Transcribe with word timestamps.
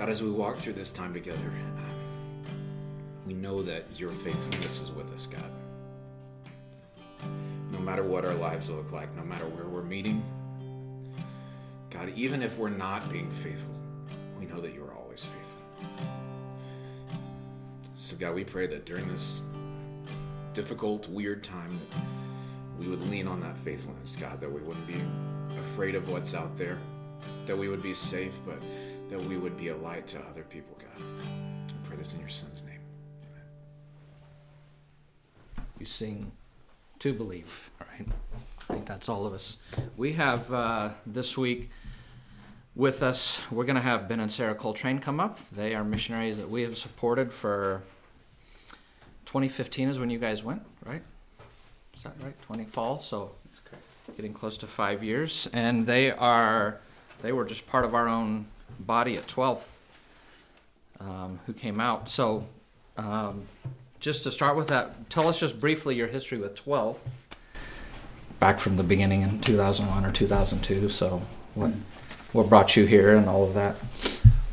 God, 0.00 0.08
as 0.08 0.22
we 0.22 0.30
walk 0.30 0.56
through 0.56 0.72
this 0.72 0.92
time 0.92 1.12
together, 1.12 1.44
um, 1.44 2.54
we 3.26 3.34
know 3.34 3.60
that 3.60 3.84
your 3.96 4.08
faithfulness 4.08 4.80
is 4.80 4.90
with 4.92 5.12
us, 5.12 5.26
God. 5.26 5.52
No 7.70 7.80
matter 7.80 8.02
what 8.02 8.24
our 8.24 8.32
lives 8.32 8.70
look 8.70 8.92
like, 8.92 9.14
no 9.14 9.22
matter 9.22 9.44
where 9.44 9.66
we're 9.66 9.82
meeting, 9.82 10.24
God, 11.90 12.14
even 12.16 12.40
if 12.40 12.56
we're 12.56 12.70
not 12.70 13.12
being 13.12 13.30
faithful, 13.30 13.74
we 14.38 14.46
know 14.46 14.58
that 14.62 14.72
you 14.72 14.82
are 14.86 14.94
always 14.94 15.22
faithful. 15.22 15.98
So, 17.92 18.16
God, 18.16 18.34
we 18.34 18.42
pray 18.42 18.66
that 18.68 18.86
during 18.86 19.06
this 19.06 19.44
difficult, 20.54 21.10
weird 21.10 21.44
time, 21.44 21.78
that 21.90 22.02
we 22.78 22.88
would 22.88 23.06
lean 23.10 23.28
on 23.28 23.38
that 23.42 23.58
faithfulness, 23.58 24.16
God, 24.16 24.40
that 24.40 24.50
we 24.50 24.62
wouldn't 24.62 24.86
be 24.86 24.96
afraid 25.60 25.94
of 25.94 26.08
what's 26.08 26.32
out 26.32 26.56
there, 26.56 26.78
that 27.44 27.58
we 27.58 27.68
would 27.68 27.82
be 27.82 27.92
safe, 27.92 28.38
but 28.46 28.62
that 29.10 29.20
we 29.24 29.36
would 29.36 29.56
be 29.56 29.68
a 29.68 29.76
light 29.76 30.06
to 30.08 30.18
other 30.30 30.44
people, 30.44 30.76
God. 30.78 31.04
We 31.66 31.88
pray 31.88 31.96
this 31.96 32.14
in 32.14 32.20
your 32.20 32.28
Son's 32.28 32.62
name. 32.64 32.78
Amen. 35.58 35.66
You 35.78 35.86
sing 35.86 36.32
to 37.00 37.12
believe, 37.12 37.70
right? 37.80 38.06
I 38.68 38.72
think 38.72 38.86
that's 38.86 39.08
all 39.08 39.26
of 39.26 39.32
us. 39.32 39.56
We 39.96 40.12
have 40.12 40.52
uh, 40.52 40.90
this 41.04 41.36
week 41.36 41.70
with 42.76 43.02
us, 43.02 43.40
we're 43.50 43.64
going 43.64 43.76
to 43.76 43.82
have 43.82 44.08
Ben 44.08 44.20
and 44.20 44.30
Sarah 44.30 44.54
Coltrane 44.54 45.00
come 45.00 45.18
up. 45.18 45.40
They 45.50 45.74
are 45.74 45.82
missionaries 45.82 46.38
that 46.38 46.48
we 46.48 46.62
have 46.62 46.78
supported 46.78 47.32
for 47.32 47.82
2015 49.26 49.88
is 49.88 49.98
when 49.98 50.08
you 50.10 50.18
guys 50.18 50.44
went, 50.44 50.62
right? 50.86 51.02
Is 51.96 52.04
that 52.04 52.14
right? 52.22 52.40
20 52.42 52.64
fall, 52.64 53.00
so 53.00 53.32
That's 53.44 53.58
correct. 53.60 53.84
getting 54.16 54.32
close 54.32 54.56
to 54.58 54.66
five 54.68 55.02
years, 55.02 55.48
and 55.52 55.86
they 55.86 56.10
are 56.12 56.80
they 57.22 57.32
were 57.32 57.44
just 57.44 57.66
part 57.66 57.84
of 57.84 57.94
our 57.94 58.08
own 58.08 58.46
body 58.78 59.16
at 59.16 59.26
12th 59.26 59.68
um, 61.00 61.40
who 61.46 61.52
came 61.52 61.80
out. 61.80 62.08
So, 62.08 62.46
um, 62.96 63.46
just 63.98 64.24
to 64.24 64.32
start 64.32 64.56
with 64.56 64.68
that, 64.68 65.10
tell 65.10 65.28
us 65.28 65.40
just 65.40 65.60
briefly 65.60 65.94
your 65.94 66.06
history 66.08 66.38
with 66.38 66.54
12th. 66.64 66.98
Back 68.38 68.58
from 68.58 68.76
the 68.76 68.82
beginning 68.82 69.22
in 69.22 69.40
2001 69.40 70.04
or 70.04 70.12
2002. 70.12 70.88
So, 70.88 71.22
what 71.54 71.72
what 72.32 72.48
brought 72.48 72.76
you 72.76 72.86
here 72.86 73.16
and 73.16 73.28
all 73.28 73.44
of 73.44 73.54
that? 73.54 73.76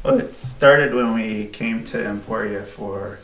Well, 0.03 0.19
it 0.19 0.35
started 0.35 0.93
when 0.93 1.13
we 1.13 1.45
came 1.45 1.83
to 1.85 2.05
Emporia 2.05 2.63
for 2.63 3.19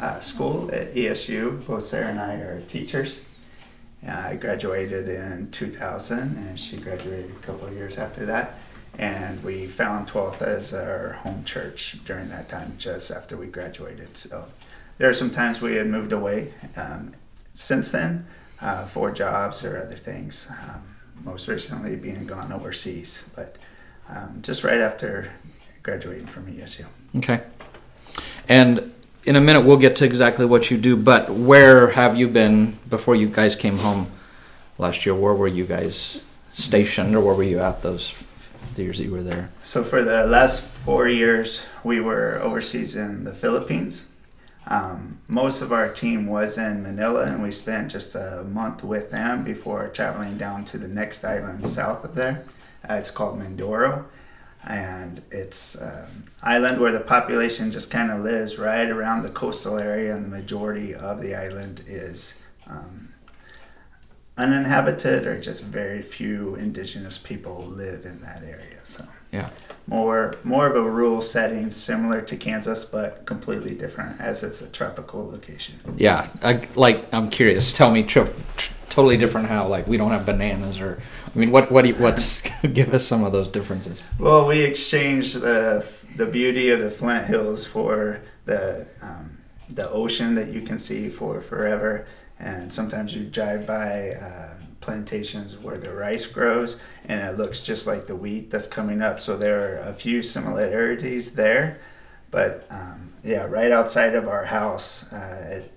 uh, 0.00 0.20
school 0.20 0.70
at 0.72 0.94
ESU. 0.94 1.66
Both 1.66 1.86
Sarah 1.86 2.08
and 2.08 2.20
I 2.20 2.34
are 2.34 2.60
teachers. 2.62 3.20
Uh, 4.06 4.12
I 4.12 4.36
graduated 4.36 5.08
in 5.08 5.50
2000, 5.50 6.18
and 6.18 6.58
she 6.58 6.76
graduated 6.76 7.30
a 7.30 7.46
couple 7.46 7.66
of 7.66 7.74
years 7.74 7.98
after 7.98 8.24
that. 8.26 8.54
And 8.98 9.42
we 9.44 9.68
found 9.68 10.08
12th 10.08 10.42
as 10.42 10.74
our 10.74 11.12
home 11.22 11.44
church 11.44 11.98
during 12.04 12.28
that 12.30 12.48
time, 12.48 12.74
just 12.78 13.12
after 13.12 13.36
we 13.36 13.46
graduated. 13.46 14.16
So 14.16 14.48
there 14.98 15.08
are 15.08 15.14
some 15.14 15.30
times 15.30 15.60
we 15.60 15.76
had 15.76 15.86
moved 15.86 16.12
away 16.12 16.52
um, 16.76 17.12
since 17.52 17.90
then 17.90 18.26
uh, 18.60 18.86
for 18.86 19.12
jobs 19.12 19.64
or 19.64 19.78
other 19.78 19.94
things. 19.94 20.48
Um, 20.50 20.82
most 21.24 21.48
recently, 21.48 21.96
being 21.96 22.26
gone 22.26 22.52
overseas, 22.52 23.28
but 23.34 23.56
um, 24.08 24.40
just 24.42 24.64
right 24.64 24.80
after 24.80 25.32
graduating 25.82 26.26
from 26.26 26.46
ESU. 26.46 26.86
Okay. 27.16 27.42
And 28.48 28.92
in 29.24 29.36
a 29.36 29.40
minute, 29.40 29.62
we'll 29.62 29.76
get 29.78 29.96
to 29.96 30.04
exactly 30.04 30.46
what 30.46 30.70
you 30.70 30.78
do, 30.78 30.96
but 30.96 31.30
where 31.30 31.90
have 31.90 32.16
you 32.16 32.28
been 32.28 32.78
before 32.88 33.14
you 33.14 33.28
guys 33.28 33.54
came 33.54 33.78
home 33.78 34.10
last 34.78 35.04
year? 35.04 35.14
Where 35.14 35.34
were 35.34 35.48
you 35.48 35.64
guys 35.64 36.22
stationed, 36.52 37.14
or 37.14 37.20
where 37.20 37.34
were 37.34 37.42
you 37.42 37.60
at 37.60 37.82
those 37.82 38.14
years 38.82 38.98
that 38.98 39.04
you 39.04 39.12
were 39.12 39.22
there? 39.22 39.50
So 39.62 39.84
for 39.84 40.02
the 40.02 40.26
last 40.26 40.62
four 40.62 41.08
years, 41.08 41.62
we 41.84 42.00
were 42.00 42.38
overseas 42.42 42.96
in 42.96 43.24
the 43.24 43.34
Philippines. 43.34 44.06
Um, 44.66 45.18
most 45.28 45.62
of 45.62 45.72
our 45.72 45.88
team 45.88 46.26
was 46.26 46.58
in 46.58 46.82
Manila, 46.82 47.24
and 47.24 47.42
we 47.42 47.52
spent 47.52 47.90
just 47.90 48.14
a 48.14 48.44
month 48.46 48.84
with 48.84 49.10
them 49.10 49.42
before 49.42 49.88
traveling 49.88 50.36
down 50.36 50.64
to 50.66 50.78
the 50.78 50.88
next 50.88 51.24
island 51.24 51.66
south 51.66 52.04
of 52.04 52.14
there. 52.14 52.44
Uh, 52.88 52.94
it's 52.94 53.10
called 53.10 53.40
Mindoro, 53.40 54.04
and 54.66 55.22
it's 55.30 55.74
an 55.74 56.28
island 56.42 56.80
where 56.80 56.92
the 56.92 57.00
population 57.00 57.72
just 57.72 57.90
kind 57.90 58.10
of 58.10 58.20
lives 58.20 58.58
right 58.58 58.90
around 58.90 59.22
the 59.22 59.30
coastal 59.30 59.78
area, 59.78 60.14
and 60.14 60.26
the 60.26 60.36
majority 60.36 60.94
of 60.94 61.22
the 61.22 61.34
island 61.34 61.82
is 61.86 62.38
um, 62.66 63.07
uninhabited, 64.38 65.26
or 65.26 65.38
just 65.40 65.62
very 65.64 66.00
few 66.00 66.54
indigenous 66.54 67.18
people 67.18 67.64
live 67.64 68.04
in 68.06 68.20
that 68.22 68.42
area. 68.42 68.78
So 68.84 69.04
Yeah. 69.32 69.50
more 69.86 70.36
more 70.44 70.66
of 70.68 70.76
a 70.76 70.88
rural 70.90 71.20
setting 71.20 71.70
similar 71.70 72.20
to 72.22 72.36
Kansas 72.36 72.84
but 72.84 73.26
completely 73.26 73.74
different 73.74 74.20
as 74.20 74.42
it's 74.42 74.62
a 74.62 74.68
tropical 74.68 75.28
location. 75.30 75.74
Yeah. 75.96 76.28
I, 76.42 76.66
like, 76.74 77.06
I'm 77.12 77.28
curious. 77.28 77.72
Tell 77.72 77.90
me, 77.90 78.02
tri- 78.04 78.28
tr- 78.56 78.72
totally 78.88 79.16
different 79.18 79.48
how, 79.48 79.66
like, 79.68 79.86
we 79.86 79.96
don't 79.96 80.10
have 80.12 80.24
bananas, 80.24 80.80
or, 80.80 80.98
I 81.34 81.38
mean, 81.38 81.50
what, 81.50 81.70
what, 81.70 81.82
do 81.82 81.88
you, 81.88 81.94
what's, 81.96 82.42
give 82.72 82.94
us 82.94 83.04
some 83.04 83.22
of 83.24 83.32
those 83.32 83.48
differences. 83.48 84.08
Well, 84.18 84.46
we 84.46 84.60
exchanged 84.60 85.40
the 85.40 85.84
the 86.16 86.26
beauty 86.26 86.70
of 86.70 86.80
the 86.80 86.90
Flint 86.90 87.26
Hills 87.26 87.64
for 87.64 88.20
the 88.46 88.86
um, 89.02 89.38
the 89.68 89.88
ocean 89.90 90.34
that 90.36 90.48
you 90.48 90.62
can 90.62 90.78
see 90.78 91.08
for 91.10 91.40
forever, 91.40 92.06
and 92.38 92.72
sometimes 92.72 93.14
you 93.14 93.24
drive 93.24 93.66
by 93.66 94.10
uh, 94.10 94.54
plantations 94.80 95.58
where 95.58 95.78
the 95.78 95.92
rice 95.92 96.26
grows, 96.26 96.78
and 97.04 97.20
it 97.20 97.38
looks 97.38 97.62
just 97.62 97.86
like 97.86 98.06
the 98.06 98.16
wheat 98.16 98.50
that's 98.50 98.66
coming 98.66 99.02
up. 99.02 99.20
So 99.20 99.36
there 99.36 99.60
are 99.60 99.78
a 99.78 99.92
few 99.92 100.22
similarities 100.22 101.32
there, 101.32 101.80
but 102.30 102.66
um, 102.70 103.12
yeah, 103.22 103.44
right 103.46 103.70
outside 103.70 104.14
of 104.14 104.28
our 104.28 104.44
house, 104.44 105.12
uh, 105.12 105.62
at 105.62 105.70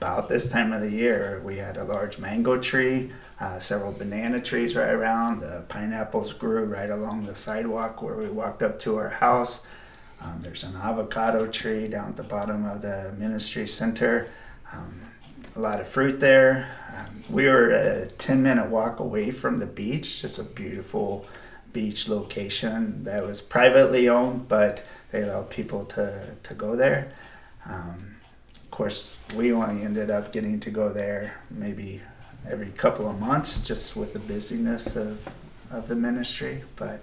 about 0.00 0.30
this 0.30 0.48
time 0.48 0.72
of 0.72 0.80
the 0.80 0.90
year, 0.90 1.42
we 1.44 1.58
had 1.58 1.76
a 1.76 1.84
large 1.84 2.18
mango 2.18 2.58
tree. 2.58 3.12
Uh, 3.38 3.58
several 3.58 3.92
banana 3.92 4.40
trees 4.40 4.74
right 4.74 4.92
around. 4.92 5.40
The 5.40 5.64
pineapples 5.68 6.32
grew 6.32 6.64
right 6.64 6.90
along 6.90 7.24
the 7.24 7.34
sidewalk 7.34 8.02
where 8.02 8.16
we 8.16 8.28
walked 8.28 8.62
up 8.62 8.78
to 8.80 8.96
our 8.96 9.08
house. 9.08 9.66
Um, 10.22 10.40
there's 10.40 10.64
an 10.64 10.76
avocado 10.76 11.46
tree 11.46 11.88
down 11.88 12.10
at 12.10 12.16
the 12.16 12.22
bottom 12.22 12.66
of 12.66 12.82
the 12.82 13.14
ministry 13.18 13.66
center. 13.66 14.28
Um, 14.72 14.99
a 15.60 15.62
lot 15.62 15.78
of 15.78 15.86
fruit 15.86 16.20
there. 16.20 16.74
Um, 16.96 17.22
we 17.28 17.46
were 17.46 17.68
a 17.68 18.06
10 18.06 18.42
minute 18.42 18.70
walk 18.70 18.98
away 18.98 19.30
from 19.30 19.58
the 19.58 19.66
beach, 19.66 20.22
just 20.22 20.38
a 20.38 20.42
beautiful 20.42 21.26
beach 21.74 22.08
location 22.08 23.04
that 23.04 23.22
was 23.26 23.42
privately 23.42 24.08
owned, 24.08 24.48
but 24.48 24.86
they 25.12 25.20
allowed 25.20 25.50
people 25.50 25.84
to, 25.84 26.34
to 26.42 26.54
go 26.54 26.76
there. 26.76 27.12
Um, 27.66 28.16
of 28.54 28.70
course, 28.70 29.18
we 29.36 29.52
only 29.52 29.84
ended 29.84 30.10
up 30.10 30.32
getting 30.32 30.60
to 30.60 30.70
go 30.70 30.94
there 30.94 31.34
maybe 31.50 32.00
every 32.48 32.70
couple 32.70 33.06
of 33.06 33.20
months 33.20 33.60
just 33.60 33.94
with 33.94 34.14
the 34.14 34.18
busyness 34.18 34.96
of, 34.96 35.28
of 35.70 35.88
the 35.88 35.94
ministry. 35.94 36.64
But 36.76 37.02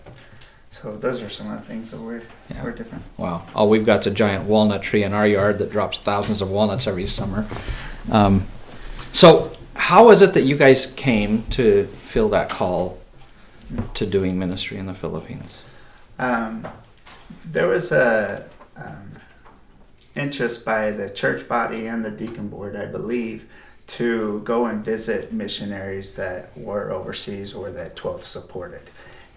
so 0.82 0.96
those 0.98 1.22
are 1.22 1.30
some 1.30 1.52
of 1.52 1.60
the 1.60 1.66
things 1.66 1.92
that 1.92 2.00
were, 2.00 2.22
Yeah. 2.50 2.64
were 2.64 2.72
different. 2.72 3.04
Wow. 3.18 3.44
All 3.56 3.70
we've 3.70 3.86
got's 3.86 4.08
a 4.08 4.12
giant 4.12 4.46
walnut 4.46 4.84
tree 4.84 5.04
in 5.04 5.14
our 5.14 5.28
yard 5.28 5.60
that 5.60 5.72
drops 5.72 5.98
thousands 6.00 6.42
of 6.42 6.50
walnuts 6.50 6.88
every 6.88 7.06
summer. 7.06 7.46
Um, 8.12 8.46
so, 9.14 9.52
how 9.76 10.10
is 10.10 10.22
it 10.22 10.34
that 10.34 10.42
you 10.44 10.56
guys 10.56 10.88
came 10.96 11.44
to 11.52 11.86
feel 11.88 12.30
that 12.30 12.50
call 12.50 13.00
to 13.94 14.06
doing 14.06 14.38
ministry 14.40 14.78
in 14.78 14.86
the 14.86 14.94
Philippines? 14.94 15.64
Um, 16.20 16.68
there 17.46 17.68
was 17.68 17.92
a 17.92 18.48
um, 18.76 19.12
interest 20.16 20.66
by 20.66 20.92
the 20.92 21.10
church 21.10 21.48
body 21.48 21.88
and 21.88 22.04
the 22.04 22.12
deacon 22.12 22.48
board, 22.50 22.76
I 22.76 22.86
believe, 22.86 23.48
to 23.88 24.42
go 24.44 24.66
and 24.66 24.84
visit 24.84 25.32
missionaries 25.32 26.16
that 26.16 26.58
were 26.58 26.92
overseas 26.92 27.54
or 27.54 27.72
that 27.72 27.96
12th 27.96 28.24
supported. 28.24 28.82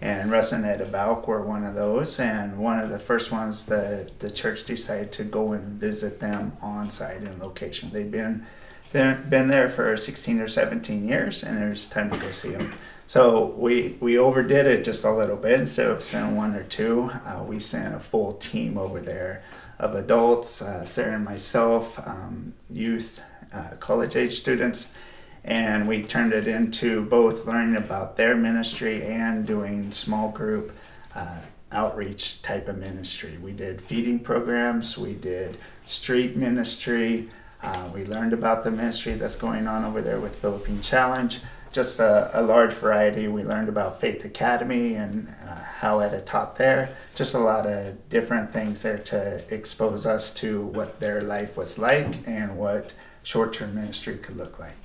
And 0.01 0.31
Russ 0.31 0.51
and 0.51 0.65
Ed 0.65 0.79
Abauk 0.81 1.27
were 1.27 1.45
one 1.45 1.63
of 1.63 1.75
those, 1.75 2.19
and 2.19 2.57
one 2.57 2.79
of 2.79 2.89
the 2.89 2.99
first 2.99 3.31
ones 3.31 3.67
that 3.67 4.19
the 4.19 4.31
church 4.31 4.65
decided 4.65 5.11
to 5.13 5.23
go 5.23 5.51
and 5.51 5.79
visit 5.79 6.19
them 6.19 6.57
on 6.59 6.89
site 6.89 7.17
in 7.17 7.39
location. 7.39 7.91
They'd 7.91 8.11
been 8.11 8.47
been, 8.91 9.29
been 9.29 9.47
there 9.47 9.69
for 9.69 9.95
16 9.95 10.39
or 10.41 10.47
17 10.47 11.07
years, 11.07 11.43
and 11.43 11.63
it 11.63 11.69
was 11.69 11.87
time 11.87 12.09
to 12.09 12.17
go 12.17 12.31
see 12.31 12.49
them. 12.49 12.73
So 13.07 13.47
we 13.57 13.97
we 13.99 14.17
overdid 14.17 14.65
it 14.65 14.83
just 14.83 15.05
a 15.05 15.11
little 15.11 15.37
bit. 15.37 15.59
Instead 15.59 15.87
of 15.87 16.01
sending 16.01 16.35
one 16.35 16.55
or 16.55 16.63
two, 16.63 17.11
uh, 17.25 17.43
we 17.47 17.59
sent 17.59 17.93
a 17.93 17.99
full 17.99 18.33
team 18.33 18.77
over 18.77 19.01
there 19.01 19.43
of 19.79 19.95
adults, 19.95 20.61
uh, 20.61 20.85
Sarah 20.85 21.15
and 21.15 21.25
myself, 21.25 21.99
um, 22.07 22.53
youth, 22.69 23.19
uh, 23.51 23.71
college 23.79 24.15
age 24.15 24.39
students, 24.39 24.95
and 25.43 25.87
we 25.87 26.03
turned 26.03 26.33
it 26.33 26.47
into 26.47 27.03
both 27.05 27.47
learning 27.47 27.75
about 27.75 28.15
their 28.15 28.35
ministry 28.35 29.03
and 29.03 29.45
doing 29.45 29.91
small 29.91 30.29
group 30.29 30.71
uh, 31.15 31.39
outreach 31.71 32.41
type 32.41 32.67
of 32.67 32.77
ministry. 32.77 33.37
We 33.41 33.53
did 33.53 33.81
feeding 33.81 34.19
programs, 34.19 34.97
we 34.97 35.15
did 35.15 35.57
street 35.85 36.35
ministry, 36.35 37.29
uh, 37.63 37.89
we 37.93 38.05
learned 38.05 38.33
about 38.33 38.63
the 38.63 38.71
ministry 38.71 39.13
that's 39.13 39.35
going 39.35 39.67
on 39.67 39.85
over 39.85 40.01
there 40.01 40.19
with 40.19 40.35
Philippine 40.37 40.81
Challenge. 40.81 41.39
Just 41.71 41.99
a, 41.99 42.29
a 42.33 42.41
large 42.41 42.73
variety. 42.73 43.29
We 43.29 43.43
learned 43.43 43.69
about 43.69 44.01
Faith 44.01 44.25
Academy 44.25 44.95
and 44.95 45.33
uh, 45.47 45.55
how 45.55 45.99
Etta 45.99 46.19
taught 46.21 46.57
there. 46.57 46.97
Just 47.15 47.33
a 47.33 47.39
lot 47.39 47.65
of 47.65 48.09
different 48.09 48.51
things 48.51 48.81
there 48.81 48.97
to 48.97 49.41
expose 49.53 50.05
us 50.05 50.33
to 50.35 50.65
what 50.67 50.99
their 50.99 51.21
life 51.21 51.55
was 51.55 51.77
like 51.77 52.27
and 52.27 52.57
what 52.57 52.93
short 53.23 53.53
term 53.53 53.73
ministry 53.75 54.17
could 54.17 54.35
look 54.35 54.59
like. 54.59 54.75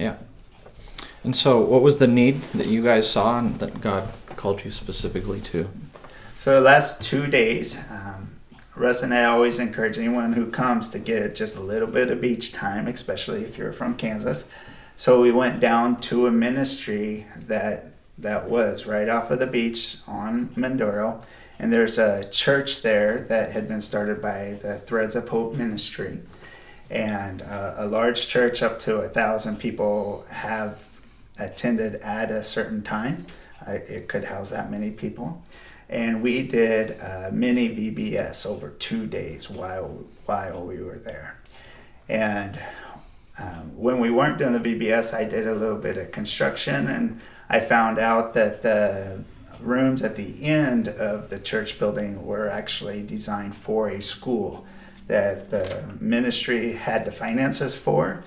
Yeah. 0.00 0.16
And 1.22 1.36
so, 1.36 1.60
what 1.60 1.82
was 1.82 1.98
the 1.98 2.06
need 2.06 2.40
that 2.54 2.68
you 2.68 2.82
guys 2.82 3.08
saw 3.08 3.38
and 3.38 3.58
that 3.58 3.82
God 3.82 4.08
called 4.36 4.64
you 4.64 4.70
specifically 4.70 5.40
to? 5.40 5.68
So, 6.38 6.54
the 6.54 6.62
last 6.62 7.02
two 7.02 7.26
days, 7.26 7.78
um, 7.90 8.36
Russ 8.74 9.02
and 9.02 9.12
I 9.12 9.24
always 9.24 9.58
encourage 9.58 9.98
anyone 9.98 10.32
who 10.32 10.50
comes 10.50 10.88
to 10.90 10.98
get 10.98 11.34
just 11.34 11.54
a 11.54 11.60
little 11.60 11.86
bit 11.86 12.10
of 12.10 12.22
beach 12.22 12.50
time, 12.50 12.88
especially 12.88 13.44
if 13.44 13.58
you're 13.58 13.74
from 13.74 13.94
Kansas. 13.94 14.48
So, 14.96 15.20
we 15.20 15.30
went 15.30 15.60
down 15.60 16.00
to 16.02 16.26
a 16.26 16.30
ministry 16.30 17.26
that 17.36 17.92
that 18.16 18.48
was 18.48 18.86
right 18.86 19.08
off 19.08 19.30
of 19.30 19.38
the 19.38 19.46
beach 19.46 19.98
on 20.08 20.48
Mindoro. 20.50 21.22
And 21.58 21.70
there's 21.70 21.98
a 21.98 22.26
church 22.30 22.80
there 22.80 23.18
that 23.28 23.52
had 23.52 23.68
been 23.68 23.82
started 23.82 24.22
by 24.22 24.58
the 24.62 24.78
Threads 24.78 25.14
of 25.14 25.28
Hope 25.28 25.54
Ministry. 25.54 26.20
And 26.90 27.42
uh, 27.42 27.74
a 27.76 27.86
large 27.86 28.26
church, 28.26 28.62
up 28.62 28.80
to 28.80 28.96
a 28.96 29.08
thousand 29.08 29.58
people, 29.58 30.24
have 30.28 30.84
attended 31.38 31.94
at 31.96 32.30
a 32.30 32.42
certain 32.42 32.82
time. 32.82 33.26
Uh, 33.66 33.72
it 33.72 34.08
could 34.08 34.24
house 34.24 34.50
that 34.50 34.70
many 34.70 34.90
people. 34.90 35.42
And 35.88 36.22
we 36.22 36.42
did 36.42 36.92
a 37.00 37.30
mini 37.32 37.68
VBS 37.68 38.46
over 38.46 38.70
two 38.70 39.06
days 39.06 39.48
while, 39.48 40.04
while 40.26 40.64
we 40.64 40.82
were 40.82 40.98
there. 40.98 41.40
And 42.08 42.58
um, 43.38 43.76
when 43.76 43.98
we 43.98 44.10
weren't 44.10 44.38
doing 44.38 44.52
the 44.52 44.60
VBS, 44.60 45.14
I 45.14 45.24
did 45.24 45.48
a 45.48 45.54
little 45.54 45.78
bit 45.78 45.96
of 45.96 46.12
construction 46.12 46.88
and 46.88 47.20
I 47.48 47.58
found 47.60 47.98
out 47.98 48.34
that 48.34 48.62
the 48.62 49.24
rooms 49.60 50.02
at 50.02 50.16
the 50.16 50.44
end 50.44 50.88
of 50.88 51.30
the 51.30 51.38
church 51.38 51.78
building 51.78 52.24
were 52.24 52.48
actually 52.48 53.02
designed 53.02 53.56
for 53.56 53.88
a 53.88 54.00
school 54.00 54.66
that 55.10 55.50
the 55.50 55.84
ministry 55.98 56.72
had 56.72 57.04
the 57.04 57.10
finances 57.10 57.76
for. 57.76 58.22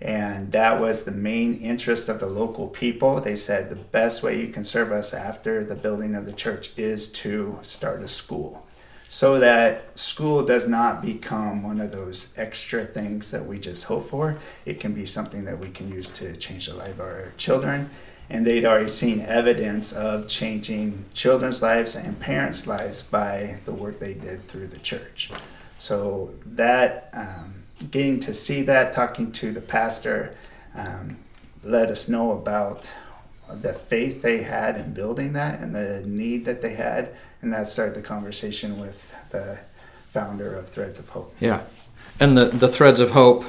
And 0.00 0.50
that 0.50 0.80
was 0.80 1.04
the 1.04 1.12
main 1.12 1.58
interest 1.58 2.08
of 2.08 2.18
the 2.18 2.26
local 2.26 2.66
people. 2.66 3.20
They 3.20 3.36
said 3.36 3.70
the 3.70 3.76
best 3.76 4.22
way 4.22 4.40
you 4.40 4.48
can 4.48 4.64
serve 4.64 4.90
us 4.90 5.14
after 5.14 5.62
the 5.62 5.76
building 5.76 6.16
of 6.16 6.26
the 6.26 6.32
church 6.32 6.76
is 6.76 7.08
to 7.22 7.60
start 7.62 8.02
a 8.02 8.08
school. 8.08 8.66
So 9.08 9.38
that 9.38 9.96
school 9.96 10.44
does 10.44 10.66
not 10.66 11.00
become 11.00 11.62
one 11.62 11.80
of 11.80 11.92
those 11.92 12.34
extra 12.36 12.84
things 12.84 13.30
that 13.30 13.46
we 13.46 13.60
just 13.60 13.84
hope 13.84 14.10
for. 14.10 14.36
It 14.66 14.80
can 14.80 14.92
be 14.92 15.06
something 15.06 15.44
that 15.44 15.60
we 15.60 15.68
can 15.68 15.88
use 15.88 16.10
to 16.10 16.36
change 16.36 16.66
the 16.66 16.74
life 16.74 16.94
of 16.94 17.00
our 17.00 17.32
children 17.36 17.90
and 18.30 18.46
they'd 18.46 18.64
already 18.64 18.88
seen 18.88 19.20
evidence 19.20 19.92
of 19.92 20.28
changing 20.28 21.04
children's 21.12 21.60
lives 21.60 21.94
and 21.94 22.18
parents' 22.18 22.66
lives 22.66 23.02
by 23.02 23.58
the 23.64 23.72
work 23.72 24.00
they 24.00 24.14
did 24.14 24.48
through 24.48 24.66
the 24.68 24.78
church. 24.78 25.30
So 25.84 26.30
that 26.46 27.10
um, 27.12 27.62
getting 27.90 28.18
to 28.20 28.32
see 28.32 28.62
that, 28.62 28.94
talking 28.94 29.30
to 29.32 29.52
the 29.52 29.60
pastor, 29.60 30.34
um, 30.74 31.18
let 31.62 31.90
us 31.90 32.08
know 32.08 32.32
about 32.32 32.90
the 33.52 33.74
faith 33.74 34.22
they 34.22 34.42
had 34.42 34.76
in 34.76 34.94
building 34.94 35.34
that 35.34 35.60
and 35.60 35.74
the 35.74 36.02
need 36.06 36.46
that 36.46 36.62
they 36.62 36.72
had, 36.72 37.10
and 37.42 37.52
that 37.52 37.68
started 37.68 37.94
the 37.94 38.00
conversation 38.00 38.80
with 38.80 39.14
the 39.28 39.58
founder 40.08 40.56
of 40.56 40.70
Threads 40.70 40.98
of 40.98 41.10
Hope. 41.10 41.36
Yeah, 41.38 41.60
and 42.18 42.34
the 42.34 42.46
the 42.46 42.68
Threads 42.68 42.98
of 42.98 43.10
Hope 43.10 43.44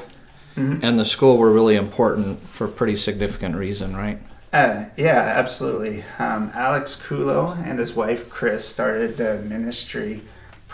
mm-hmm. 0.58 0.84
and 0.84 1.00
the 1.00 1.06
school 1.06 1.38
were 1.38 1.54
really 1.54 1.78
important 1.78 2.40
for 2.40 2.66
a 2.66 2.70
pretty 2.70 2.98
significant 2.98 3.56
reason, 3.56 3.96
right? 3.96 4.20
Uh, 4.52 4.88
yeah, 4.98 5.22
absolutely. 5.38 6.04
Um, 6.20 6.52
Alex 6.54 7.02
Kulo 7.02 7.52
and 7.66 7.80
his 7.80 7.94
wife 7.94 8.30
Chris 8.30 8.68
started 8.68 9.16
the 9.16 9.38
ministry 9.38 10.24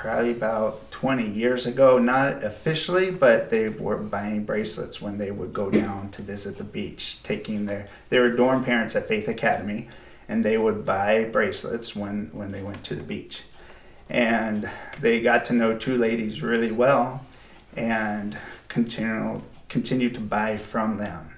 probably 0.02 0.32
about 0.32 0.92
20 0.92 1.28
years 1.28 1.66
ago. 1.66 1.98
Not 1.98 2.44
officially, 2.44 3.12
but 3.12 3.50
they 3.50 3.70
were 3.70 3.98
buying 3.98 4.44
bracelets 4.44 5.02
when 5.02 5.18
they 5.18 5.32
would 5.32 5.54
go 5.54 5.70
down 5.70 6.10
to 6.12 6.22
visit 6.22 6.58
the 6.58 6.64
beach, 6.64 7.24
taking 7.24 7.66
their 7.66 7.88
they 8.10 8.20
were 8.20 8.32
dorm 8.32 8.64
parents 8.64 8.96
at 8.96 9.08
Faith 9.08 9.28
Academy, 9.28 9.88
and 10.28 10.44
they 10.44 10.58
would 10.58 10.86
buy 10.86 11.26
bracelets 11.26 11.96
when 11.96 12.30
when 12.34 12.52
they 12.52 12.62
went 12.62 12.84
to 12.86 12.96
the 12.96 13.04
beach, 13.04 13.44
and 14.10 14.70
they 15.00 15.22
got 15.22 15.46
to 15.46 15.54
know 15.54 15.78
two 15.78 15.98
ladies 15.98 16.42
really 16.42 16.72
well, 16.72 17.26
and 17.76 18.38
continued 18.68 19.44
continued 19.70 20.14
to 20.16 20.20
buy 20.20 20.58
from 20.58 20.98
them 20.98 21.32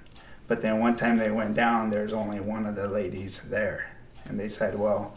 but 0.47 0.61
then 0.61 0.79
one 0.79 0.95
time 0.95 1.17
they 1.17 1.31
went 1.31 1.55
down, 1.55 1.89
there's 1.89 2.13
only 2.13 2.39
one 2.39 2.65
of 2.65 2.75
the 2.75 2.87
ladies 2.87 3.41
there. 3.43 3.89
And 4.25 4.39
they 4.39 4.49
said, 4.49 4.77
well, 4.77 5.15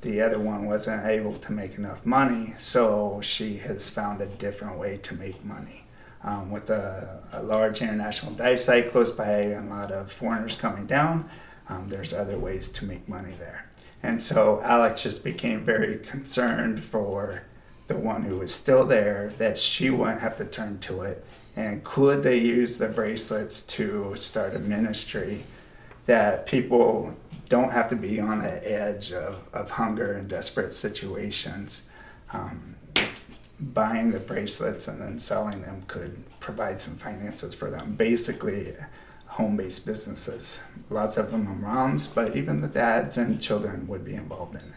the 0.00 0.20
other 0.20 0.38
one 0.38 0.66
wasn't 0.66 1.06
able 1.06 1.38
to 1.38 1.52
make 1.52 1.76
enough 1.76 2.04
money, 2.06 2.54
so 2.58 3.20
she 3.22 3.56
has 3.58 3.88
found 3.88 4.20
a 4.20 4.26
different 4.26 4.78
way 4.78 4.96
to 4.98 5.14
make 5.14 5.44
money. 5.44 5.84
Um, 6.22 6.50
with 6.50 6.68
a, 6.68 7.22
a, 7.32 7.42
large 7.44 7.80
international 7.80 8.32
dive 8.32 8.58
site 8.58 8.90
close 8.90 9.12
by 9.12 9.30
and 9.30 9.70
a 9.70 9.74
lot 9.74 9.92
of 9.92 10.10
foreigners 10.10 10.56
coming 10.56 10.84
down, 10.86 11.30
um, 11.68 11.88
there's 11.88 12.12
other 12.12 12.36
ways 12.36 12.70
to 12.72 12.84
make 12.84 13.08
money 13.08 13.34
there. 13.38 13.66
And 14.02 14.20
so 14.20 14.60
Alex 14.64 15.04
just 15.04 15.22
became 15.22 15.64
very 15.64 15.98
concerned 15.98 16.82
for 16.82 17.42
the 17.86 17.96
one 17.96 18.24
who 18.24 18.38
was 18.38 18.52
still 18.52 18.84
there 18.84 19.32
that 19.38 19.58
she 19.58 19.90
wouldn't 19.90 20.20
have 20.20 20.36
to 20.38 20.44
turn 20.44 20.80
to 20.80 21.02
it 21.02 21.24
and 21.58 21.82
could 21.82 22.22
they 22.22 22.38
use 22.38 22.78
the 22.78 22.86
bracelets 22.86 23.62
to 23.62 24.14
start 24.14 24.54
a 24.54 24.60
ministry 24.60 25.42
that 26.06 26.46
people 26.46 27.16
don't 27.48 27.72
have 27.72 27.88
to 27.90 27.96
be 27.96 28.20
on 28.20 28.40
the 28.40 28.70
edge 28.70 29.12
of, 29.12 29.40
of 29.52 29.70
hunger 29.70 30.12
and 30.12 30.28
desperate 30.28 30.74
situations? 30.74 31.88
Um, 32.32 32.76
buying 33.60 34.12
the 34.12 34.20
bracelets 34.20 34.86
and 34.86 35.00
then 35.00 35.18
selling 35.18 35.62
them 35.62 35.82
could 35.88 36.22
provide 36.40 36.80
some 36.80 36.94
finances 36.94 37.54
for 37.54 37.70
them. 37.70 37.94
Basically, 37.94 38.74
home 39.26 39.56
based 39.56 39.86
businesses. 39.86 40.60
Lots 40.90 41.16
of 41.16 41.30
them 41.30 41.48
are 41.48 41.54
moms, 41.54 42.06
but 42.06 42.36
even 42.36 42.60
the 42.60 42.68
dads 42.68 43.16
and 43.16 43.40
children 43.40 43.86
would 43.88 44.04
be 44.04 44.14
involved 44.14 44.54
in 44.54 44.60
it. 44.60 44.74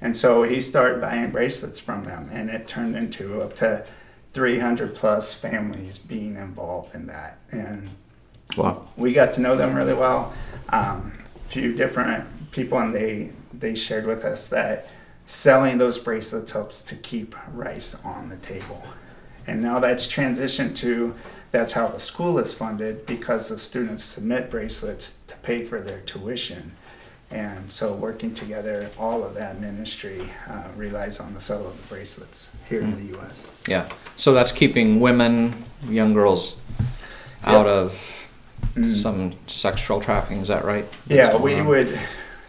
And 0.00 0.16
so 0.16 0.42
he 0.42 0.60
started 0.60 1.00
buying 1.00 1.30
bracelets 1.30 1.78
from 1.78 2.02
them, 2.02 2.28
and 2.32 2.50
it 2.50 2.66
turned 2.66 2.96
into 2.96 3.40
up 3.40 3.54
to 3.56 3.86
300 4.32 4.94
plus 4.94 5.32
families 5.32 5.98
being 5.98 6.36
involved 6.36 6.94
in 6.94 7.06
that. 7.06 7.38
And 7.50 7.90
wow. 8.56 8.88
we 8.96 9.12
got 9.12 9.34
to 9.34 9.40
know 9.40 9.56
them 9.56 9.74
really 9.74 9.94
well. 9.94 10.32
Um, 10.70 11.12
few 11.52 11.74
different 11.74 12.50
people, 12.50 12.78
and 12.78 12.94
they, 12.94 13.30
they 13.52 13.74
shared 13.74 14.06
with 14.06 14.24
us 14.24 14.46
that 14.48 14.88
selling 15.26 15.78
those 15.78 15.98
bracelets 15.98 16.52
helps 16.52 16.82
to 16.82 16.96
keep 16.96 17.36
rice 17.52 17.94
on 18.04 18.30
the 18.30 18.36
table. 18.38 18.82
And 19.46 19.60
now 19.60 19.78
that's 19.78 20.06
transitioned 20.06 20.74
to 20.76 21.14
that's 21.50 21.72
how 21.72 21.88
the 21.88 22.00
school 22.00 22.38
is 22.38 22.54
funded 22.54 23.04
because 23.04 23.50
the 23.50 23.58
students 23.58 24.02
submit 24.02 24.50
bracelets 24.50 25.18
to 25.26 25.36
pay 25.38 25.64
for 25.64 25.82
their 25.82 26.00
tuition. 26.00 26.74
And 27.30 27.70
so, 27.70 27.92
working 27.94 28.34
together, 28.34 28.90
all 28.98 29.24
of 29.24 29.34
that 29.34 29.58
ministry 29.58 30.30
uh, 30.48 30.68
relies 30.76 31.18
on 31.18 31.32
the 31.34 31.40
sale 31.40 31.66
of 31.66 31.80
the 31.80 31.94
bracelets 31.94 32.50
here 32.68 32.80
mm. 32.80 32.84
in 32.84 32.96
the 32.96 33.16
U.S. 33.16 33.46
Yeah. 33.66 33.88
So 34.16 34.34
that's 34.34 34.52
keeping 34.52 35.00
women, 35.00 35.64
young 35.88 36.12
girls, 36.12 36.56
out 37.44 37.66
yep. 37.66 37.74
of 37.74 38.21
mm. 38.74 38.84
some 38.84 39.32
sexual 39.46 40.00
trafficking. 40.00 40.42
Is 40.42 40.48
that 40.48 40.64
right? 40.64 40.86
That's 41.06 41.34
yeah, 41.34 41.36
we 41.36 41.54
on. 41.54 41.66
would 41.66 41.98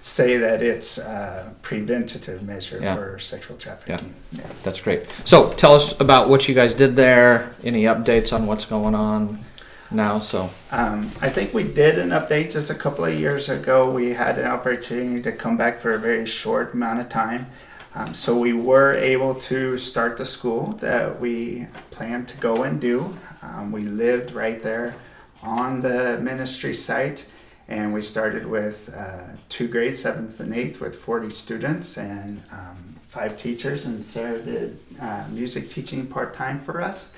say 0.01 0.37
that 0.37 0.61
it's 0.61 0.97
a 0.97 1.55
preventative 1.61 2.43
measure 2.43 2.79
yeah. 2.81 2.95
for 2.95 3.19
sexual 3.19 3.57
trafficking. 3.57 4.13
Yeah. 4.31 4.41
yeah. 4.41 4.53
That's 4.63 4.81
great. 4.81 5.03
So, 5.23 5.53
tell 5.53 5.73
us 5.73 5.99
about 5.99 6.29
what 6.29 6.47
you 6.47 6.55
guys 6.55 6.73
did 6.73 6.95
there. 6.95 7.55
Any 7.63 7.83
updates 7.83 8.33
on 8.33 8.47
what's 8.47 8.65
going 8.65 8.95
on? 8.95 9.43
now. 9.93 10.19
So 10.19 10.49
um, 10.71 11.11
I 11.21 11.29
think 11.29 11.53
we 11.53 11.63
did 11.63 11.99
an 11.99 12.09
update 12.09 12.51
just 12.51 12.69
a 12.69 12.75
couple 12.75 13.05
of 13.05 13.17
years 13.17 13.49
ago. 13.49 13.91
We 13.91 14.11
had 14.13 14.37
an 14.39 14.47
opportunity 14.47 15.21
to 15.21 15.31
come 15.31 15.55
back 15.55 15.79
for 15.79 15.93
a 15.93 15.99
very 15.99 16.25
short 16.25 16.73
amount 16.73 16.99
of 16.99 17.09
time. 17.09 17.47
Um, 17.95 18.13
so 18.13 18.37
we 18.37 18.53
were 18.53 18.95
able 18.95 19.35
to 19.35 19.77
start 19.77 20.17
the 20.17 20.25
school 20.25 20.73
that 20.79 21.19
we 21.19 21.67
planned 21.91 22.27
to 22.29 22.37
go 22.37 22.63
and 22.63 22.81
do. 22.81 23.15
Um, 23.43 23.71
we 23.71 23.83
lived 23.83 24.31
right 24.31 24.61
there 24.63 24.95
on 25.43 25.81
the 25.81 26.19
ministry 26.21 26.73
site, 26.73 27.27
and 27.67 27.93
we 27.93 28.01
started 28.01 28.45
with 28.45 28.93
uh, 28.95 29.35
two 29.49 29.67
grades, 29.67 30.01
seventh 30.01 30.39
and 30.39 30.53
eighth, 30.53 30.79
with 30.79 30.95
40 30.95 31.29
students 31.29 31.97
and 31.97 32.41
um, 32.51 32.95
five 33.07 33.37
teachers. 33.37 33.85
And 33.85 34.05
Sarah 34.05 34.41
did 34.41 34.79
uh, 34.99 35.25
music 35.29 35.69
teaching 35.69 36.07
part 36.07 36.33
time 36.33 36.59
for 36.59 36.81
us. 36.81 37.13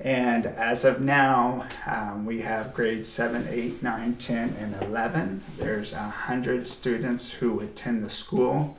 And 0.00 0.44
as 0.44 0.84
of 0.84 1.00
now, 1.00 1.66
um, 1.86 2.26
we 2.26 2.40
have 2.40 2.74
grades 2.74 3.08
7, 3.08 3.46
8, 3.48 3.82
9, 3.82 4.14
10, 4.16 4.56
and 4.60 4.82
11. 4.82 5.40
There's 5.56 5.94
100 5.94 6.68
students 6.68 7.30
who 7.30 7.60
attend 7.60 8.04
the 8.04 8.10
school. 8.10 8.76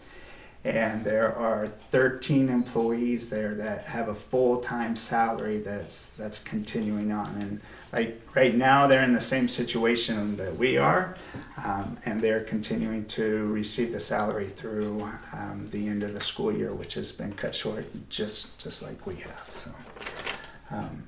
And 0.68 1.04
there 1.06 1.34
are 1.36 1.68
13 1.92 2.50
employees 2.50 3.30
there 3.30 3.56
that 3.56 3.86
have 3.86 4.10
a 4.10 4.14
full-time 4.14 4.98
salary 4.98 5.60
that's 5.60 6.10
that's 6.12 6.40
continuing 6.40 7.12
on. 7.14 7.34
And 7.40 7.62
like 7.94 8.22
right 8.36 8.54
now 8.54 8.86
they're 8.86 9.04
in 9.04 9.14
the 9.14 9.22
same 9.22 9.48
situation 9.48 10.36
that 10.36 10.58
we 10.58 10.78
are 10.78 11.16
um, 11.64 11.98
and 12.06 12.22
they're 12.22 12.44
continuing 12.44 13.06
to 13.06 13.48
receive 13.48 13.94
the 13.94 14.00
salary 14.00 14.48
through 14.48 15.10
um, 15.34 15.68
the 15.72 15.88
end 15.88 16.04
of 16.04 16.14
the 16.14 16.22
school 16.22 16.52
year 16.52 16.74
which 16.74 16.96
has 16.96 17.14
been 17.14 17.34
cut 17.34 17.56
short 17.56 17.86
just 18.10 18.62
just 18.62 18.84
like 18.84 19.08
we 19.08 19.16
have 19.16 19.48
so. 19.50 19.72
Um, 20.70 21.04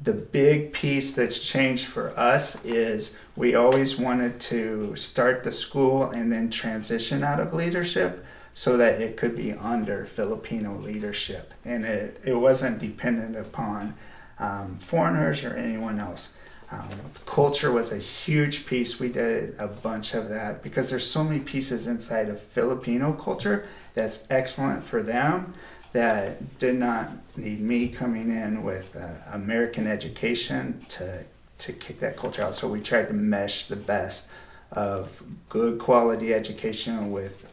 the 0.00 0.12
big 0.12 0.72
piece 0.72 1.12
that's 1.14 1.44
changed 1.44 1.86
for 1.86 2.16
us 2.18 2.64
is 2.64 3.18
we 3.34 3.54
always 3.54 3.96
wanted 3.96 4.38
to 4.38 4.94
start 4.94 5.42
the 5.42 5.50
school 5.50 6.04
and 6.04 6.30
then 6.30 6.50
transition 6.50 7.24
out 7.24 7.40
of 7.40 7.52
leadership 7.54 8.24
so 8.58 8.76
that 8.76 9.00
it 9.00 9.16
could 9.16 9.36
be 9.36 9.52
under 9.52 10.04
Filipino 10.04 10.74
leadership 10.74 11.54
and 11.64 11.84
it, 11.84 12.20
it 12.24 12.34
wasn't 12.34 12.76
dependent 12.80 13.36
upon 13.36 13.94
um, 14.40 14.76
foreigners 14.80 15.44
or 15.44 15.54
anyone 15.54 16.00
else. 16.00 16.34
Um, 16.72 16.88
culture 17.24 17.70
was 17.70 17.92
a 17.92 17.98
huge 17.98 18.66
piece. 18.66 18.98
We 18.98 19.10
did 19.10 19.54
a 19.60 19.68
bunch 19.68 20.12
of 20.12 20.28
that 20.30 20.64
because 20.64 20.90
there's 20.90 21.08
so 21.08 21.22
many 21.22 21.38
pieces 21.38 21.86
inside 21.86 22.28
of 22.28 22.40
Filipino 22.40 23.12
culture 23.12 23.68
that's 23.94 24.26
excellent 24.28 24.84
for 24.84 25.04
them 25.04 25.54
that 25.92 26.58
did 26.58 26.74
not 26.74 27.10
need 27.36 27.60
me 27.60 27.86
coming 27.86 28.28
in 28.28 28.64
with 28.64 28.96
uh, 28.96 29.34
American 29.34 29.86
education 29.86 30.84
to 30.88 31.24
to 31.58 31.72
kick 31.72 32.00
that 32.00 32.16
culture 32.16 32.42
out. 32.42 32.56
So 32.56 32.66
we 32.66 32.80
tried 32.80 33.06
to 33.06 33.14
mesh 33.14 33.66
the 33.66 33.76
best 33.76 34.28
of 34.72 35.22
good 35.48 35.78
quality 35.78 36.34
education 36.34 37.12
with 37.12 37.47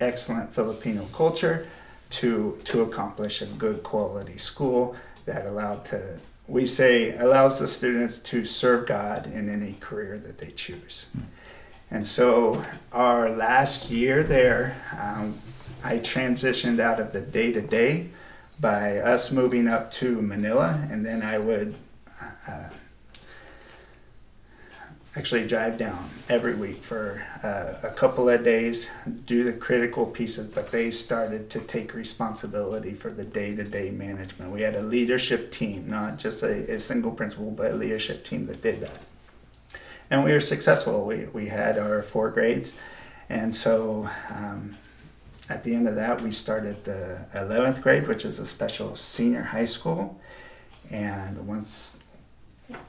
excellent 0.00 0.54
Filipino 0.54 1.06
culture 1.12 1.66
to 2.10 2.58
to 2.64 2.82
accomplish 2.82 3.42
a 3.42 3.46
good 3.46 3.82
quality 3.82 4.38
school 4.38 4.96
that 5.26 5.46
allowed 5.46 5.84
to 5.84 6.18
we 6.46 6.64
say 6.64 7.14
allows 7.16 7.60
the 7.60 7.68
students 7.68 8.18
to 8.18 8.44
serve 8.44 8.86
God 8.86 9.26
in 9.26 9.50
any 9.50 9.74
career 9.80 10.18
that 10.18 10.38
they 10.38 10.50
choose. 10.50 11.06
And 11.90 12.06
so 12.06 12.64
our 12.90 13.28
last 13.30 13.90
year 13.90 14.22
there, 14.22 14.76
um, 14.98 15.38
I 15.84 15.98
transitioned 15.98 16.80
out 16.80 17.00
of 17.00 17.12
the 17.12 17.20
day 17.20 17.52
to 17.52 17.60
day 17.60 18.08
by 18.58 18.98
us 18.98 19.30
moving 19.30 19.68
up 19.68 19.90
to 19.92 20.20
Manila, 20.20 20.86
and 20.90 21.04
then 21.04 21.22
I 21.22 21.38
would 21.38 21.74
uh, 22.46 22.70
actually 25.18 25.44
drive 25.48 25.76
down 25.76 26.08
every 26.28 26.54
week 26.54 26.80
for 26.80 27.20
uh, 27.42 27.74
a 27.82 27.90
couple 27.90 28.28
of 28.28 28.44
days, 28.44 28.88
do 29.26 29.42
the 29.42 29.52
critical 29.52 30.06
pieces, 30.06 30.46
but 30.46 30.70
they 30.70 30.92
started 30.92 31.50
to 31.50 31.58
take 31.58 31.92
responsibility 31.92 32.94
for 32.94 33.10
the 33.10 33.24
day 33.24 33.52
to 33.56 33.64
day 33.64 33.90
management. 33.90 34.52
We 34.52 34.62
had 34.62 34.76
a 34.76 34.80
leadership 34.80 35.50
team, 35.50 35.88
not 35.88 36.20
just 36.20 36.44
a, 36.44 36.72
a, 36.72 36.78
single 36.78 37.10
principal, 37.10 37.50
but 37.50 37.72
a 37.72 37.74
leadership 37.74 38.24
team 38.24 38.46
that 38.46 38.62
did 38.62 38.80
that. 38.80 39.00
And 40.08 40.22
we 40.22 40.30
were 40.30 40.40
successful. 40.40 41.04
We, 41.04 41.24
we 41.24 41.48
had 41.48 41.78
our 41.78 42.00
four 42.00 42.30
grades. 42.30 42.76
And 43.28 43.52
so 43.52 44.08
um, 44.32 44.76
at 45.48 45.64
the 45.64 45.74
end 45.74 45.88
of 45.88 45.96
that, 45.96 46.20
we 46.20 46.30
started 46.30 46.84
the 46.84 47.26
11th 47.34 47.82
grade, 47.82 48.06
which 48.06 48.24
is 48.24 48.38
a 48.38 48.46
special 48.46 48.94
senior 48.94 49.42
high 49.42 49.64
school. 49.64 50.20
And 50.92 51.44
once 51.48 51.97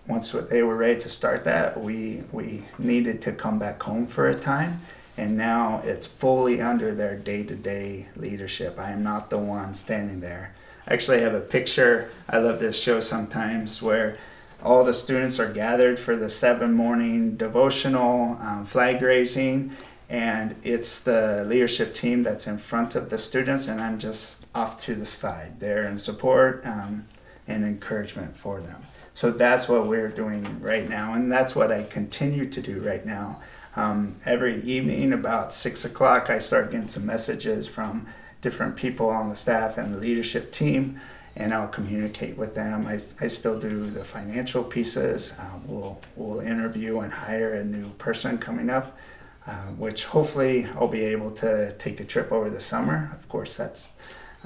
once 0.07 0.31
they 0.49 0.63
were 0.63 0.75
ready 0.75 0.99
to 0.99 1.09
start 1.09 1.43
that, 1.45 1.79
we 1.79 2.23
we 2.31 2.63
needed 2.77 3.21
to 3.23 3.31
come 3.31 3.59
back 3.59 3.81
home 3.81 4.07
for 4.07 4.27
a 4.27 4.35
time, 4.35 4.81
and 5.17 5.37
now 5.37 5.81
it's 5.83 6.07
fully 6.07 6.61
under 6.61 6.93
their 6.93 7.15
day-to-day 7.15 8.07
leadership. 8.15 8.79
I 8.79 8.91
am 8.91 9.03
not 9.03 9.29
the 9.29 9.37
one 9.37 9.73
standing 9.73 10.19
there. 10.19 10.53
I 10.87 10.93
actually 10.93 11.21
have 11.21 11.33
a 11.33 11.41
picture 11.41 12.09
I 12.27 12.39
love 12.39 12.59
this 12.59 12.81
show 12.81 12.99
sometimes 12.99 13.81
where 13.81 14.17
all 14.63 14.83
the 14.83 14.93
students 14.93 15.39
are 15.39 15.51
gathered 15.51 15.99
for 15.99 16.15
the 16.15 16.29
seven 16.29 16.73
morning 16.73 17.35
devotional 17.37 18.37
um, 18.41 18.65
flag 18.65 19.01
raising 19.01 19.71
and 20.09 20.55
it's 20.63 20.99
the 21.01 21.45
leadership 21.47 21.93
team 21.93 22.23
that's 22.23 22.47
in 22.47 22.57
front 22.57 22.95
of 22.95 23.09
the 23.09 23.17
students 23.17 23.67
and 23.67 23.79
i'm 23.79 23.97
just 23.99 24.45
off 24.53 24.79
to 24.79 24.95
the 24.95 25.05
side 25.05 25.59
there 25.59 25.87
in 25.87 25.97
support 25.97 26.65
um, 26.65 27.05
and 27.47 27.63
encouragement 27.63 28.35
for 28.35 28.59
them 28.59 28.83
so 29.19 29.31
that's 29.31 29.67
what 29.67 29.85
we're 29.85 30.07
doing 30.07 30.61
right 30.61 30.87
now, 30.87 31.13
and 31.13 31.29
that's 31.29 31.53
what 31.53 31.73
I 31.73 31.83
continue 31.83 32.49
to 32.51 32.61
do 32.61 32.79
right 32.79 33.05
now. 33.05 33.41
Um, 33.75 34.15
every 34.25 34.61
evening, 34.61 35.11
about 35.11 35.53
six 35.53 35.83
o'clock, 35.83 36.29
I 36.29 36.39
start 36.39 36.71
getting 36.71 36.87
some 36.87 37.05
messages 37.05 37.67
from 37.67 38.07
different 38.39 38.77
people 38.77 39.09
on 39.09 39.27
the 39.27 39.35
staff 39.35 39.77
and 39.77 39.93
the 39.93 39.97
leadership 39.97 40.53
team, 40.53 41.01
and 41.35 41.53
I'll 41.53 41.67
communicate 41.67 42.37
with 42.37 42.55
them. 42.55 42.87
I, 42.87 43.01
I 43.19 43.27
still 43.27 43.59
do 43.59 43.89
the 43.89 44.05
financial 44.05 44.63
pieces. 44.63 45.33
Uh, 45.37 45.59
we'll, 45.65 45.99
we'll 46.15 46.39
interview 46.39 47.01
and 47.01 47.11
hire 47.11 47.55
a 47.55 47.65
new 47.65 47.89
person 47.97 48.37
coming 48.37 48.69
up, 48.69 48.97
uh, 49.45 49.65
which 49.75 50.05
hopefully 50.05 50.65
I'll 50.77 50.87
be 50.87 51.03
able 51.03 51.31
to 51.31 51.75
take 51.77 51.99
a 51.99 52.05
trip 52.05 52.31
over 52.31 52.49
the 52.49 52.61
summer. 52.61 53.11
Of 53.19 53.27
course, 53.27 53.57
that's 53.57 53.91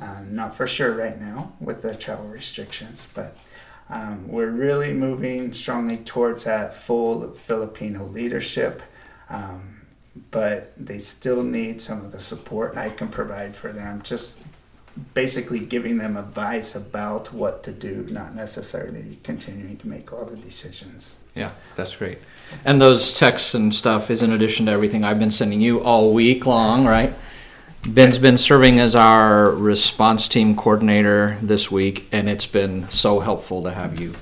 uh, 0.02 0.22
not 0.28 0.56
for 0.56 0.66
sure 0.66 0.96
right 0.96 1.22
now 1.22 1.54
with 1.60 1.84
the 1.84 1.96
travel 1.96 2.26
restrictions, 2.26 3.08
but 3.14 3.38
um, 3.90 4.28
we're 4.28 4.50
really 4.50 4.94
moving 4.94 5.54
strongly 5.54 5.98
towards 5.98 6.46
that 6.46 6.76
full 6.76 7.32
Filipino 7.32 8.04
leadership, 8.06 8.82
um, 9.30 9.82
but 10.32 10.74
they 10.78 11.00
still 11.00 11.44
need 11.44 11.82
some 11.82 12.02
of 12.02 12.12
the 12.12 12.20
support 12.20 12.78
I 12.78 12.90
can 12.90 13.10
provide 13.10 13.56
for 13.56 13.74
them. 13.74 14.02
Just 14.02 14.42
basically 15.14 15.60
giving 15.60 15.98
them 15.98 16.18
advice 16.18 16.76
about 16.76 17.34
what 17.34 17.64
to 17.64 17.72
do, 17.72 18.06
not 18.10 18.36
necessarily 18.36 19.18
continuing 19.24 19.78
to 19.78 19.88
make 19.88 20.14
all 20.14 20.26
the 20.26 20.38
decisions. 20.38 21.16
Yeah, 21.36 21.52
that's 21.76 21.96
great. 21.96 22.20
And 22.64 22.80
those 22.80 23.14
texts 23.14 23.56
and 23.56 23.74
stuff 23.74 24.12
is 24.12 24.22
in 24.22 24.32
addition 24.32 24.68
to 24.68 24.72
everything 24.72 25.04
I've 25.04 25.20
been 25.20 25.32
sending 25.32 25.62
you 25.62 25.84
all 25.84 26.14
week 26.14 26.46
long, 26.46 26.86
right? 26.86 27.14
Ben's 27.88 28.18
been 28.18 28.38
serving 28.38 28.80
as 28.80 28.96
our 28.96 29.50
response 29.50 30.30
team 30.30 30.56
coordinator 30.56 31.38
this 31.42 31.70
week, 31.70 32.08
and 32.14 32.30
it's 32.30 32.46
been 32.46 32.90
so 32.90 33.20
helpful 33.20 33.64
to 33.64 33.72
have 33.72 34.00
you 34.00 34.14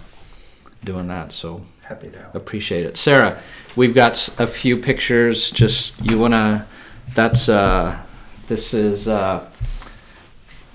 doing 0.84 1.08
that. 1.10 1.32
So 1.32 1.62
happy 1.84 2.10
to 2.10 2.18
help. 2.18 2.36
appreciate 2.36 2.86
it, 2.86 2.98
Sarah. 2.98 3.40
We've 3.76 3.94
got 3.94 4.30
a 4.40 4.48
few 4.48 4.78
pictures. 4.78 5.52
Just 5.52 6.02
you 6.02 6.18
wanna? 6.18 6.66
That's 7.14 7.50
uh, 7.50 8.02
this 8.48 8.74
is 8.74 9.08
uh, 9.08 9.48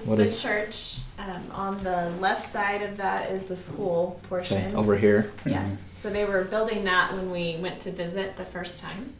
what 0.05 0.21
is 0.21 0.41
the 0.41 0.49
church. 0.49 0.99
Um, 1.19 1.43
on 1.51 1.83
the 1.83 2.11
left 2.21 2.53
side 2.53 2.83
of 2.83 2.99
that 2.99 3.33
is 3.33 3.45
the 3.45 3.57
school 3.57 4.21
portion. 4.29 4.65
Okay, 4.65 4.75
over 4.77 4.97
here. 4.97 5.33
Yes. 5.45 5.75
Mm-hmm. 5.75 5.97
So 5.97 6.11
they 6.11 6.25
were 6.25 6.45
building 6.45 6.85
that 6.85 7.13
when 7.13 7.33
we 7.33 7.57
went 7.57 7.81
to 7.81 7.91
visit 7.91 8.37
the 8.37 8.45
first 8.45 8.79
time 8.79 9.13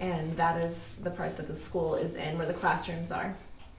and 0.00 0.36
that 0.36 0.60
is 0.60 0.94
the 1.02 1.10
part 1.10 1.36
that 1.36 1.46
the 1.46 1.54
school 1.54 1.94
is 1.94 2.16
in 2.16 2.36
where 2.38 2.46
the 2.46 2.54
classrooms 2.54 3.10
are. 3.10 3.34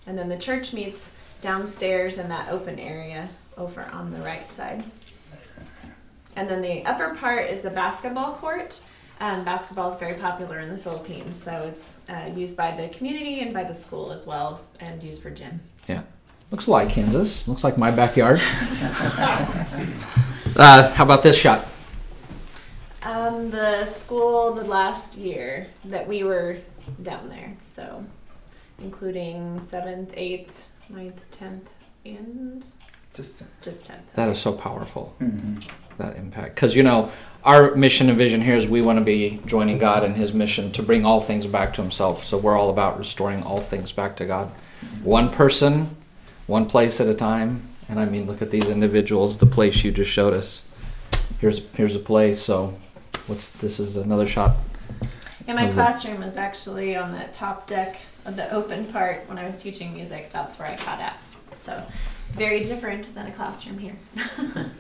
And 0.06 0.18
then 0.18 0.30
the 0.30 0.38
church 0.38 0.74
meets 0.74 1.12
downstairs 1.42 2.18
in 2.18 2.30
that 2.30 2.50
open 2.50 2.80
area 2.80 3.30
over 3.58 3.84
on 3.92 4.12
the 4.12 4.20
right 4.22 4.50
side. 4.52 4.84
And 6.36 6.50
then 6.50 6.62
the 6.62 6.86
upper 6.86 7.16
part 7.16 7.50
is 7.50 7.62
the 7.62 7.70
basketball 7.70 8.36
court. 8.36 8.82
Um, 9.20 9.44
basketball 9.44 9.90
is 9.90 9.98
very 9.98 10.14
popular 10.14 10.60
in 10.60 10.70
the 10.70 10.78
Philippines, 10.78 11.36
so 11.36 11.52
it's 11.52 11.98
uh, 12.08 12.30
used 12.36 12.56
by 12.56 12.80
the 12.80 12.88
community 12.90 13.40
and 13.40 13.52
by 13.52 13.64
the 13.64 13.74
school 13.74 14.12
as 14.12 14.28
well, 14.28 14.62
and 14.80 15.02
used 15.02 15.24
for 15.24 15.32
gym. 15.32 15.60
Yeah, 15.88 16.04
looks 16.52 16.68
like 16.68 16.90
Kansas. 16.90 17.48
Looks 17.48 17.64
like 17.64 17.80
my 17.80 17.90
backyard. 17.90 18.40
uh, 20.56 20.94
how 20.94 21.04
about 21.04 21.24
this 21.24 21.36
shot? 21.36 21.68
Um, 23.04 23.52
the 23.52 23.86
school 23.86 24.54
the 24.54 24.64
last 24.64 25.18
year 25.18 25.68
that 25.86 26.08
we 26.08 26.24
were 26.24 26.58
down 27.04 27.30
there, 27.30 27.56
so 27.62 28.04
including 28.80 29.62
seventh, 29.62 30.14
eighth, 30.16 30.70
ninth, 30.90 31.30
tenth, 31.32 31.70
and 32.06 32.66
just 33.14 33.44
just 33.62 33.86
tenth. 33.86 34.02
That 34.14 34.30
is 34.30 34.40
so 34.40 34.54
powerful. 34.54 35.16
Mm-hmm. 35.22 35.60
That 35.98 36.16
impact, 36.18 36.56
because 36.56 36.76
you 36.76 36.84
know 36.84 37.12
our 37.44 37.76
mission 37.76 38.10
and 38.10 38.18
vision 38.18 38.42
here 38.42 38.56
is 38.56 38.68
we 38.68 38.82
want 38.82 39.00
to 39.00 39.06
be 39.06 39.42
joining 39.46 39.78
God 39.78 40.04
in 40.04 40.16
His 40.16 40.34
mission 40.34 40.72
to 40.74 40.84
bring 40.84 41.06
all 41.06 41.22
things 41.22 41.48
back 41.48 41.74
to 41.76 41.82
Himself. 41.82 42.26
So 42.26 42.38
we're 42.38 42.58
all 42.58 42.70
about 42.70 42.98
restoring 42.98 43.42
all 43.44 43.60
things 43.60 43.92
back 43.92 44.16
to 44.18 44.26
God, 44.26 44.52
one 45.04 45.30
person, 45.32 45.96
one 46.46 46.66
place 46.68 47.00
at 47.00 47.08
a 47.08 47.14
time. 47.14 47.68
And 47.90 48.00
I 48.00 48.06
mean, 48.06 48.28
look 48.28 48.42
at 48.42 48.52
these 48.52 48.66
individuals. 48.66 49.38
The 49.38 49.46
place 49.46 49.84
you 49.84 49.92
just 49.92 50.12
showed 50.12 50.34
us. 50.34 50.66
Here's 51.40 51.66
here's 51.76 51.96
a 51.96 52.00
place. 52.00 52.42
So 52.42 52.78
what's 53.28 53.50
this 53.50 53.80
is 53.80 53.96
another 53.96 54.26
shot. 54.26 54.56
Yeah, 55.48 55.54
my 55.54 55.72
classroom 55.72 56.22
was 56.22 56.36
actually 56.36 56.98
on 56.98 57.14
the 57.14 57.26
top 57.32 57.68
deck 57.68 57.98
of 58.26 58.36
the 58.36 58.52
open 58.54 58.86
part 58.88 59.28
when 59.30 59.38
I 59.38 59.46
was 59.46 59.62
teaching 59.62 59.94
music. 59.94 60.30
That's 60.32 60.60
where 60.60 60.68
I 60.68 60.76
taught 60.76 61.00
at. 61.00 61.18
So 61.56 61.84
very 62.32 62.62
different 62.62 63.14
than 63.16 63.28
a 63.28 63.32
classroom 63.32 63.78
here. 63.78 63.96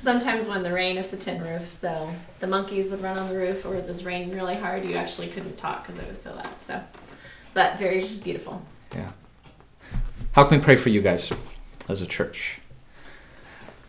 Sometimes 0.00 0.48
when 0.48 0.62
the 0.62 0.72
rain, 0.72 0.98
it's 0.98 1.12
a 1.12 1.16
tin 1.16 1.40
roof, 1.42 1.72
so 1.72 2.10
the 2.40 2.46
monkeys 2.46 2.90
would 2.90 3.02
run 3.02 3.16
on 3.16 3.28
the 3.28 3.36
roof, 3.36 3.64
or 3.64 3.76
it 3.76 3.86
was 3.86 4.04
raining 4.04 4.34
really 4.34 4.56
hard. 4.56 4.84
You 4.84 4.96
actually 4.96 5.28
couldn't 5.28 5.56
talk 5.56 5.86
because 5.86 6.00
it 6.00 6.08
was 6.08 6.20
so 6.20 6.34
loud. 6.34 6.60
So, 6.60 6.80
but 7.54 7.78
very 7.78 8.06
beautiful. 8.18 8.62
Yeah. 8.94 9.12
how 10.32 10.44
can 10.44 10.58
we 10.58 10.64
pray 10.64 10.76
for 10.76 10.88
you 10.88 11.00
guys 11.00 11.32
as 11.88 12.02
a 12.02 12.06
church? 12.06 12.59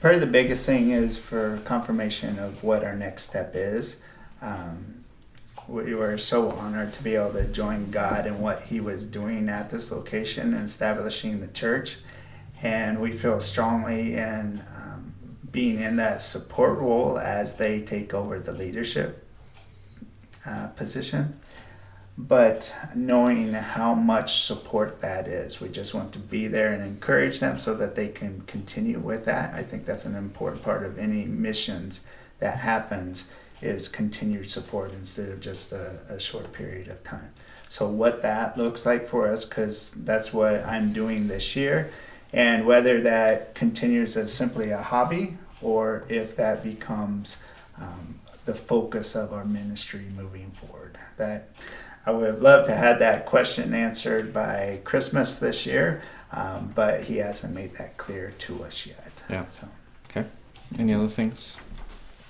Probably 0.01 0.19
the 0.19 0.25
biggest 0.25 0.65
thing 0.65 0.89
is 0.89 1.19
for 1.19 1.61
confirmation 1.63 2.39
of 2.39 2.63
what 2.63 2.83
our 2.83 2.95
next 2.95 3.21
step 3.21 3.51
is. 3.53 4.01
Um, 4.41 5.03
we 5.67 5.93
were 5.93 6.17
so 6.17 6.49
honored 6.49 6.91
to 6.93 7.03
be 7.03 7.13
able 7.13 7.33
to 7.33 7.45
join 7.45 7.91
God 7.91 8.25
in 8.25 8.41
what 8.41 8.63
He 8.63 8.79
was 8.79 9.05
doing 9.05 9.47
at 9.47 9.69
this 9.69 9.91
location 9.91 10.55
and 10.55 10.65
establishing 10.65 11.39
the 11.39 11.47
church. 11.47 11.97
And 12.63 12.99
we 12.99 13.11
feel 13.11 13.39
strongly 13.39 14.15
in 14.15 14.63
um, 14.75 15.13
being 15.51 15.79
in 15.79 15.97
that 15.97 16.23
support 16.23 16.79
role 16.79 17.19
as 17.19 17.57
they 17.57 17.81
take 17.81 18.11
over 18.11 18.39
the 18.39 18.53
leadership 18.53 19.23
uh, 20.47 20.69
position. 20.69 21.39
But 22.17 22.73
knowing 22.93 23.53
how 23.53 23.95
much 23.95 24.41
support 24.41 25.01
that 25.01 25.27
is, 25.27 25.59
we 25.59 25.69
just 25.69 25.93
want 25.93 26.11
to 26.13 26.19
be 26.19 26.47
there 26.47 26.73
and 26.73 26.83
encourage 26.83 27.39
them 27.39 27.57
so 27.57 27.73
that 27.75 27.95
they 27.95 28.09
can 28.09 28.41
continue 28.41 28.99
with 28.99 29.25
that. 29.25 29.53
I 29.53 29.63
think 29.63 29.85
that's 29.85 30.05
an 30.05 30.15
important 30.15 30.61
part 30.61 30.83
of 30.83 30.99
any 30.99 31.25
missions 31.25 32.03
that 32.39 32.57
happens 32.57 33.29
is 33.61 33.87
continued 33.87 34.49
support 34.49 34.91
instead 34.91 35.29
of 35.29 35.39
just 35.39 35.71
a, 35.71 36.01
a 36.09 36.19
short 36.19 36.51
period 36.51 36.89
of 36.89 37.03
time. 37.03 37.31
So 37.69 37.87
what 37.87 38.21
that 38.23 38.57
looks 38.57 38.85
like 38.85 39.07
for 39.07 39.29
us, 39.29 39.45
because 39.45 39.91
that's 39.91 40.33
what 40.33 40.65
I'm 40.65 40.91
doing 40.91 41.27
this 41.27 41.55
year, 41.55 41.91
and 42.33 42.65
whether 42.65 43.01
that 43.01 43.55
continues 43.55 44.17
as 44.17 44.33
simply 44.33 44.71
a 44.71 44.81
hobby 44.81 45.37
or 45.61 46.03
if 46.09 46.35
that 46.35 46.63
becomes 46.63 47.41
um, 47.79 48.19
the 48.45 48.55
focus 48.55 49.15
of 49.15 49.31
our 49.31 49.45
ministry 49.45 50.05
moving 50.17 50.51
forward. 50.51 50.97
That 51.17 51.49
I 52.05 52.11
would 52.11 52.25
have 52.25 52.41
loved 52.41 52.67
to 52.67 52.75
have 52.75 52.99
that 52.99 53.25
question 53.25 53.73
answered 53.73 54.33
by 54.33 54.81
Christmas 54.83 55.35
this 55.35 55.65
year, 55.65 56.01
um, 56.31 56.71
but 56.73 57.03
he 57.03 57.17
hasn't 57.17 57.53
made 57.53 57.75
that 57.75 57.97
clear 57.97 58.33
to 58.39 58.63
us 58.63 58.87
yet. 58.87 59.11
Yeah. 59.29 59.45
So. 59.49 59.67
Okay. 60.09 60.27
Any 60.79 60.93
other 60.93 61.07
things? 61.07 61.57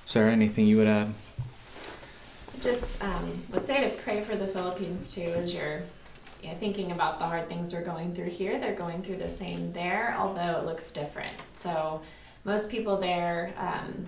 Sarah, 0.06 0.32
anything 0.32 0.68
you 0.68 0.78
would 0.78 0.88
add? 0.88 1.13
Just 2.62 3.01
um, 3.04 3.44
would 3.51 3.66
say 3.66 3.90
to 3.90 3.96
pray 4.04 4.22
for 4.22 4.36
the 4.36 4.48
Philippines 4.48 5.13
too 5.16 5.22
as 5.22 5.54
you're 5.54 5.82
yeah, 6.44 6.54
thinking 6.56 6.92
about 6.92 7.20
the 7.20 7.25
hard 7.25 7.48
things 7.48 7.74
we're 7.74 7.84
going 7.84 8.13
through 8.13 8.30
here. 8.30 8.60
They're 8.60 8.75
going 8.75 9.04
through 9.04 9.18
the 9.18 9.30
same 9.30 9.72
there, 9.74 10.16
although 10.18 10.60
it 10.60 10.66
looks 10.66 10.92
different. 10.92 11.34
So 11.54 12.01
most 12.44 12.70
people 12.70 12.98
there 12.98 13.54
um, 13.58 14.08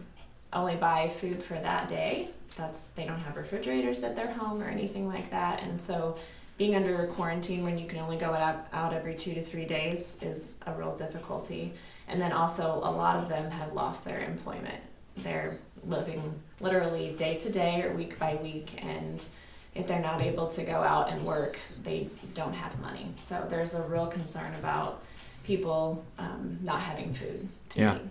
only 0.52 0.76
buy 0.76 1.10
food 1.10 1.44
for 1.44 1.56
that 1.56 1.88
day. 1.90 2.30
That's 2.54 2.90
they 2.90 3.06
don't 3.06 3.20
have 3.20 3.38
refrigerators 3.38 4.04
at 4.04 4.16
their 4.16 4.32
home 4.32 4.62
or 4.62 4.68
anything 4.68 5.08
like 5.08 5.30
that, 5.32 5.62
and 5.64 5.80
so 5.80 6.18
being 6.58 6.76
under 6.76 7.08
quarantine 7.16 7.64
when 7.64 7.78
you 7.78 7.88
can 7.88 8.00
only 8.00 8.18
go 8.18 8.32
out, 8.34 8.68
out 8.74 8.94
every 8.94 9.16
two 9.16 9.34
to 9.34 9.42
three 9.42 9.66
days 9.66 10.18
is 10.22 10.56
a 10.68 10.74
real 10.74 10.96
difficulty. 10.96 11.74
And 12.08 12.22
then 12.22 12.32
also 12.32 12.80
a 12.84 12.92
lot 12.92 13.18
of 13.18 13.30
them 13.30 13.50
have 13.50 13.74
lost 13.74 14.06
their 14.06 14.24
employment. 14.24 14.82
They're 15.18 15.58
living 15.86 16.22
literally 16.60 17.16
day 17.18 17.38
to 17.38 17.52
day 17.52 17.84
or 17.84 17.94
week 17.94 18.20
by 18.20 18.36
week, 18.36 18.84
and 18.84 19.26
if 19.74 19.88
they're 19.88 20.02
not 20.02 20.22
able 20.22 20.48
to 20.50 20.64
go 20.64 20.76
out 20.76 21.10
and 21.10 21.26
work, 21.26 21.58
they 21.84 22.10
don't 22.34 22.54
have 22.54 22.80
money. 22.80 23.08
So 23.18 23.46
there's 23.50 23.74
a 23.74 23.82
real 23.84 24.08
concern 24.08 24.54
about 24.56 25.04
people 25.44 26.06
um, 26.20 26.60
not 26.62 26.82
having 26.82 27.14
food 27.14 27.48
to 27.70 27.80
yeah. 27.82 27.96
eat 27.96 28.02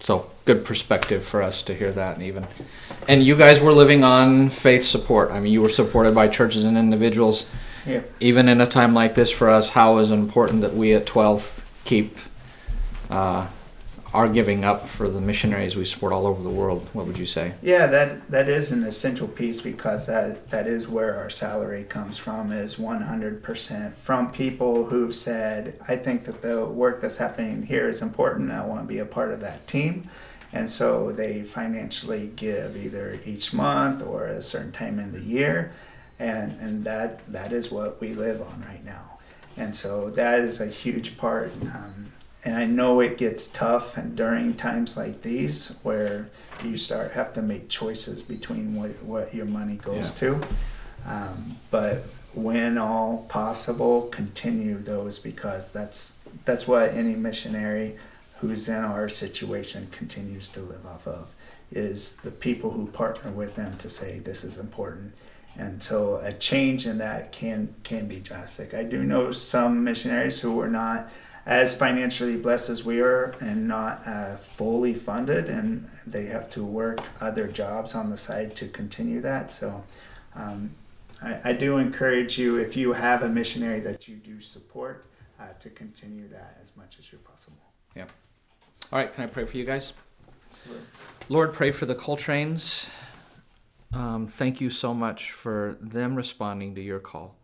so 0.00 0.30
good 0.44 0.64
perspective 0.64 1.24
for 1.24 1.42
us 1.42 1.62
to 1.62 1.74
hear 1.74 1.90
that 1.92 2.16
and 2.16 2.24
even. 2.24 2.46
And 3.08 3.22
you 3.22 3.36
guys 3.36 3.60
were 3.60 3.72
living 3.72 4.04
on 4.04 4.50
faith 4.50 4.84
support. 4.84 5.30
I 5.30 5.40
mean 5.40 5.52
you 5.52 5.62
were 5.62 5.68
supported 5.70 6.14
by 6.14 6.28
churches 6.28 6.64
and 6.64 6.76
individuals. 6.76 7.46
Yeah. 7.86 8.00
even 8.18 8.48
in 8.48 8.62
a 8.62 8.66
time 8.66 8.94
like 8.94 9.14
this 9.14 9.30
for 9.30 9.50
us 9.50 9.68
how 9.68 9.98
is 9.98 10.10
it 10.10 10.14
important 10.14 10.62
that 10.62 10.72
we 10.72 10.94
at 10.94 11.04
12 11.04 11.70
keep 11.84 12.16
uh, 13.10 13.46
our 14.14 14.28
giving 14.28 14.64
up 14.64 14.86
for 14.86 15.08
the 15.08 15.20
missionaries 15.20 15.76
we 15.76 15.84
support 15.84 16.12
all 16.12 16.26
over 16.26 16.42
the 16.42 16.48
world 16.48 16.88
what 16.92 17.06
would 17.06 17.18
you 17.18 17.26
say? 17.26 17.52
Yeah 17.60 17.86
that 17.88 18.30
that 18.30 18.48
is 18.48 18.72
an 18.72 18.84
essential 18.84 19.28
piece 19.28 19.60
because 19.60 20.06
that 20.06 20.50
that 20.50 20.66
is 20.66 20.88
where 20.88 21.16
our 21.16 21.28
salary 21.28 21.84
comes 21.84 22.16
from 22.16 22.52
is 22.52 22.76
100% 22.76 23.94
from 23.94 24.32
people 24.32 24.86
who've 24.86 25.14
said 25.14 25.78
i 25.88 25.96
think 25.96 26.24
that 26.24 26.40
the 26.40 26.64
work 26.64 27.00
that's 27.00 27.16
happening 27.16 27.66
here 27.66 27.88
is 27.88 28.00
important 28.00 28.50
i 28.50 28.64
want 28.64 28.80
to 28.82 28.86
be 28.86 29.00
a 29.00 29.06
part 29.06 29.32
of 29.32 29.40
that 29.40 29.66
team. 29.66 30.08
And 30.52 30.70
so 30.70 31.10
they 31.10 31.42
financially 31.42 32.30
give 32.36 32.76
either 32.76 33.18
each 33.24 33.52
month 33.52 34.06
or 34.06 34.26
a 34.26 34.40
certain 34.40 34.70
time 34.70 35.00
in 35.00 35.10
the 35.10 35.20
year 35.20 35.72
and 36.18 36.58
and 36.60 36.84
that 36.84 37.26
that 37.26 37.52
is 37.52 37.70
what 37.70 38.00
we 38.00 38.14
live 38.14 38.40
on 38.40 38.64
right 38.66 38.84
now. 38.84 39.18
And 39.56 39.74
so 39.74 40.10
that 40.10 40.40
is 40.40 40.60
a 40.60 40.66
huge 40.66 41.16
part 41.16 41.52
um, 41.62 42.12
and 42.44 42.56
I 42.56 42.66
know 42.66 43.00
it 43.00 43.16
gets 43.16 43.48
tough 43.48 43.96
and 43.96 44.14
during 44.14 44.54
times 44.54 44.96
like 44.96 45.22
these 45.22 45.76
where 45.82 46.28
you 46.62 46.76
start 46.76 47.12
have 47.12 47.32
to 47.34 47.42
make 47.42 47.68
choices 47.68 48.22
between 48.22 48.74
what, 48.74 49.02
what 49.02 49.34
your 49.34 49.46
money 49.46 49.76
goes 49.76 50.10
yeah. 50.12 50.28
to. 50.28 50.46
Um, 51.06 51.56
but 51.70 52.04
when 52.34 52.78
all 52.78 53.26
possible, 53.28 54.02
continue 54.08 54.76
those 54.78 55.18
because 55.18 55.70
that's 55.70 56.18
that's 56.44 56.66
what 56.66 56.90
any 56.90 57.14
missionary 57.14 57.96
who's 58.38 58.68
in 58.68 58.82
our 58.82 59.08
situation 59.08 59.88
continues 59.90 60.48
to 60.50 60.60
live 60.60 60.84
off 60.84 61.06
of 61.06 61.28
is 61.70 62.16
the 62.16 62.30
people 62.30 62.70
who 62.70 62.86
partner 62.88 63.30
with 63.30 63.54
them 63.54 63.76
to 63.78 63.88
say 63.88 64.18
this 64.18 64.44
is 64.44 64.58
important 64.58 65.12
and 65.56 65.82
so 65.82 66.16
a 66.22 66.32
change 66.32 66.86
in 66.86 66.98
that 66.98 67.32
can 67.32 67.74
can 67.84 68.06
be 68.06 68.18
drastic 68.20 68.74
i 68.74 68.82
do 68.82 69.02
know 69.02 69.30
some 69.32 69.82
missionaries 69.82 70.40
who 70.40 70.60
are 70.60 70.68
not 70.68 71.08
as 71.46 71.76
financially 71.76 72.36
blessed 72.36 72.70
as 72.70 72.84
we 72.84 73.00
are 73.00 73.34
and 73.40 73.68
not 73.68 74.06
uh, 74.06 74.36
fully 74.36 74.94
funded, 74.94 75.48
and 75.48 75.88
they 76.06 76.26
have 76.26 76.48
to 76.50 76.64
work 76.64 77.00
other 77.20 77.46
jobs 77.46 77.94
on 77.94 78.10
the 78.10 78.16
side 78.16 78.54
to 78.56 78.68
continue 78.68 79.20
that. 79.20 79.50
So, 79.50 79.84
um, 80.34 80.70
I, 81.22 81.50
I, 81.50 81.52
do 81.52 81.78
encourage 81.78 82.38
you 82.38 82.56
if 82.56 82.76
you 82.76 82.92
have 82.92 83.22
a 83.22 83.28
missionary 83.28 83.80
that 83.80 84.08
you 84.08 84.16
do 84.16 84.40
support 84.40 85.06
uh, 85.38 85.44
to 85.60 85.70
continue 85.70 86.28
that 86.28 86.58
as 86.62 86.70
much 86.76 86.98
as 86.98 87.12
you're 87.12 87.20
possible. 87.20 87.62
Yeah. 87.94 88.06
All 88.90 88.98
right, 88.98 89.12
can 89.12 89.24
I 89.24 89.26
pray 89.26 89.44
for 89.44 89.56
you 89.56 89.64
guys? 89.64 89.92
Absolutely. 90.50 90.84
Lord, 91.28 91.52
pray 91.52 91.70
for 91.70 91.86
the 91.86 91.94
Coltranes. 91.94 92.90
Um, 93.92 94.26
thank 94.26 94.60
you 94.60 94.70
so 94.70 94.92
much 94.92 95.30
for 95.30 95.76
them 95.80 96.16
responding 96.16 96.74
to 96.74 96.80
your 96.80 96.98
call 96.98 97.36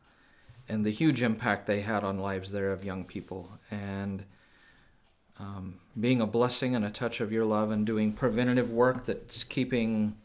and 0.70 0.86
the 0.86 0.90
huge 0.90 1.22
impact 1.22 1.66
they 1.66 1.80
had 1.80 2.04
on 2.04 2.18
lives 2.18 2.52
there 2.52 2.70
of 2.70 2.84
young 2.84 3.04
people 3.04 3.50
and 3.70 4.24
um, 5.38 5.80
being 5.98 6.20
a 6.20 6.26
blessing 6.26 6.76
and 6.76 6.84
a 6.84 6.90
touch 6.90 7.20
of 7.20 7.32
your 7.32 7.44
love 7.44 7.70
and 7.70 7.84
doing 7.84 8.12
preventative 8.12 8.70
work 8.70 9.04
that's 9.04 9.42
keeping 9.42 10.16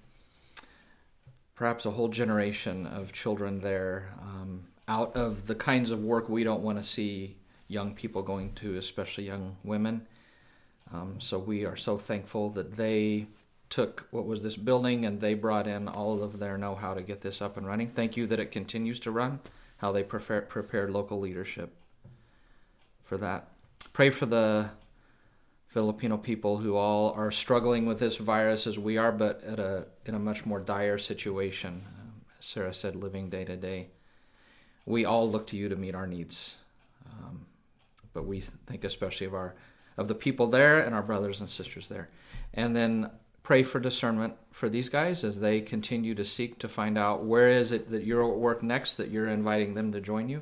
perhaps 1.56 1.86
a 1.86 1.92
whole 1.92 2.10
generation 2.10 2.86
of 2.86 3.12
children 3.12 3.62
there 3.62 4.14
um, 4.22 4.66
out 4.88 5.16
of 5.16 5.48
the 5.48 5.56
kinds 5.56 5.90
of 5.90 6.04
work 6.04 6.30
we 6.30 6.44
don't 6.44 6.62
want 6.62 6.78
to 6.78 6.84
see 6.84 7.36
young 7.68 7.96
people 7.96 8.22
going 8.22 8.54
to, 8.54 8.78
especially 8.78 9.26
young 9.26 9.56
women. 9.64 10.06
Um, 10.94 11.20
so 11.20 11.40
we 11.40 11.66
are 11.66 11.76
so 11.76 11.98
thankful 11.98 12.52
that 12.52 12.76
they 12.76 13.26
took 13.70 14.08
what 14.12 14.28
was 14.28 14.44
this 14.44 14.56
building 14.56 15.06
and 15.06 15.20
they 15.20 15.34
brought 15.34 15.66
in 15.66 15.88
all 15.88 16.22
of 16.22 16.38
their 16.38 16.58
know 16.58 16.76
how 16.76 16.94
to 16.94 17.02
get 17.02 17.22
this 17.22 17.42
up 17.42 17.58
and 17.58 17.66
running. 17.66 17.88
Thank 17.88 18.16
you 18.16 18.28
that 18.28 18.40
it 18.40 18.52
continues 18.52 19.00
to 19.00 19.12
run 19.12 19.40
how 19.78 19.92
they 19.92 20.04
prefer, 20.04 20.42
prepared 20.42 20.90
local 20.90 21.20
leadership 21.20 21.74
for 23.04 23.18
that. 23.18 23.48
Pray 23.94 24.10
for 24.10 24.26
the 24.26 24.70
Filipino 25.68 26.18
people 26.18 26.58
who 26.58 26.76
all 26.76 27.12
are 27.12 27.32
struggling 27.32 27.86
with 27.86 28.00
this 28.00 28.18
virus 28.18 28.66
as 28.66 28.80
we 28.80 28.98
are, 28.98 29.12
but 29.12 29.44
at 29.44 29.60
a 29.60 29.86
in 30.06 30.16
a 30.16 30.20
much 30.20 30.46
more 30.46 30.60
dire 30.60 30.98
situation. 30.98 31.84
Um, 32.00 32.22
as 32.40 32.46
Sarah 32.46 32.74
said, 32.74 32.96
living 32.96 33.30
day 33.30 33.44
to 33.46 33.58
day. 33.58 33.88
We 34.86 35.04
all 35.04 35.30
look 35.30 35.48
to 35.48 35.58
you 35.58 35.68
to 35.68 35.76
meet 35.76 35.96
our 35.96 36.08
needs, 36.08 36.56
um, 37.12 37.46
but 38.14 38.26
we 38.26 38.40
think 38.40 38.84
especially 38.84 39.28
of 39.28 39.34
our 39.34 39.56
of 39.98 40.08
the 40.08 40.16
people 40.16 40.48
there 40.48 40.80
and 40.80 40.96
our 40.96 41.04
brothers 41.04 41.42
and 41.42 41.50
sisters 41.50 41.90
there. 41.90 42.10
And 42.54 42.76
then 42.76 43.12
pray 43.46 43.64
for 43.64 43.80
discernment 43.80 44.34
for 44.52 44.68
these 44.68 44.90
guys 44.90 45.24
as 45.24 45.40
they 45.40 45.62
continue 45.62 46.14
to 46.14 46.26
seek 46.26 46.60
to 46.60 46.68
find 46.68 46.98
out 46.98 47.24
where 47.24 47.48
is 47.48 47.72
it 47.72 47.90
that 47.92 48.04
you're 48.04 48.28
at 48.28 48.38
work 48.38 48.62
next 48.62 48.96
that 48.96 49.10
you're 49.10 49.30
inviting 49.30 49.76
them 49.76 49.92
to 49.94 50.02
join 50.02 50.28
you 50.28 50.42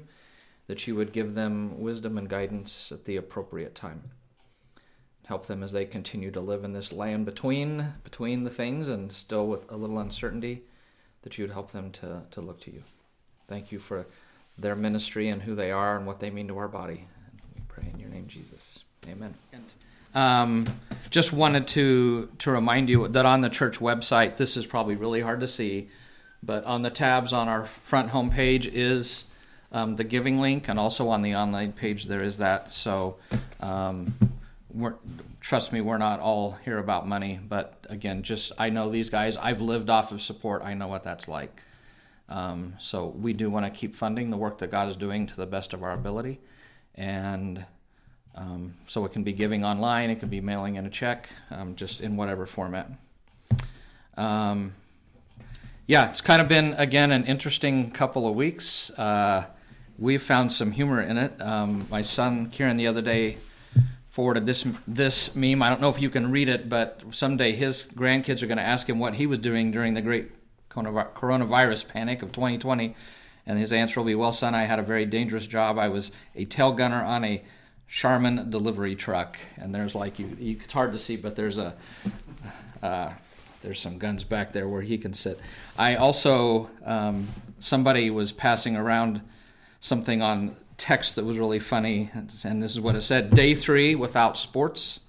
that 0.67 0.87
you 0.87 0.95
would 0.95 1.11
give 1.11 1.35
them 1.35 1.79
wisdom 1.79 2.17
and 2.17 2.29
guidance 2.29 2.91
at 2.91 3.05
the 3.05 3.15
appropriate 3.15 3.75
time. 3.75 4.11
Help 5.25 5.45
them 5.45 5.63
as 5.63 5.71
they 5.71 5.85
continue 5.85 6.31
to 6.31 6.41
live 6.41 6.63
in 6.63 6.73
this 6.73 6.91
land 6.91 7.25
between 7.25 7.93
between 8.03 8.43
the 8.43 8.49
things 8.49 8.89
and 8.89 9.11
still 9.11 9.47
with 9.47 9.69
a 9.71 9.77
little 9.77 9.99
uncertainty 9.99 10.63
that 11.21 11.37
you 11.37 11.43
would 11.43 11.53
help 11.53 11.71
them 11.71 11.91
to, 11.91 12.23
to 12.31 12.41
look 12.41 12.59
to 12.61 12.71
you. 12.71 12.83
Thank 13.47 13.71
you 13.71 13.79
for 13.79 14.05
their 14.57 14.75
ministry 14.75 15.29
and 15.29 15.41
who 15.41 15.55
they 15.55 15.71
are 15.71 15.95
and 15.95 16.05
what 16.05 16.19
they 16.19 16.29
mean 16.29 16.47
to 16.49 16.57
our 16.57 16.67
body. 16.67 17.07
We 17.55 17.61
pray 17.67 17.87
in 17.91 17.99
your 17.99 18.09
name 18.09 18.27
jesus. 18.27 18.83
Amen. 19.07 19.33
And 19.53 19.73
um, 20.15 20.65
just 21.09 21.31
wanted 21.31 21.67
to 21.67 22.29
to 22.39 22.51
remind 22.51 22.89
you 22.89 23.07
that 23.07 23.25
on 23.25 23.41
the 23.41 23.49
church 23.49 23.79
website, 23.79 24.37
this 24.37 24.57
is 24.57 24.65
probably 24.65 24.95
really 24.95 25.21
hard 25.21 25.39
to 25.41 25.47
see, 25.47 25.89
but 26.41 26.63
on 26.65 26.81
the 26.81 26.89
tabs 26.89 27.33
on 27.33 27.47
our 27.47 27.65
front 27.65 28.11
homepage 28.11 28.69
is 28.71 29.25
um, 29.71 29.95
the 29.95 30.03
giving 30.03 30.39
link, 30.39 30.67
and 30.67 30.79
also 30.79 31.09
on 31.09 31.21
the 31.21 31.35
online 31.35 31.71
page 31.71 32.05
there 32.05 32.23
is 32.23 32.37
that. 32.37 32.73
So, 32.73 33.17
um, 33.59 34.13
trust 35.39 35.71
me, 35.73 35.81
we're 35.81 35.97
not 35.97 36.19
all 36.19 36.57
here 36.63 36.77
about 36.77 37.07
money, 37.07 37.39
but 37.47 37.85
again, 37.89 38.23
just 38.23 38.51
I 38.57 38.69
know 38.69 38.89
these 38.89 39.09
guys. 39.09 39.35
I've 39.37 39.61
lived 39.61 39.89
off 39.89 40.11
of 40.11 40.21
support. 40.21 40.63
I 40.63 40.73
know 40.73 40.87
what 40.87 41.03
that's 41.03 41.27
like. 41.27 41.61
Um, 42.29 42.75
so 42.79 43.07
we 43.07 43.33
do 43.33 43.49
want 43.49 43.65
to 43.65 43.71
keep 43.71 43.95
funding 43.95 44.29
the 44.29 44.37
work 44.37 44.59
that 44.59 44.71
God 44.71 44.89
is 44.89 44.95
doing 44.95 45.27
to 45.27 45.35
the 45.35 45.45
best 45.45 45.73
of 45.73 45.83
our 45.83 45.91
ability, 45.91 46.39
and 46.95 47.65
um, 48.35 48.73
so 48.87 49.05
it 49.05 49.13
can 49.13 49.23
be 49.23 49.33
giving 49.33 49.63
online, 49.63 50.09
it 50.09 50.19
can 50.19 50.29
be 50.29 50.41
mailing 50.41 50.75
in 50.75 50.85
a 50.85 50.89
check, 50.89 51.29
um, 51.51 51.75
just 51.75 52.01
in 52.01 52.17
whatever 52.17 52.45
format. 52.45 52.89
Um, 54.17 54.73
yeah, 55.85 56.09
it's 56.09 56.21
kind 56.21 56.41
of 56.41 56.47
been 56.47 56.73
again 56.75 57.11
an 57.11 57.25
interesting 57.25 57.91
couple 57.91 58.27
of 58.27 58.35
weeks. 58.35 58.89
Uh, 58.91 59.45
we've 59.99 60.21
found 60.21 60.51
some 60.51 60.71
humor 60.71 61.01
in 61.01 61.17
it. 61.17 61.39
Um, 61.41 61.87
my 61.89 62.01
son 62.01 62.49
Kieran 62.49 62.77
the 62.77 62.87
other 62.87 63.01
day 63.01 63.37
forwarded 64.09 64.45
this 64.45 64.65
this 64.87 65.35
meme. 65.35 65.61
I 65.61 65.69
don't 65.69 65.81
know 65.81 65.89
if 65.89 66.01
you 66.01 66.09
can 66.09 66.31
read 66.31 66.47
it, 66.47 66.69
but 66.69 67.01
someday 67.11 67.53
his 67.53 67.83
grandkids 67.83 68.41
are 68.41 68.47
going 68.47 68.57
to 68.57 68.63
ask 68.63 68.87
him 68.87 68.99
what 68.99 69.15
he 69.15 69.27
was 69.27 69.39
doing 69.39 69.71
during 69.71 69.93
the 69.93 70.01
great 70.01 70.31
coronavirus 70.69 71.87
panic 71.87 72.23
of 72.23 72.31
2020, 72.31 72.95
and 73.45 73.59
his 73.59 73.73
answer 73.73 73.99
will 73.99 74.07
be, 74.07 74.15
"Well, 74.15 74.31
son, 74.31 74.55
I 74.55 74.63
had 74.63 74.79
a 74.79 74.83
very 74.83 75.05
dangerous 75.05 75.45
job. 75.45 75.77
I 75.77 75.89
was 75.89 76.11
a 76.35 76.45
tail 76.45 76.71
gunner 76.71 77.03
on 77.03 77.23
a 77.25 77.43
Charmin 77.87 78.49
delivery 78.49 78.95
truck, 78.95 79.37
and 79.57 79.73
there's 79.73 79.95
like 79.95 80.19
you, 80.19 80.35
you 80.39 80.57
it's 80.63 80.73
hard 80.73 80.93
to 80.93 80.97
see, 80.97 81.15
but 81.15 81.35
there's 81.35 81.57
a 81.57 81.75
uh, 82.81 83.11
there's 83.61 83.79
some 83.79 83.97
guns 83.97 84.23
back 84.23 84.51
there 84.51 84.67
where 84.67 84.81
he 84.81 84.97
can 84.97 85.13
sit. 85.13 85.39
I 85.77 85.95
also 85.95 86.69
um, 86.85 87.27
somebody 87.59 88.09
was 88.09 88.31
passing 88.31 88.75
around 88.75 89.21
something 89.79 90.21
on 90.21 90.55
text 90.77 91.15
that 91.15 91.25
was 91.25 91.37
really 91.37 91.59
funny, 91.59 92.09
and 92.43 92.61
this 92.61 92.71
is 92.71 92.79
what 92.79 92.95
it 92.95 93.01
said: 93.01 93.29
Day 93.31 93.55
three 93.55 93.95
without 93.95 94.37
sports. 94.37 94.99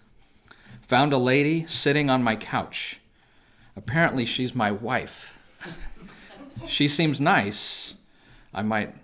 Found 0.89 1.15
a 1.15 1.19
lady 1.19 1.67
sitting 1.67 2.11
on 2.11 2.23
my 2.23 2.37
couch. 2.37 3.01
Apparently, 3.75 4.27
she's 4.27 4.55
my 4.55 4.71
wife. 4.71 5.35
she 6.67 6.87
seems 6.89 7.21
nice. 7.21 7.95
I 8.53 8.63
might, 8.63 8.95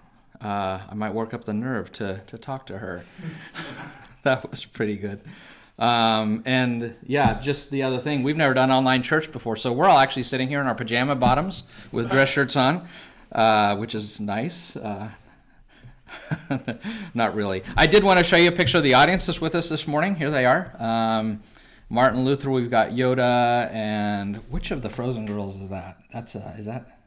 uh, 0.42 0.81
I 0.88 0.94
might 0.94 1.14
work 1.14 1.35
up 1.35 1.44
the 1.44 1.55
nerve 1.55 1.92
to 1.92 2.20
to 2.26 2.38
talk 2.38 2.66
to 2.66 2.79
her. 2.79 3.05
that 4.22 4.50
was 4.50 4.64
pretty 4.64 4.96
good. 4.96 5.20
Um, 5.79 6.42
and 6.44 6.94
yeah, 7.07 7.40
just 7.40 7.70
the 7.70 7.83
other 7.83 7.98
thing, 7.98 8.22
we've 8.22 8.37
never 8.37 8.53
done 8.53 8.70
online 8.70 9.03
church 9.03 9.33
before, 9.33 9.57
so 9.57 9.72
we're 9.72 9.88
all 9.88 9.98
actually 9.98 10.24
sitting 10.24 10.48
here 10.48 10.61
in 10.61 10.66
our 10.66 10.74
pajama 10.74 11.16
bottoms 11.16 11.62
with 11.90 12.11
dress 12.11 12.29
shirts 12.29 12.55
on, 12.55 12.87
uh, 13.33 13.76
which 13.76 13.94
is 13.94 14.20
nice. 14.20 14.76
Uh, 14.76 15.09
not 17.14 17.35
really. 17.35 17.62
I 17.76 17.87
did 17.87 18.05
want 18.05 18.18
to 18.18 18.24
show 18.24 18.37
you 18.37 18.48
a 18.48 18.53
picture 18.53 18.76
of 18.76 18.85
the 18.85 18.94
audience 18.94 19.24
that's 19.24 19.40
with 19.40 19.55
us 19.55 19.70
this 19.70 19.87
morning. 19.87 20.16
Here 20.16 20.31
they 20.31 20.44
are. 20.44 20.76
Um, 20.79 21.42
Martin 21.88 22.24
Luther. 22.24 22.50
We've 22.50 22.70
got 22.70 22.90
Yoda, 22.90 23.72
and 23.72 24.37
which 24.50 24.70
of 24.70 24.83
the 24.83 24.90
Frozen 24.90 25.26
girls 25.26 25.57
is 25.57 25.70
that? 25.70 25.98
That's 26.12 26.37
uh, 26.37 26.55
is 26.59 26.66
that? 26.66 26.99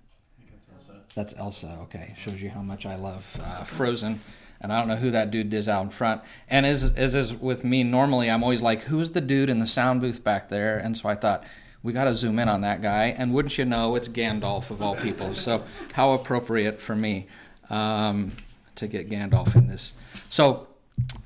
That's 1.16 1.34
Elsa. 1.38 1.78
Okay, 1.84 2.14
shows 2.18 2.42
you 2.42 2.50
how 2.50 2.62
much 2.62 2.86
I 2.86 2.96
love 2.96 3.26
uh, 3.42 3.64
Frozen 3.64 4.22
and 4.64 4.72
I 4.72 4.80
don't 4.80 4.88
know 4.88 4.96
who 4.96 5.12
that 5.12 5.30
dude 5.30 5.54
is 5.54 5.68
out 5.68 5.84
in 5.84 5.90
front. 5.90 6.22
And 6.50 6.66
as 6.66 6.94
as 6.96 7.14
is 7.16 7.34
with 7.34 7.64
me, 7.66 7.84
normally 7.84 8.32
I'm 8.32 8.42
always 8.44 8.62
like, 8.62 8.82
who's 8.84 9.12
the 9.12 9.22
dude 9.22 9.50
in 9.50 9.60
the 9.60 9.68
sound 9.68 10.02
booth 10.02 10.24
back 10.24 10.50
there? 10.50 10.78
And 10.78 10.98
so 10.98 11.10
I 11.10 11.16
thought 11.16 11.44
we 11.84 11.92
got 11.92 12.06
to 12.06 12.16
zoom 12.16 12.40
in 12.40 12.48
on 12.48 12.62
that 12.62 12.82
guy. 12.82 13.08
And 13.08 13.34
wouldn't 13.34 13.58
you 13.58 13.66
know, 13.66 13.96
it's 13.96 14.08
Gandalf 14.08 14.72
of 14.72 14.82
all 14.82 14.96
people. 14.96 15.36
So 15.36 15.64
how 15.92 16.14
appropriate 16.14 16.82
for 16.82 16.96
me 16.96 17.28
um, 17.70 18.32
to 18.76 18.88
get 18.88 19.10
Gandalf 19.10 19.54
in 19.56 19.68
this. 19.68 19.94
So 20.30 20.68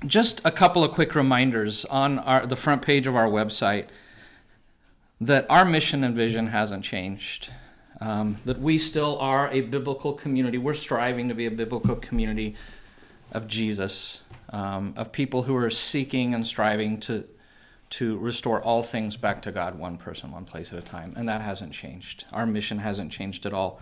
just 0.04 0.40
a 0.44 0.50
couple 0.50 0.82
of 0.82 0.90
quick 0.90 1.14
reminders 1.14 1.84
on 1.84 2.18
our, 2.18 2.44
the 2.44 2.56
front 2.56 2.82
page 2.82 3.06
of 3.06 3.14
our 3.14 3.28
website 3.28 3.86
that 5.20 5.46
our 5.48 5.64
mission 5.64 6.02
and 6.02 6.14
vision 6.14 6.48
hasn't 6.48 6.84
changed. 6.84 7.50
Um, 8.00 8.36
that 8.44 8.60
we 8.60 8.78
still 8.78 9.18
are 9.18 9.50
a 9.50 9.60
biblical 9.60 10.12
community. 10.12 10.56
We're 10.56 10.74
striving 10.74 11.28
to 11.28 11.34
be 11.34 11.46
a 11.46 11.50
biblical 11.50 11.96
community 11.96 12.54
of 13.32 13.48
Jesus, 13.48 14.22
um, 14.50 14.94
of 14.96 15.10
people 15.10 15.42
who 15.42 15.56
are 15.56 15.70
seeking 15.70 16.34
and 16.34 16.46
striving 16.46 17.00
to 17.00 17.24
to 17.90 18.18
restore 18.18 18.60
all 18.60 18.82
things 18.82 19.16
back 19.16 19.40
to 19.40 19.50
God, 19.50 19.78
one 19.78 19.96
person, 19.96 20.30
one 20.30 20.44
place 20.44 20.74
at 20.74 20.78
a 20.78 20.82
time, 20.82 21.14
and 21.16 21.26
that 21.26 21.40
hasn't 21.40 21.72
changed. 21.72 22.26
Our 22.32 22.44
mission 22.44 22.80
hasn't 22.80 23.10
changed 23.10 23.46
at 23.46 23.54
all, 23.54 23.80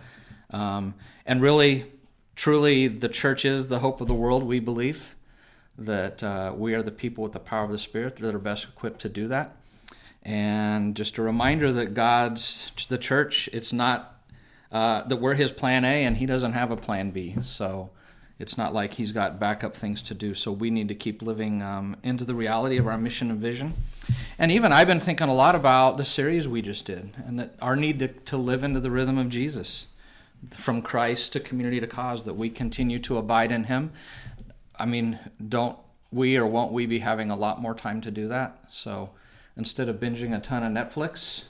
um, 0.51 0.93
and 1.25 1.41
really, 1.41 1.91
truly, 2.35 2.87
the 2.87 3.09
church 3.09 3.43
is 3.43 3.67
the 3.67 3.79
hope 3.79 3.99
of 3.99 4.07
the 4.07 4.13
world. 4.13 4.43
We 4.43 4.61
believe 4.61 5.15
that 5.77 6.23
uh, 6.23 6.53
we 6.55 6.73
are 6.73 6.81
the 6.81 6.91
people 6.91 7.21
with 7.21 7.33
the 7.33 7.39
power 7.39 7.65
of 7.65 7.71
the 7.71 7.77
Spirit 7.77 8.15
that 8.17 8.33
are 8.33 8.39
best 8.39 8.63
equipped 8.63 9.01
to 9.01 9.09
do 9.09 9.27
that. 9.27 9.56
And 10.27 10.93
just 10.93 11.17
a 11.17 11.21
reminder 11.23 11.71
that 11.73 11.93
God's 11.93 12.71
the 12.89 12.97
church. 12.97 13.49
It's 13.53 13.73
not 13.73 14.21
uh, 14.71 15.03
that 15.03 15.15
we're 15.17 15.35
His 15.35 15.51
plan 15.51 15.85
A, 15.85 16.03
and 16.03 16.17
He 16.17 16.25
doesn't 16.25 16.53
have 16.53 16.69
a 16.69 16.77
plan 16.77 17.11
B. 17.11 17.37
So 17.43 17.89
it's 18.39 18.57
not 18.57 18.73
like 18.73 18.93
he's 18.93 19.11
got 19.11 19.39
backup 19.39 19.75
things 19.75 20.01
to 20.03 20.13
do. 20.13 20.33
So 20.33 20.51
we 20.51 20.69
need 20.69 20.87
to 20.89 20.95
keep 20.95 21.21
living 21.21 21.61
um, 21.61 21.95
into 22.03 22.23
the 22.23 22.35
reality 22.35 22.77
of 22.77 22.87
our 22.87 22.97
mission 22.97 23.31
and 23.31 23.39
vision. 23.39 23.73
And 24.37 24.51
even 24.51 24.71
I've 24.71 24.87
been 24.87 24.99
thinking 24.99 25.27
a 25.27 25.33
lot 25.33 25.55
about 25.55 25.97
the 25.97 26.05
series 26.05 26.47
we 26.47 26.61
just 26.61 26.85
did 26.85 27.15
and 27.25 27.39
that 27.39 27.55
our 27.61 27.75
need 27.75 27.99
to, 27.99 28.07
to 28.07 28.37
live 28.37 28.63
into 28.63 28.79
the 28.79 28.91
rhythm 28.91 29.17
of 29.17 29.29
Jesus 29.29 29.87
from 30.51 30.83
Christ 30.83 31.33
to 31.33 31.39
community 31.39 31.79
to 31.79 31.87
cause, 31.87 32.25
that 32.25 32.35
we 32.35 32.49
continue 32.49 32.99
to 32.99 33.17
abide 33.17 33.51
in 33.51 33.63
Him. 33.63 33.91
I 34.79 34.85
mean, 34.85 35.17
don't 35.49 35.77
we 36.11 36.37
or 36.37 36.45
won't 36.45 36.71
we 36.71 36.85
be 36.85 36.99
having 36.99 37.31
a 37.31 37.35
lot 37.35 37.59
more 37.59 37.73
time 37.73 38.01
to 38.01 38.11
do 38.11 38.27
that? 38.27 38.59
So 38.69 39.09
instead 39.57 39.89
of 39.89 39.97
binging 39.97 40.35
a 40.35 40.39
ton 40.39 40.63
of 40.63 40.71
Netflix, 40.71 41.45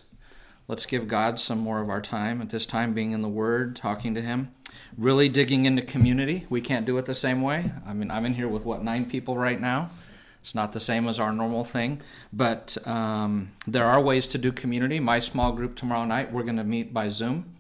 let's 0.68 0.86
give 0.86 1.08
God 1.08 1.40
some 1.40 1.60
more 1.60 1.82
of 1.82 1.90
our 1.90 2.02
time, 2.02 2.42
at 2.42 2.50
this 2.50 2.66
time 2.66 2.94
being 2.94 3.12
in 3.12 3.22
the 3.22 3.30
Word, 3.30 3.76
talking 3.76 4.14
to 4.16 4.22
Him 4.22 4.54
really 4.98 5.30
digging 5.30 5.66
into 5.66 5.82
community. 5.82 6.46
We 6.50 6.62
can't 6.62 6.86
do 6.86 6.98
it 6.98 7.06
the 7.06 7.16
same 7.16 7.42
way. 7.42 7.72
I 7.86 7.94
mean, 7.94 8.12
I'm 8.12 8.26
in 8.26 8.34
here 8.34 8.48
with 8.48 8.66
what 8.66 8.84
nine 8.84 9.06
people 9.06 9.38
right 9.38 9.60
now. 9.60 9.90
It's 10.42 10.56
not 10.56 10.72
the 10.72 10.80
same 10.80 11.08
as 11.08 11.20
our 11.20 11.34
normal 11.34 11.64
thing, 11.64 12.02
but 12.32 12.78
um, 12.88 13.52
there 13.66 13.86
are 13.86 14.00
ways 14.00 14.28
to 14.28 14.38
do 14.38 14.52
community. 14.52 15.00
My 15.00 15.20
small 15.20 15.52
group 15.52 15.76
tomorrow 15.76 16.06
night, 16.06 16.32
we're 16.32 16.44
going 16.44 16.58
to 16.58 16.64
meet 16.64 16.94
by 16.94 17.10
Zoom 17.10 17.56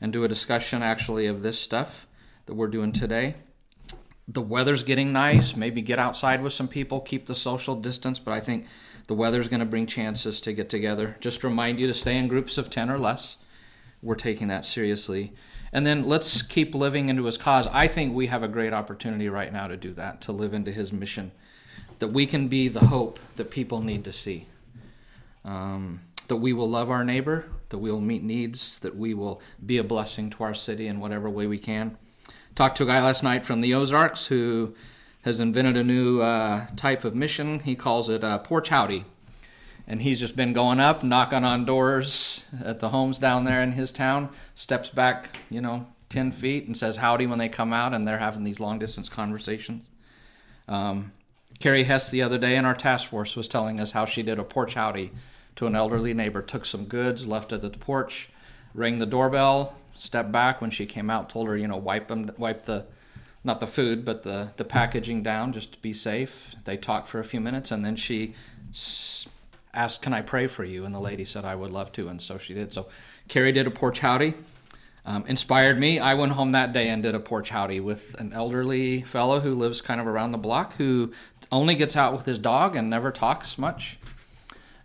and 0.00 0.12
do 0.12 0.24
a 0.24 0.28
discussion 0.28 0.82
actually 0.82 1.26
of 1.26 1.42
this 1.42 1.58
stuff 1.58 2.06
that 2.46 2.54
we're 2.54 2.68
doing 2.68 2.92
today. 2.92 3.36
The 4.26 4.42
weather's 4.42 4.82
getting 4.82 5.10
nice. 5.10 5.56
Maybe 5.56 5.80
get 5.80 5.98
outside 5.98 6.42
with 6.42 6.52
some 6.52 6.68
people, 6.68 7.00
keep 7.00 7.26
the 7.26 7.34
social 7.34 7.74
distance, 7.74 8.18
but 8.18 8.32
I 8.32 8.40
think 8.40 8.66
the 9.08 9.14
weather's 9.14 9.48
going 9.48 9.60
to 9.60 9.66
bring 9.66 9.86
chances 9.86 10.40
to 10.42 10.52
get 10.52 10.68
together. 10.68 11.16
Just 11.18 11.42
remind 11.42 11.80
you 11.80 11.86
to 11.86 11.94
stay 11.94 12.16
in 12.16 12.28
groups 12.28 12.58
of 12.58 12.70
10 12.70 12.90
or 12.90 12.98
less. 12.98 13.38
We're 14.02 14.14
taking 14.14 14.48
that 14.48 14.64
seriously. 14.64 15.32
And 15.72 15.86
then 15.86 16.06
let's 16.06 16.42
keep 16.42 16.74
living 16.74 17.08
into 17.08 17.24
his 17.24 17.38
cause. 17.38 17.66
I 17.68 17.88
think 17.88 18.14
we 18.14 18.26
have 18.26 18.42
a 18.42 18.48
great 18.48 18.72
opportunity 18.72 19.28
right 19.28 19.52
now 19.52 19.66
to 19.66 19.76
do 19.76 19.92
that, 19.94 20.20
to 20.22 20.32
live 20.32 20.54
into 20.54 20.70
his 20.70 20.92
mission, 20.92 21.32
that 21.98 22.08
we 22.08 22.26
can 22.26 22.48
be 22.48 22.68
the 22.68 22.86
hope 22.86 23.18
that 23.36 23.50
people 23.50 23.80
need 23.80 24.04
to 24.04 24.12
see. 24.12 24.46
Um, 25.44 26.00
that 26.28 26.36
we 26.36 26.52
will 26.52 26.68
love 26.68 26.90
our 26.90 27.04
neighbor, 27.04 27.46
that 27.70 27.78
we 27.78 27.90
will 27.90 28.02
meet 28.02 28.22
needs, 28.22 28.78
that 28.80 28.94
we 28.94 29.14
will 29.14 29.40
be 29.64 29.78
a 29.78 29.84
blessing 29.84 30.28
to 30.30 30.44
our 30.44 30.54
city 30.54 30.86
in 30.86 31.00
whatever 31.00 31.30
way 31.30 31.46
we 31.46 31.58
can. 31.58 31.96
Talked 32.54 32.76
to 32.78 32.84
a 32.84 32.86
guy 32.86 33.02
last 33.02 33.22
night 33.22 33.46
from 33.46 33.62
the 33.62 33.72
Ozarks 33.72 34.26
who 34.26 34.74
has 35.28 35.40
invented 35.40 35.76
a 35.76 35.84
new 35.84 36.20
uh, 36.20 36.66
type 36.74 37.04
of 37.04 37.14
mission. 37.14 37.60
He 37.60 37.76
calls 37.76 38.08
it 38.08 38.24
uh, 38.24 38.38
porch 38.38 38.70
howdy 38.70 39.04
and 39.88 40.02
he's 40.02 40.20
just 40.20 40.36
been 40.36 40.52
going 40.52 40.80
up, 40.80 41.02
knocking 41.02 41.44
on 41.44 41.64
doors 41.64 42.44
at 42.62 42.78
the 42.78 42.90
homes 42.90 43.18
down 43.18 43.44
there 43.44 43.62
in 43.62 43.72
his 43.72 43.90
town. 43.90 44.28
Steps 44.54 44.90
back, 44.90 45.38
you 45.48 45.62
know, 45.62 45.86
ten 46.10 46.30
feet 46.30 46.66
and 46.66 46.76
says 46.76 46.98
howdy 46.98 47.26
when 47.26 47.38
they 47.38 47.48
come 47.48 47.72
out, 47.72 47.94
and 47.94 48.06
they're 48.06 48.18
having 48.18 48.44
these 48.44 48.60
long 48.60 48.78
distance 48.78 49.08
conversations. 49.08 49.88
Um, 50.68 51.12
Carrie 51.58 51.84
Hess 51.84 52.10
the 52.10 52.22
other 52.22 52.36
day 52.36 52.56
in 52.56 52.66
our 52.66 52.74
task 52.74 53.08
force 53.08 53.34
was 53.34 53.48
telling 53.48 53.80
us 53.80 53.92
how 53.92 54.04
she 54.04 54.22
did 54.22 54.38
a 54.38 54.44
porch 54.44 54.74
howdy 54.74 55.10
to 55.56 55.66
an 55.66 55.74
elderly 55.74 56.12
neighbor. 56.12 56.42
Took 56.42 56.66
some 56.66 56.84
goods, 56.84 57.26
left 57.26 57.52
it 57.52 57.64
at 57.64 57.72
the 57.72 57.78
porch, 57.78 58.28
rang 58.74 58.98
the 58.98 59.06
doorbell, 59.06 59.74
stepped 59.94 60.30
back 60.30 60.60
when 60.60 60.70
she 60.70 60.84
came 60.84 61.08
out, 61.08 61.30
told 61.30 61.48
her, 61.48 61.56
you 61.56 61.66
know, 61.66 61.78
wipe 61.78 62.08
them, 62.08 62.30
wipe 62.36 62.66
the, 62.66 62.84
not 63.48 63.58
the 63.58 63.66
food, 63.66 64.04
but 64.04 64.22
the 64.22 64.50
the 64.56 64.64
packaging 64.64 65.24
down 65.24 65.52
just 65.52 65.72
to 65.72 65.78
be 65.78 65.92
safe. 65.92 66.54
They 66.64 66.76
talked 66.76 67.08
for 67.08 67.18
a 67.18 67.24
few 67.24 67.40
minutes, 67.40 67.72
and 67.72 67.84
then 67.84 67.96
she 67.96 68.34
asked, 69.74 70.02
Can 70.02 70.12
I 70.12 70.22
pray 70.22 70.46
for 70.46 70.64
you? 70.64 70.84
And 70.84 70.94
the 70.94 71.00
lady 71.00 71.24
said, 71.24 71.44
I 71.44 71.54
would 71.54 71.70
love 71.70 71.92
to. 71.92 72.08
And 72.08 72.20
so 72.20 72.38
she 72.38 72.54
did. 72.54 72.72
So 72.72 72.88
Carrie 73.28 73.52
did 73.52 73.66
a 73.66 73.70
porch 73.70 74.00
howdy. 74.00 74.34
Um, 75.04 75.24
inspired 75.26 75.80
me. 75.80 75.98
I 75.98 76.12
went 76.12 76.32
home 76.32 76.52
that 76.52 76.74
day 76.74 76.88
and 76.88 77.02
did 77.02 77.14
a 77.14 77.20
porch 77.20 77.48
howdy 77.48 77.80
with 77.80 78.14
an 78.18 78.34
elderly 78.34 79.02
fellow 79.02 79.40
who 79.40 79.54
lives 79.54 79.80
kind 79.80 80.00
of 80.00 80.06
around 80.06 80.32
the 80.32 80.38
block 80.38 80.74
who 80.74 81.12
only 81.50 81.74
gets 81.74 81.96
out 81.96 82.14
with 82.14 82.26
his 82.26 82.38
dog 82.38 82.76
and 82.76 82.90
never 82.90 83.10
talks 83.10 83.56
much. 83.56 83.98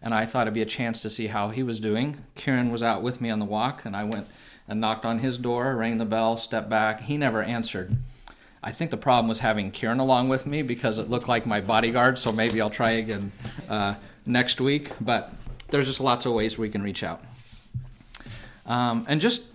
And 0.01 0.13
I 0.13 0.25
thought 0.25 0.43
it'd 0.43 0.53
be 0.53 0.61
a 0.61 0.65
chance 0.65 1.01
to 1.01 1.09
see 1.09 1.27
how 1.27 1.49
he 1.49 1.61
was 1.61 1.79
doing. 1.79 2.23
Kieran 2.35 2.71
was 2.71 2.81
out 2.81 3.01
with 3.01 3.19
me 3.19 3.29
on 3.29 3.39
the 3.39 3.45
walk, 3.45 3.83
and 3.83 3.95
I 3.95 4.05
went 4.05 4.27
and 4.67 4.79
knocked 4.79 5.05
on 5.05 5.19
his 5.19 5.37
door, 5.37 5.75
rang 5.75 5.97
the 5.97 6.05
bell, 6.05 6.37
stepped 6.37 6.69
back. 6.69 7.01
He 7.01 7.17
never 7.17 7.41
answered. 7.43 7.97
I 8.63 8.71
think 8.71 8.91
the 8.91 8.97
problem 8.97 9.27
was 9.27 9.39
having 9.39 9.71
Kieran 9.71 9.99
along 9.99 10.29
with 10.29 10.45
me 10.45 10.61
because 10.61 10.97
it 10.97 11.09
looked 11.09 11.27
like 11.27 11.45
my 11.45 11.59
bodyguard. 11.61 12.17
So 12.17 12.31
maybe 12.31 12.61
I'll 12.61 12.69
try 12.69 12.91
again 12.91 13.31
uh, 13.69 13.95
next 14.25 14.61
week. 14.61 14.91
But 15.01 15.33
there's 15.69 15.87
just 15.87 15.99
lots 15.99 16.25
of 16.25 16.33
ways 16.33 16.57
we 16.57 16.69
can 16.69 16.81
reach 16.81 17.03
out. 17.03 17.23
Um, 18.65 19.05
and 19.09 19.19
just 19.19 19.45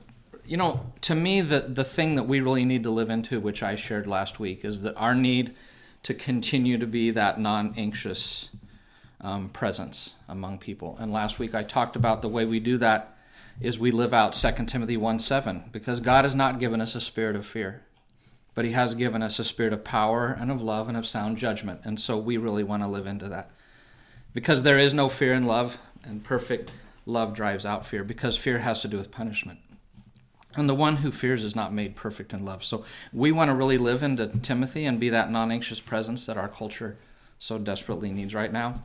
you 0.44 0.57
know, 0.57 0.81
to 1.03 1.14
me, 1.14 1.40
the 1.40 1.61
the 1.61 1.85
thing 1.85 2.14
that 2.14 2.25
we 2.25 2.40
really 2.40 2.64
need 2.64 2.83
to 2.85 2.90
live 2.90 3.11
into, 3.11 3.40
which 3.40 3.62
I 3.62 3.77
shared 3.77 4.07
last 4.07 4.38
week, 4.38 4.64
is 4.64 4.83
that 4.83 4.94
our 4.97 5.14
need 5.14 5.55
to 6.03 6.14
continue 6.14 6.79
to 6.79 6.87
be 6.87 7.11
that 7.11 7.40
non-anxious 7.40 8.51
um, 9.21 9.49
presence 9.49 10.14
among 10.29 10.59
people. 10.59 10.97
And 11.01 11.12
last 11.12 11.38
week 11.38 11.55
I 11.55 11.64
talked 11.64 11.97
about 11.97 12.23
the 12.23 12.29
way 12.29 12.44
we 12.44 12.61
do 12.61 12.79
that 12.79 13.16
is 13.61 13.79
we 13.79 13.90
live 13.90 14.14
out 14.14 14.33
2 14.33 14.64
Timothy 14.66 14.97
1 14.97 15.18
7, 15.18 15.64
because 15.73 16.01
God 16.01 16.25
has 16.25 16.35
not 16.35 16.61
given 16.61 16.81
us 16.81 16.94
a 16.94 17.01
spirit 17.01 17.35
of 17.35 17.44
fear, 17.44 17.83
but 18.59 18.64
He 18.64 18.73
has 18.73 18.97
given 18.97 19.23
us 19.23 19.38
a 19.38 19.44
spirit 19.44 19.73
of 19.73 19.85
power 19.85 20.37
and 20.37 20.51
of 20.51 20.61
love 20.61 20.88
and 20.88 20.97
of 20.97 21.07
sound 21.07 21.37
judgment. 21.37 21.81
And 21.85 22.01
so 22.01 22.18
we 22.18 22.37
really 22.37 22.64
want 22.64 22.83
to 22.83 22.88
live 22.88 23.07
into 23.07 23.29
that. 23.29 23.53
Because 24.35 24.64
there 24.64 24.79
is 24.79 24.92
no 24.92 25.09
fear 25.09 25.33
in 25.33 25.47
love, 25.47 25.79
and 26.03 26.25
perfect 26.25 26.73
love 27.07 27.35
drives 27.35 27.64
out 27.64 27.87
fear, 27.87 28.03
because 28.03 28.37
fear 28.37 28.59
has 28.59 28.81
to 28.81 28.88
do 28.88 28.97
with 28.97 29.12
punishment. 29.12 29.61
And 30.57 30.68
the 30.68 30.75
one 30.75 30.97
who 30.97 31.12
fears 31.12 31.44
is 31.44 31.55
not 31.55 31.73
made 31.73 31.94
perfect 31.94 32.33
in 32.33 32.44
love. 32.44 32.64
So 32.64 32.85
we 33.12 33.31
want 33.31 33.49
to 33.49 33.55
really 33.55 33.79
live 33.79 34.03
into 34.03 34.27
Timothy 34.27 34.87
and 34.87 34.99
be 34.99 35.09
that 35.11 35.31
non 35.31 35.53
anxious 35.53 35.79
presence 35.79 36.27
that 36.27 36.37
our 36.37 36.49
culture 36.49 36.97
so 37.38 37.59
desperately 37.59 38.11
needs 38.11 38.35
right 38.35 38.53
now. 38.53 38.83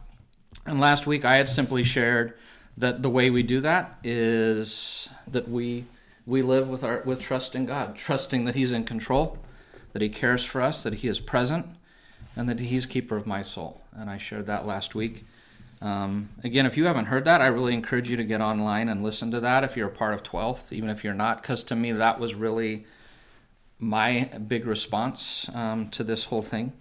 And 0.67 0.79
last 0.79 1.07
week 1.07 1.25
I 1.25 1.37
had 1.37 1.49
simply 1.49 1.83
shared 1.83 2.35
that 2.77 3.01
the 3.01 3.09
way 3.09 3.31
we 3.31 3.41
do 3.41 3.59
that 3.61 3.97
is 4.03 5.09
that 5.25 5.49
we 5.49 5.85
we 6.27 6.43
live 6.43 6.69
with 6.69 6.83
our 6.83 7.01
with 7.05 7.19
trust 7.19 7.55
in 7.55 7.65
God, 7.65 7.95
trusting 7.95 8.45
that 8.45 8.53
He's 8.53 8.71
in 8.71 8.83
control, 8.83 9.39
that 9.93 10.01
He 10.01 10.09
cares 10.09 10.43
for 10.43 10.61
us, 10.61 10.83
that 10.83 10.95
He 10.95 11.07
is 11.07 11.19
present, 11.19 11.67
and 12.35 12.49
that 12.49 12.59
He's 12.59 12.85
keeper 12.85 13.15
of 13.15 13.25
my 13.25 13.41
soul. 13.41 13.81
And 13.93 14.09
I 14.09 14.17
shared 14.17 14.47
that 14.47 14.67
last 14.67 14.95
week. 14.95 15.25
Um, 15.81 16.29
again, 16.43 16.65
if 16.65 16.77
you 16.77 16.85
haven't 16.85 17.05
heard 17.05 17.25
that, 17.25 17.41
I 17.41 17.47
really 17.47 17.73
encourage 17.73 18.09
you 18.09 18.15
to 18.17 18.23
get 18.23 18.41
online 18.41 18.87
and 18.87 19.03
listen 19.03 19.31
to 19.31 19.39
that 19.41 19.63
if 19.63 19.75
you're 19.75 19.89
a 19.89 19.91
part 19.91 20.13
of 20.13 20.23
12th, 20.23 20.71
even 20.71 20.89
if 20.89 21.03
you're 21.03 21.13
not, 21.13 21.41
because 21.41 21.61
to 21.63 21.75
me 21.75 21.91
that 21.91 22.19
was 22.19 22.33
really 22.33 22.85
my 23.79 24.29
big 24.47 24.65
response 24.65 25.49
um, 25.53 25.89
to 25.89 26.03
this 26.03 26.25
whole 26.25 26.41
thing 26.41 26.71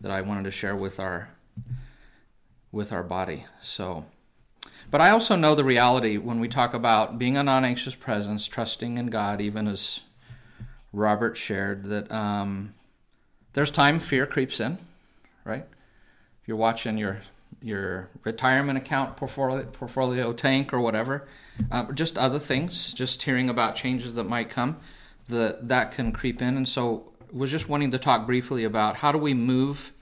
that 0.00 0.10
I 0.10 0.20
wanted 0.20 0.44
to 0.44 0.50
share 0.50 0.74
with 0.74 0.98
our 0.98 1.30
with 2.72 2.92
our 2.92 3.02
body. 3.02 3.46
So, 3.62 4.04
but 4.90 5.00
I 5.00 5.10
also 5.10 5.36
know 5.36 5.54
the 5.54 5.64
reality 5.64 6.16
when 6.16 6.40
we 6.40 6.48
talk 6.48 6.72
about 6.72 7.18
being 7.18 7.36
a 7.36 7.42
non-anxious 7.42 7.96
presence, 7.96 8.46
trusting 8.46 8.96
in 8.96 9.06
God, 9.08 9.40
even 9.40 9.66
as 9.66 10.00
Robert 10.92 11.36
shared 11.36 11.84
that 11.84 12.10
um, 12.10 12.74
there's 13.52 13.70
time 13.70 14.00
fear 14.00 14.26
creeps 14.26 14.60
in, 14.60 14.78
right? 15.44 15.64
If 16.42 16.48
you're 16.48 16.56
watching 16.56 16.98
your 16.98 17.20
your 17.62 18.08
retirement 18.24 18.78
account 18.78 19.16
portfolio, 19.16 19.64
portfolio 19.64 20.32
tank 20.32 20.72
or 20.72 20.80
whatever, 20.80 21.26
uh, 21.70 21.92
just 21.92 22.16
other 22.16 22.38
things, 22.38 22.92
just 22.92 23.22
hearing 23.22 23.50
about 23.50 23.74
changes 23.74 24.14
that 24.14 24.24
might 24.24 24.48
come, 24.48 24.78
the, 25.28 25.58
that 25.60 25.92
can 25.92 26.12
creep 26.12 26.40
in. 26.40 26.56
And 26.56 26.68
so, 26.68 27.04
was 27.32 27.50
just 27.50 27.68
wanting 27.68 27.90
to 27.90 27.98
talk 27.98 28.26
briefly 28.26 28.64
about 28.64 28.96
how 28.96 29.12
do 29.12 29.18
we 29.18 29.34
move 29.34 29.92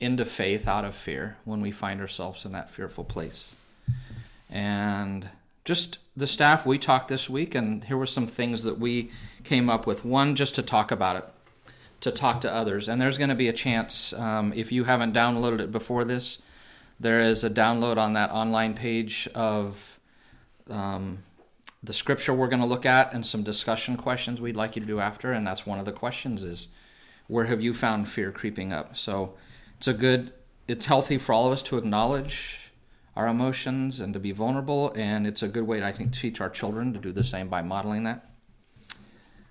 into 0.00 0.24
faith 0.24 0.68
out 0.68 0.84
of 0.84 0.94
fear 0.94 1.36
when 1.44 1.60
we 1.60 1.70
find 1.70 2.00
ourselves 2.00 2.44
in 2.44 2.52
that 2.52 2.70
fearful 2.70 3.04
place. 3.04 3.54
And 4.50 5.28
just 5.66 5.98
the 6.16 6.26
staff, 6.26 6.64
we 6.64 6.78
talked 6.78 7.08
this 7.08 7.28
week, 7.28 7.54
and 7.54 7.84
here 7.84 7.98
were 7.98 8.06
some 8.06 8.26
things 8.26 8.62
that 8.62 8.78
we 8.78 9.10
came 9.44 9.68
up 9.68 9.86
with. 9.86 10.04
One, 10.04 10.34
just 10.34 10.54
to 10.54 10.62
talk 10.62 10.90
about 10.90 11.16
it, 11.16 11.24
to 12.00 12.10
talk 12.10 12.40
to 12.40 12.54
others. 12.54 12.88
And 12.88 13.00
there's 13.00 13.18
going 13.18 13.30
to 13.30 13.34
be 13.34 13.48
a 13.48 13.52
chance, 13.52 14.14
um, 14.14 14.52
if 14.54 14.72
you 14.72 14.84
haven't 14.84 15.12
downloaded 15.12 15.60
it 15.60 15.72
before 15.72 16.04
this, 16.04 16.38
there 16.98 17.20
is 17.20 17.44
a 17.44 17.50
download 17.50 17.98
on 17.98 18.14
that 18.14 18.30
online 18.30 18.74
page 18.74 19.28
of 19.34 19.98
um, 20.70 21.18
the 21.82 21.92
scripture 21.92 22.32
we're 22.32 22.48
going 22.48 22.62
to 22.62 22.66
look 22.66 22.86
at 22.86 23.12
and 23.12 23.26
some 23.26 23.42
discussion 23.42 23.96
questions 23.96 24.40
we'd 24.40 24.56
like 24.56 24.76
you 24.76 24.80
to 24.80 24.86
do 24.86 25.00
after. 25.00 25.32
And 25.32 25.46
that's 25.46 25.66
one 25.66 25.78
of 25.78 25.84
the 25.84 25.92
questions 25.92 26.44
is, 26.44 26.68
where 27.26 27.46
have 27.46 27.60
you 27.60 27.74
found 27.74 28.08
fear 28.08 28.30
creeping 28.30 28.72
up? 28.72 28.96
So 28.96 29.34
it's 29.78 29.88
a 29.88 29.92
good, 29.92 30.32
it's 30.68 30.86
healthy 30.86 31.18
for 31.18 31.32
all 31.32 31.46
of 31.46 31.52
us 31.52 31.62
to 31.62 31.76
acknowledge 31.76 32.65
our 33.16 33.26
emotions 33.28 33.98
and 33.98 34.12
to 34.14 34.20
be 34.20 34.32
vulnerable. 34.32 34.92
And 34.94 35.26
it's 35.26 35.42
a 35.42 35.48
good 35.48 35.66
way, 35.66 35.82
I 35.82 35.92
think, 35.92 36.12
to 36.12 36.20
teach 36.20 36.40
our 36.40 36.50
children 36.50 36.92
to 36.92 36.98
do 36.98 37.12
the 37.12 37.24
same 37.24 37.48
by 37.48 37.62
modeling 37.62 38.04
that. 38.04 38.30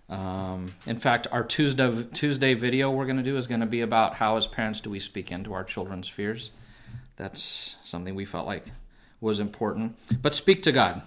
Um, 0.07 0.67
in 0.85 0.99
fact, 0.99 1.27
our 1.31 1.43
Tuesday 1.43 2.03
Tuesday 2.13 2.53
video 2.53 2.91
we're 2.91 3.05
going 3.05 3.17
to 3.17 3.23
do 3.23 3.37
is 3.37 3.47
going 3.47 3.61
to 3.61 3.65
be 3.65 3.81
about 3.81 4.15
how, 4.15 4.37
as 4.37 4.45
parents, 4.45 4.79
do 4.79 4.89
we 4.91 4.99
speak 4.99 5.31
into 5.31 5.53
our 5.53 5.63
children's 5.63 6.07
fears. 6.07 6.51
That's 7.15 7.77
something 7.83 8.13
we 8.13 8.25
felt 8.25 8.45
like 8.45 8.65
was 9.19 9.39
important. 9.39 9.97
But 10.21 10.35
speak 10.35 10.61
to 10.63 10.71
God, 10.71 11.01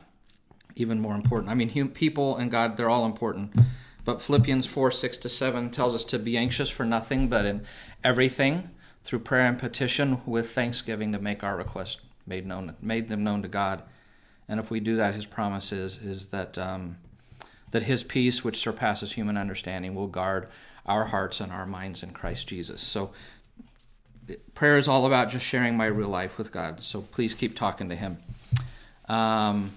even 0.75 1.01
more 1.01 1.15
important. 1.15 1.51
I 1.51 1.55
mean, 1.55 1.91
people 1.91 2.37
and 2.37 2.51
God, 2.51 2.77
they're 2.77 2.91
all 2.91 3.07
important. 3.07 3.53
But 4.05 4.21
Philippians 4.21 4.67
4 4.67 4.91
6 4.91 5.17
to 5.19 5.29
7 5.29 5.71
tells 5.71 5.95
us 5.95 6.03
to 6.05 6.19
be 6.19 6.37
anxious 6.37 6.71
for 6.71 6.85
nothing, 6.85 7.29
but 7.29 7.45
in 7.45 7.65
everything, 8.03 8.71
through 9.05 9.21
prayer 9.21 9.47
and 9.47 9.59
petition, 9.59 10.23
with 10.27 10.51
thanksgiving, 10.51 11.13
to 11.13 11.19
make 11.19 11.45
our 11.45 11.57
request 11.57 11.99
made 12.29 12.47
known, 12.47 12.75
made 12.81 13.09
them 13.09 13.25
known 13.25 13.43
to 13.43 13.49
God. 13.49 13.83
And 14.49 14.61
if 14.61 14.71
we 14.71 14.81
do 14.81 14.97
that, 14.97 15.15
His 15.15 15.27
promise 15.27 15.73
is, 15.73 15.99
is 15.99 16.27
that, 16.27 16.57
um, 16.59 16.97
that 17.71 17.83
His 17.83 18.03
peace, 18.05 18.45
which 18.45 18.59
surpasses 18.59 19.13
human 19.13 19.37
understanding, 19.37 19.95
will 19.95 20.07
guard 20.07 20.49
our 20.87 21.07
hearts 21.07 21.41
and 21.41 21.53
our 21.53 21.67
minds 21.67 22.03
in 22.03 22.11
Christ 22.11 22.47
Jesus. 22.47 22.81
So 22.81 23.11
prayer 24.55 24.79
is 24.79 24.89
all 24.89 25.07
about 25.07 25.31
just 25.31 25.45
sharing 25.45 25.77
my 25.77 25.87
real 25.87 26.09
life 26.09 26.39
with 26.39 26.53
God. 26.53 26.83
So 26.83 27.03
please 27.03 27.35
keep 27.35 27.57
talking 27.57 27.89
to 27.89 27.97
Him. 27.97 28.19
Um, 29.09 29.73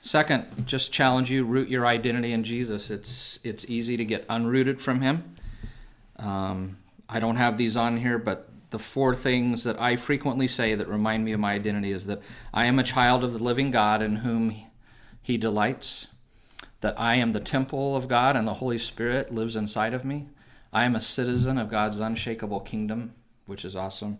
second, 0.00 0.66
just 0.66 0.92
challenge 0.92 1.30
you 1.30 1.44
root 1.44 1.68
your 1.68 1.86
identity 1.86 2.32
in 2.32 2.44
Jesus. 2.44 2.90
It's 2.90 3.38
it's 3.44 3.64
easy 3.66 3.96
to 3.96 4.04
get 4.04 4.26
unrooted 4.28 4.80
from 4.80 5.00
Him. 5.00 5.36
Um, 6.16 6.78
I 7.08 7.20
don't 7.20 7.36
have 7.36 7.56
these 7.56 7.76
on 7.76 7.96
here, 7.98 8.18
but 8.18 8.47
the 8.70 8.78
four 8.78 9.14
things 9.14 9.64
that 9.64 9.80
I 9.80 9.96
frequently 9.96 10.46
say 10.46 10.74
that 10.74 10.88
remind 10.88 11.24
me 11.24 11.32
of 11.32 11.40
my 11.40 11.54
identity 11.54 11.92
is 11.92 12.06
that 12.06 12.20
I 12.52 12.66
am 12.66 12.78
a 12.78 12.84
child 12.84 13.24
of 13.24 13.32
the 13.32 13.42
living 13.42 13.70
God 13.70 14.02
in 14.02 14.16
whom 14.16 14.54
He 15.22 15.36
delights. 15.36 16.08
That 16.80 16.98
I 16.98 17.16
am 17.16 17.32
the 17.32 17.40
temple 17.40 17.96
of 17.96 18.08
God 18.08 18.36
and 18.36 18.46
the 18.46 18.54
Holy 18.54 18.78
Spirit 18.78 19.34
lives 19.34 19.56
inside 19.56 19.94
of 19.94 20.04
me. 20.04 20.28
I 20.72 20.84
am 20.84 20.94
a 20.94 21.00
citizen 21.00 21.58
of 21.58 21.70
God's 21.70 21.98
unshakable 21.98 22.60
kingdom 22.60 23.14
which 23.48 23.64
is 23.64 23.74
awesome. 23.74 24.18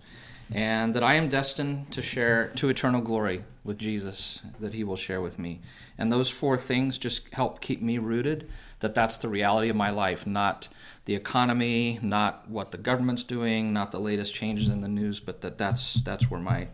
And 0.51 0.95
that 0.95 1.05
I 1.05 1.15
am 1.15 1.29
destined 1.29 1.93
to 1.93 2.01
share 2.01 2.49
to 2.57 2.71
eternal 2.71 3.03
glory 3.03 3.45
with 3.63 3.79
Jesus 3.79 4.41
that 4.59 4.73
he 4.73 4.83
will 4.83 4.97
share 4.97 5.21
with 5.21 5.39
me. 5.39 5.61
And 5.99 6.11
those 6.11 6.31
four 6.31 6.57
things 6.57 6.99
just 6.99 7.33
help 7.35 7.61
keep 7.61 7.83
me 7.83 7.99
rooted 7.99 8.49
that 8.81 8.95
that's 8.95 9.19
the 9.19 9.29
reality 9.29 9.69
of 9.69 9.77
my 9.77 9.91
life, 9.91 10.27
not 10.27 10.69
the 11.05 11.15
economy, 11.15 11.99
not 12.03 12.49
what 12.49 12.71
the 12.71 12.79
government's 12.79 13.23
doing, 13.23 13.73
not 13.73 13.91
the 13.91 14.01
latest 14.01 14.35
changes 14.35 14.69
in 14.69 14.81
the 14.81 14.89
news, 14.89 15.21
but 15.21 15.41
that 15.41 15.59
that's 15.59 15.95
that's 15.95 16.31
where 16.31 16.41
my 16.41 16.69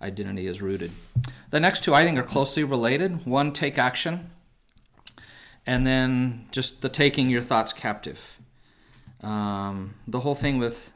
identity 0.00 0.46
is 0.46 0.60
rooted. 0.60 0.90
The 1.50 1.60
next 1.60 1.84
two 1.84 1.94
I 1.94 2.04
think 2.04 2.18
are 2.18 2.22
closely 2.22 2.64
related. 2.64 3.24
One, 3.26 3.52
take 3.52 3.78
action, 3.78 4.30
and 5.66 5.86
then 5.86 6.48
just 6.50 6.82
the 6.82 6.88
taking 6.88 7.30
your 7.30 7.42
thoughts 7.42 7.72
captive. 7.72 8.38
Um, 9.22 9.94
the 10.06 10.20
whole 10.20 10.34
thing 10.34 10.58
with 10.58 10.92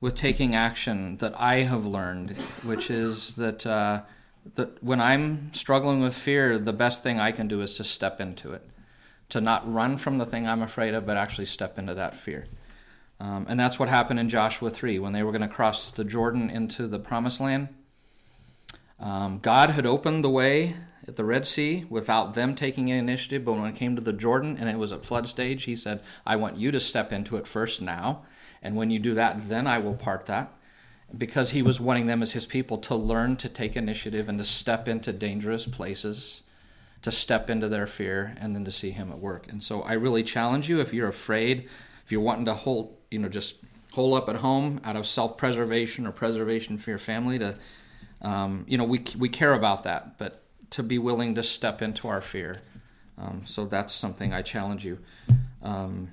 with 0.00 0.14
taking 0.14 0.54
action 0.54 1.16
that 1.18 1.38
I 1.40 1.62
have 1.62 1.86
learned, 1.86 2.36
which 2.62 2.90
is 2.90 3.34
that 3.34 3.66
uh, 3.66 4.02
that 4.54 4.82
when 4.82 5.00
I'm 5.00 5.52
struggling 5.54 6.00
with 6.00 6.14
fear, 6.14 6.58
the 6.58 6.72
best 6.72 7.02
thing 7.02 7.18
I 7.18 7.32
can 7.32 7.48
do 7.48 7.62
is 7.62 7.76
to 7.78 7.84
step 7.84 8.20
into 8.20 8.52
it, 8.52 8.68
to 9.30 9.40
not 9.40 9.70
run 9.72 9.96
from 9.96 10.18
the 10.18 10.26
thing 10.26 10.46
I'm 10.46 10.62
afraid 10.62 10.94
of, 10.94 11.06
but 11.06 11.16
actually 11.16 11.46
step 11.46 11.78
into 11.78 11.94
that 11.94 12.14
fear. 12.14 12.44
Um, 13.20 13.46
and 13.48 13.58
that's 13.58 13.78
what 13.78 13.88
happened 13.88 14.20
in 14.20 14.28
Joshua 14.28 14.70
3 14.70 14.98
when 14.98 15.12
they 15.12 15.22
were 15.22 15.32
going 15.32 15.42
to 15.42 15.48
cross 15.48 15.90
the 15.90 16.04
Jordan 16.04 16.50
into 16.50 16.86
the 16.86 16.98
promised 16.98 17.40
land. 17.40 17.68
Um, 19.00 19.38
God 19.40 19.70
had 19.70 19.86
opened 19.86 20.24
the 20.24 20.30
way 20.30 20.76
at 21.06 21.16
the 21.16 21.24
Red 21.24 21.46
Sea 21.46 21.86
without 21.88 22.34
them 22.34 22.54
taking 22.54 22.90
any 22.90 22.98
initiative, 22.98 23.44
but 23.44 23.54
when 23.54 23.66
it 23.66 23.76
came 23.76 23.96
to 23.96 24.02
the 24.02 24.12
Jordan 24.12 24.56
and 24.58 24.68
it 24.68 24.78
was 24.78 24.92
at 24.92 25.04
flood 25.04 25.28
stage, 25.28 25.64
He 25.64 25.76
said, 25.76 26.00
I 26.26 26.36
want 26.36 26.56
you 26.56 26.70
to 26.70 26.80
step 26.80 27.12
into 27.12 27.36
it 27.36 27.46
first 27.46 27.80
now 27.80 28.24
and 28.64 28.74
when 28.74 28.90
you 28.90 28.98
do 28.98 29.14
that, 29.14 29.48
then 29.48 29.66
I 29.66 29.78
will 29.78 29.94
part 29.94 30.24
that. 30.26 30.50
Because 31.16 31.50
he 31.50 31.62
was 31.62 31.78
wanting 31.78 32.06
them 32.06 32.22
as 32.22 32.32
his 32.32 32.46
people 32.46 32.78
to 32.78 32.96
learn 32.96 33.36
to 33.36 33.48
take 33.48 33.76
initiative 33.76 34.28
and 34.28 34.38
to 34.38 34.44
step 34.44 34.88
into 34.88 35.12
dangerous 35.12 35.66
places, 35.66 36.42
to 37.04 37.12
step 37.12 37.50
into 37.50 37.68
their 37.68 37.86
fear, 37.86 38.34
and 38.40 38.56
then 38.56 38.64
to 38.64 38.72
see 38.72 38.90
him 38.90 39.12
at 39.12 39.18
work. 39.18 39.46
And 39.52 39.62
so 39.62 39.82
I 39.82 39.92
really 39.92 40.22
challenge 40.22 40.70
you 40.70 40.80
if 40.80 40.94
you're 40.94 41.08
afraid, 41.08 41.68
if 42.02 42.10
you're 42.10 42.22
wanting 42.22 42.46
to 42.46 42.54
hold, 42.54 42.96
you 43.10 43.18
know, 43.18 43.28
just 43.28 43.56
hole 43.92 44.14
up 44.14 44.26
at 44.30 44.36
home 44.36 44.80
out 44.84 44.96
of 44.96 45.06
self 45.06 45.36
preservation 45.36 46.06
or 46.06 46.12
preservation 46.12 46.78
for 46.78 46.88
your 46.88 46.98
family, 46.98 47.38
to, 47.38 47.58
um, 48.22 48.64
you 48.66 48.78
know, 48.78 48.84
we, 48.84 49.04
we 49.18 49.28
care 49.28 49.52
about 49.52 49.82
that, 49.82 50.16
but 50.16 50.42
to 50.70 50.82
be 50.82 50.98
willing 50.98 51.34
to 51.34 51.42
step 51.42 51.82
into 51.82 52.08
our 52.08 52.22
fear. 52.22 52.62
Um, 53.18 53.42
so 53.44 53.66
that's 53.66 53.92
something 53.92 54.32
I 54.32 54.40
challenge 54.40 54.86
you. 54.86 54.98
Um, 55.62 56.10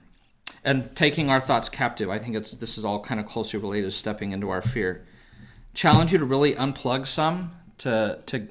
and 0.66 0.94
taking 0.94 1.30
our 1.30 1.40
thoughts 1.40 1.70
captive. 1.70 2.10
I 2.10 2.20
think 2.20 2.36
it's 2.36 2.54
this 2.56 2.78
is 2.78 2.84
all 2.84 3.00
kind 3.00 3.20
of 3.20 3.26
closely 3.26 3.60
related 3.60 3.86
to 3.86 3.92
stepping 3.92 4.34
into 4.34 4.50
our 4.50 4.62
fear. 4.62 5.06
Challenge 5.74 6.12
you 6.12 6.20
to 6.20 6.26
really 6.26 6.54
unplug 6.54 7.08
some 7.08 7.54
to 7.80 8.20
to 8.26 8.48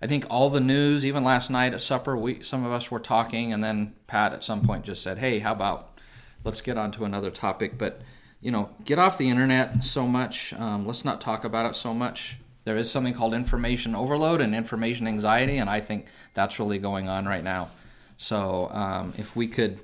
I 0.00 0.06
think 0.06 0.26
all 0.30 0.50
the 0.50 0.60
news, 0.60 1.04
even 1.04 1.24
last 1.24 1.50
night 1.50 1.74
at 1.74 1.80
supper, 1.80 2.16
we 2.16 2.42
some 2.42 2.64
of 2.64 2.72
us 2.72 2.90
were 2.90 3.00
talking, 3.00 3.52
and 3.52 3.62
then 3.62 3.94
Pat 4.06 4.32
at 4.32 4.44
some 4.44 4.62
point 4.62 4.84
just 4.84 5.02
said, 5.02 5.18
"Hey, 5.18 5.40
how 5.40 5.52
about 5.52 5.98
let's 6.44 6.60
get 6.60 6.78
on 6.78 6.92
to 6.92 7.04
another 7.04 7.30
topic?" 7.30 7.76
But 7.78 8.00
you 8.40 8.52
know, 8.52 8.70
get 8.84 8.98
off 8.98 9.18
the 9.18 9.28
internet 9.28 9.82
so 9.82 10.06
much. 10.06 10.54
Um, 10.54 10.86
let's 10.86 11.04
not 11.04 11.20
talk 11.20 11.44
about 11.44 11.66
it 11.66 11.74
so 11.74 11.92
much. 11.92 12.38
There 12.64 12.76
is 12.76 12.90
something 12.90 13.14
called 13.14 13.34
information 13.34 13.96
overload 13.96 14.40
and 14.40 14.54
information 14.54 15.08
anxiety, 15.08 15.56
and 15.56 15.68
I 15.68 15.80
think 15.80 16.06
that's 16.34 16.58
really 16.58 16.78
going 16.78 17.08
on 17.08 17.26
right 17.26 17.42
now. 17.42 17.70
So 18.18 18.70
um, 18.70 19.14
if 19.16 19.34
we 19.34 19.48
could, 19.48 19.80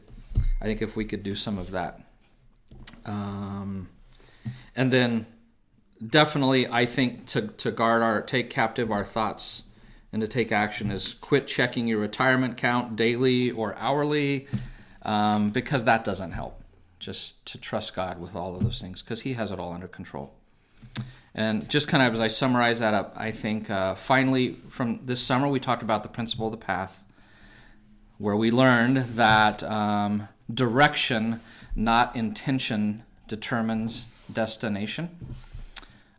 I 0.60 0.66
think 0.66 0.82
if 0.82 0.94
we 0.94 1.04
could 1.04 1.24
do 1.24 1.34
some 1.34 1.58
of 1.58 1.72
that, 1.72 2.00
um, 3.04 3.88
and 4.76 4.92
then 4.92 5.26
definitely, 6.06 6.68
I 6.68 6.86
think 6.86 7.26
to 7.28 7.48
to 7.48 7.72
guard 7.72 8.02
our 8.02 8.22
take 8.22 8.50
captive 8.50 8.92
our 8.92 9.04
thoughts 9.04 9.63
and 10.14 10.20
to 10.20 10.28
take 10.28 10.52
action 10.52 10.92
is 10.92 11.14
quit 11.14 11.48
checking 11.48 11.88
your 11.88 11.98
retirement 11.98 12.56
count 12.56 12.94
daily 12.94 13.50
or 13.50 13.74
hourly 13.74 14.46
um, 15.02 15.50
because 15.50 15.82
that 15.84 16.04
doesn't 16.04 16.30
help. 16.30 16.62
Just 17.00 17.44
to 17.46 17.58
trust 17.58 17.96
God 17.96 18.20
with 18.20 18.36
all 18.36 18.54
of 18.54 18.62
those 18.62 18.80
things 18.80 19.02
because 19.02 19.22
He 19.22 19.32
has 19.32 19.50
it 19.50 19.58
all 19.58 19.72
under 19.72 19.88
control. 19.88 20.32
And 21.34 21.68
just 21.68 21.88
kind 21.88 22.00
of 22.06 22.14
as 22.14 22.20
I 22.20 22.28
summarize 22.28 22.78
that 22.78 22.94
up, 22.94 23.12
I 23.16 23.32
think 23.32 23.68
uh, 23.68 23.96
finally 23.96 24.52
from 24.52 25.00
this 25.04 25.20
summer 25.20 25.48
we 25.48 25.58
talked 25.58 25.82
about 25.82 26.04
the 26.04 26.08
principle 26.08 26.46
of 26.46 26.52
the 26.52 26.64
path, 26.64 27.02
where 28.18 28.36
we 28.36 28.52
learned 28.52 28.98
that 29.16 29.64
um, 29.64 30.28
direction, 30.48 31.40
not 31.74 32.14
intention, 32.14 33.02
determines 33.26 34.06
destination. 34.32 35.10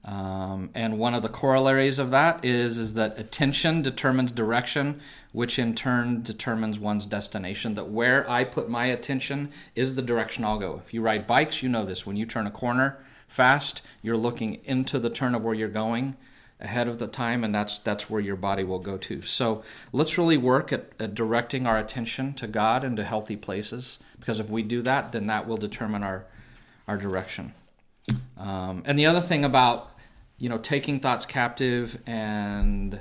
Um, 0.05 0.69
and 0.75 0.99
one 0.99 1.15
of 1.15 1.23
the 1.23 1.29
corollaries 1.29 1.97
of 1.97 2.11
that 2.11 2.45
is, 2.45 2.77
is 2.77 2.93
that 2.93 3.17
attention 3.17 3.81
determines 3.81 4.31
direction, 4.31 5.01
which 5.31 5.57
in 5.57 5.73
turn 5.73 6.21
determines 6.21 6.77
one's 6.77 7.07
destination. 7.07 7.73
That 7.73 7.89
where 7.89 8.29
I 8.29 8.43
put 8.43 8.69
my 8.69 8.85
attention 8.85 9.51
is 9.73 9.95
the 9.95 10.03
direction 10.03 10.45
I'll 10.45 10.59
go. 10.59 10.83
If 10.85 10.93
you 10.93 11.01
ride 11.01 11.25
bikes, 11.25 11.63
you 11.63 11.69
know 11.69 11.85
this. 11.85 12.05
When 12.05 12.17
you 12.17 12.27
turn 12.27 12.45
a 12.45 12.51
corner 12.51 13.03
fast, 13.27 13.81
you're 14.03 14.15
looking 14.15 14.59
into 14.63 14.99
the 14.99 15.09
turn 15.09 15.33
of 15.33 15.41
where 15.41 15.55
you're 15.55 15.69
going 15.69 16.15
ahead 16.59 16.87
of 16.87 16.99
the 16.99 17.07
time, 17.07 17.43
and 17.43 17.53
that's 17.53 17.79
that's 17.79 18.07
where 18.07 18.21
your 18.21 18.35
body 18.35 18.63
will 18.63 18.79
go 18.79 18.97
to. 18.97 19.23
So 19.23 19.63
let's 19.91 20.19
really 20.19 20.37
work 20.37 20.71
at, 20.71 20.91
at 20.99 21.15
directing 21.15 21.65
our 21.65 21.79
attention 21.79 22.35
to 22.35 22.47
God 22.47 22.83
and 22.83 22.95
to 22.97 23.03
healthy 23.03 23.35
places, 23.35 23.97
because 24.19 24.39
if 24.39 24.49
we 24.49 24.61
do 24.61 24.83
that, 24.83 25.11
then 25.11 25.25
that 25.27 25.47
will 25.47 25.57
determine 25.57 26.03
our 26.03 26.25
our 26.87 26.97
direction. 26.97 27.55
Um, 28.37 28.83
and 28.85 28.99
the 28.99 29.07
other 29.07 29.21
thing 29.21 29.43
about 29.43 29.89
you 30.37 30.49
know, 30.49 30.57
taking 30.57 30.99
thoughts 30.99 31.25
captive 31.25 32.01
and 32.05 32.99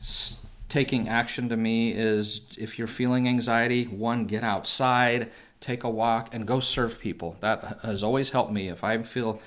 s- 0.00 0.38
taking 0.68 1.08
action 1.08 1.48
to 1.48 1.56
me 1.56 1.92
is 1.92 2.42
if 2.58 2.78
you're 2.78 2.88
feeling 2.88 3.28
anxiety, 3.28 3.84
one, 3.84 4.26
get 4.26 4.42
outside, 4.42 5.30
take 5.60 5.84
a 5.84 5.90
walk, 5.90 6.34
and 6.34 6.46
go 6.46 6.60
serve 6.60 6.98
people. 6.98 7.36
That 7.40 7.78
has 7.82 8.02
always 8.02 8.30
helped 8.30 8.52
me. 8.52 8.68
If 8.68 8.84
I 8.84 9.02
feel 9.02 9.40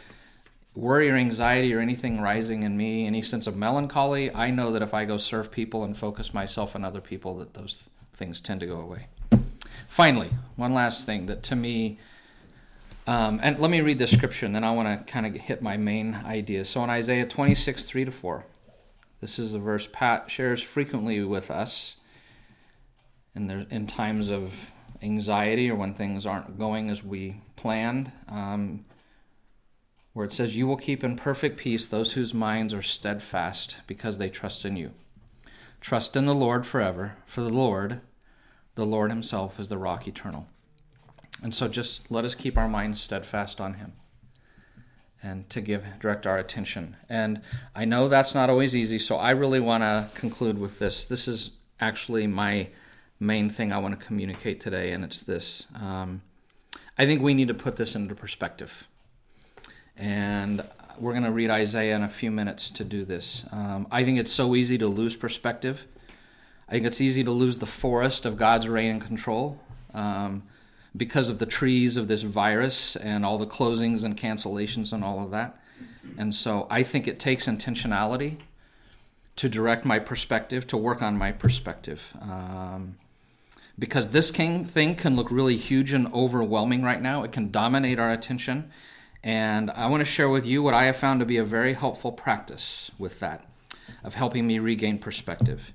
worry 0.75 1.09
or 1.09 1.15
anxiety 1.15 1.73
or 1.73 1.79
anything 1.79 2.21
rising 2.21 2.63
in 2.63 2.77
me, 2.77 3.05
any 3.05 3.21
sense 3.21 3.47
of 3.47 3.55
melancholy, 3.55 4.33
I 4.33 4.49
know 4.49 4.71
that 4.71 4.81
if 4.81 4.93
I 4.93 5.05
go 5.05 5.17
serve 5.17 5.51
people 5.51 5.83
and 5.83 5.95
focus 5.95 6.33
myself 6.33 6.75
on 6.75 6.83
other 6.85 7.01
people, 7.01 7.37
that 7.37 7.53
those 7.53 7.89
things 8.13 8.39
tend 8.39 8.59
to 8.61 8.65
go 8.65 8.79
away. 8.79 9.07
Finally, 9.87 10.29
one 10.55 10.73
last 10.73 11.05
thing 11.05 11.25
that 11.25 11.43
to 11.43 11.55
me 11.55 11.99
um, 13.09 13.39
and 13.41 13.57
let 13.57 13.71
me 13.71 13.81
read 13.81 13.97
the 13.97 14.05
scripture, 14.05 14.45
and 14.45 14.53
then 14.53 14.63
I 14.63 14.71
want 14.71 15.07
to 15.07 15.11
kind 15.11 15.25
of 15.25 15.33
hit 15.33 15.63
my 15.63 15.77
main 15.77 16.13
idea. 16.13 16.63
So 16.63 16.83
in 16.83 16.91
Isaiah 16.91 17.25
26, 17.25 17.85
3 17.85 18.05
to 18.05 18.11
4, 18.11 18.45
this 19.19 19.39
is 19.39 19.53
a 19.53 19.57
verse 19.57 19.89
Pat 19.91 20.29
shares 20.29 20.61
frequently 20.61 21.23
with 21.23 21.49
us 21.49 21.95
in, 23.33 23.47
there, 23.47 23.65
in 23.71 23.87
times 23.87 24.29
of 24.29 24.71
anxiety 25.01 25.71
or 25.71 25.75
when 25.75 25.95
things 25.95 26.27
aren't 26.27 26.59
going 26.59 26.91
as 26.91 27.03
we 27.03 27.41
planned, 27.55 28.11
um, 28.27 28.85
where 30.13 30.27
it 30.27 30.31
says, 30.31 30.55
You 30.55 30.67
will 30.67 30.77
keep 30.77 31.03
in 31.03 31.15
perfect 31.15 31.57
peace 31.57 31.87
those 31.87 32.13
whose 32.13 32.35
minds 32.35 32.75
are 32.75 32.83
steadfast 32.83 33.77
because 33.87 34.19
they 34.19 34.29
trust 34.29 34.65
in 34.65 34.77
you. 34.77 34.91
Trust 35.81 36.15
in 36.15 36.27
the 36.27 36.35
Lord 36.35 36.63
forever, 36.63 37.15
for 37.25 37.41
the 37.41 37.49
Lord, 37.49 38.01
the 38.75 38.85
Lord 38.85 39.09
Himself, 39.09 39.59
is 39.59 39.67
the 39.67 39.79
rock 39.79 40.07
eternal. 40.07 40.45
And 41.43 41.55
so 41.55 41.67
just 41.67 42.09
let 42.11 42.25
us 42.25 42.35
keep 42.35 42.57
our 42.57 42.67
minds 42.67 42.99
steadfast 42.99 43.61
on 43.61 43.75
Him 43.75 43.93
and 45.21 45.49
to 45.49 45.61
give 45.61 45.83
direct 45.99 46.25
our 46.25 46.37
attention. 46.37 46.95
And 47.09 47.41
I 47.75 47.85
know 47.85 48.07
that's 48.07 48.33
not 48.33 48.49
always 48.49 48.75
easy, 48.75 48.99
so 48.99 49.17
I 49.17 49.31
really 49.31 49.59
want 49.59 49.83
to 49.83 50.07
conclude 50.15 50.57
with 50.57 50.79
this. 50.79 51.05
This 51.05 51.27
is 51.27 51.51
actually 51.79 52.27
my 52.27 52.69
main 53.19 53.49
thing 53.49 53.73
I 53.73 53.79
want 53.79 53.99
to 53.99 54.05
communicate 54.05 54.61
today, 54.61 54.91
and 54.91 55.03
it's 55.03 55.23
this. 55.23 55.67
Um, 55.75 56.21
I 56.97 57.05
think 57.05 57.21
we 57.21 57.33
need 57.33 57.49
to 57.49 57.53
put 57.53 57.75
this 57.75 57.95
into 57.95 58.15
perspective. 58.15 58.87
And 59.97 60.61
we're 60.97 61.11
going 61.11 61.23
to 61.23 61.31
read 61.31 61.49
Isaiah 61.49 61.95
in 61.95 62.03
a 62.03 62.09
few 62.09 62.31
minutes 62.31 62.69
to 62.71 62.83
do 62.83 63.03
this. 63.03 63.45
Um, 63.51 63.87
I 63.91 64.03
think 64.03 64.19
it's 64.19 64.31
so 64.31 64.55
easy 64.55 64.77
to 64.77 64.87
lose 64.87 65.15
perspective. 65.15 65.85
I 66.67 66.73
think 66.73 66.85
it's 66.85 67.01
easy 67.01 67.23
to 67.23 67.31
lose 67.31 67.57
the 67.57 67.65
forest 67.65 68.25
of 68.25 68.37
God's 68.37 68.67
reign 68.67 68.91
and 68.91 69.01
control. 69.01 69.59
Um, 69.93 70.43
because 70.95 71.29
of 71.29 71.39
the 71.39 71.45
trees 71.45 71.97
of 71.97 72.07
this 72.07 72.23
virus 72.23 72.95
and 72.95 73.25
all 73.25 73.37
the 73.37 73.47
closings 73.47 74.03
and 74.03 74.17
cancellations 74.17 74.91
and 74.91 75.03
all 75.03 75.23
of 75.23 75.31
that. 75.31 75.59
And 76.17 76.33
so 76.33 76.67
I 76.69 76.83
think 76.83 77.07
it 77.07 77.19
takes 77.19 77.47
intentionality 77.47 78.37
to 79.35 79.47
direct 79.47 79.85
my 79.85 79.99
perspective, 79.99 80.67
to 80.67 80.77
work 80.77 81.01
on 81.01 81.17
my 81.17 81.31
perspective. 81.31 82.13
Um, 82.21 82.97
because 83.77 84.11
this 84.11 84.31
king 84.31 84.65
thing 84.65 84.95
can 84.95 85.15
look 85.15 85.31
really 85.31 85.55
huge 85.55 85.93
and 85.93 86.13
overwhelming 86.13 86.83
right 86.83 87.01
now. 87.01 87.23
It 87.23 87.31
can 87.31 87.49
dominate 87.49 87.97
our 87.97 88.11
attention. 88.11 88.69
And 89.23 89.71
I 89.71 89.87
want 89.87 90.01
to 90.01 90.05
share 90.05 90.29
with 90.29 90.45
you 90.45 90.61
what 90.61 90.73
I 90.73 90.83
have 90.85 90.97
found 90.97 91.19
to 91.21 91.25
be 91.25 91.37
a 91.37 91.45
very 91.45 91.73
helpful 91.73 92.11
practice 92.11 92.91
with 92.97 93.19
that, 93.19 93.45
of 94.03 94.15
helping 94.15 94.45
me 94.45 94.59
regain 94.59 94.99
perspective. 94.99 95.71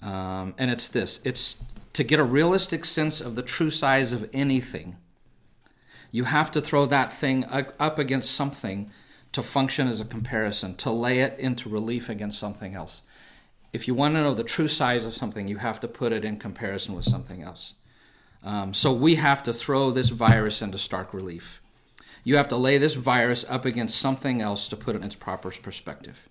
Um, 0.00 0.54
and 0.58 0.70
it's 0.70 0.88
this 0.88 1.20
it's 1.24 1.62
to 1.94 2.04
get 2.04 2.20
a 2.20 2.24
realistic 2.24 2.84
sense 2.84 3.20
of 3.20 3.34
the 3.34 3.42
true 3.42 3.70
size 3.70 4.12
of 4.12 4.28
anything, 4.32 4.96
you 6.10 6.24
have 6.24 6.50
to 6.52 6.60
throw 6.60 6.86
that 6.86 7.12
thing 7.12 7.44
up 7.44 7.98
against 7.98 8.32
something 8.32 8.90
to 9.32 9.42
function 9.42 9.88
as 9.88 10.00
a 10.00 10.04
comparison, 10.04 10.76
to 10.76 10.90
lay 10.90 11.20
it 11.20 11.38
into 11.38 11.68
relief 11.68 12.08
against 12.08 12.38
something 12.38 12.74
else. 12.74 13.02
If 13.72 13.88
you 13.88 13.94
want 13.94 14.14
to 14.14 14.22
know 14.22 14.34
the 14.34 14.44
true 14.44 14.68
size 14.68 15.04
of 15.04 15.14
something, 15.14 15.48
you 15.48 15.58
have 15.58 15.80
to 15.80 15.88
put 15.88 16.12
it 16.12 16.24
in 16.24 16.38
comparison 16.38 16.94
with 16.94 17.04
something 17.04 17.42
else. 17.42 17.74
Um, 18.44 18.74
so 18.74 18.92
we 18.92 19.16
have 19.16 19.42
to 19.44 19.52
throw 19.52 19.90
this 19.90 20.10
virus 20.10 20.62
into 20.62 20.78
stark 20.78 21.12
relief. 21.14 21.60
You 22.22 22.36
have 22.36 22.48
to 22.48 22.56
lay 22.56 22.78
this 22.78 22.94
virus 22.94 23.44
up 23.48 23.64
against 23.64 23.98
something 23.98 24.40
else 24.40 24.68
to 24.68 24.76
put 24.76 24.94
it 24.94 24.98
in 24.98 25.04
its 25.04 25.16
proper 25.16 25.50
perspective. 25.50 26.28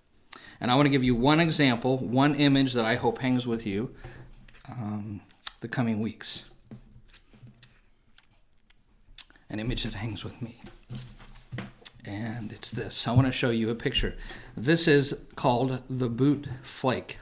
And 0.61 0.71
I 0.71 0.75
want 0.75 0.85
to 0.85 0.91
give 0.91 1.03
you 1.03 1.15
one 1.15 1.39
example, 1.39 1.97
one 1.97 2.35
image 2.35 2.73
that 2.73 2.85
I 2.85 2.95
hope 2.95 3.17
hangs 3.17 3.45
with 3.45 3.65
you. 3.65 3.93
Um, 4.69 5.21
the 5.63 5.67
coming 5.69 6.01
weeks. 6.01 6.43
An 9.49 9.61
image 9.61 9.83
that 9.83 9.93
hangs 9.93 10.25
with 10.25 10.41
me. 10.41 10.59
And 12.03 12.51
it's 12.51 12.69
this. 12.69 13.07
I 13.07 13.13
want 13.13 13.27
to 13.27 13.31
show 13.31 13.49
you 13.49 13.69
a 13.69 13.75
picture. 13.75 14.15
This 14.57 14.89
is 14.89 15.23
called 15.37 15.81
the 15.89 16.09
Boot 16.09 16.49
Flake. 16.63 17.17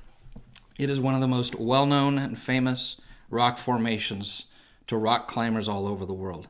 It 0.80 0.90
is 0.90 1.00
one 1.00 1.14
of 1.14 1.22
the 1.22 1.28
most 1.28 1.54
well 1.54 1.86
known 1.86 2.18
and 2.18 2.40
famous 2.40 3.00
rock 3.30 3.60
formations 3.60 4.48
to 4.88 4.98
rock 4.98 5.28
climbers 5.28 5.70
all 5.70 5.88
over 5.88 6.04
the 6.04 6.12
world. 6.12 6.48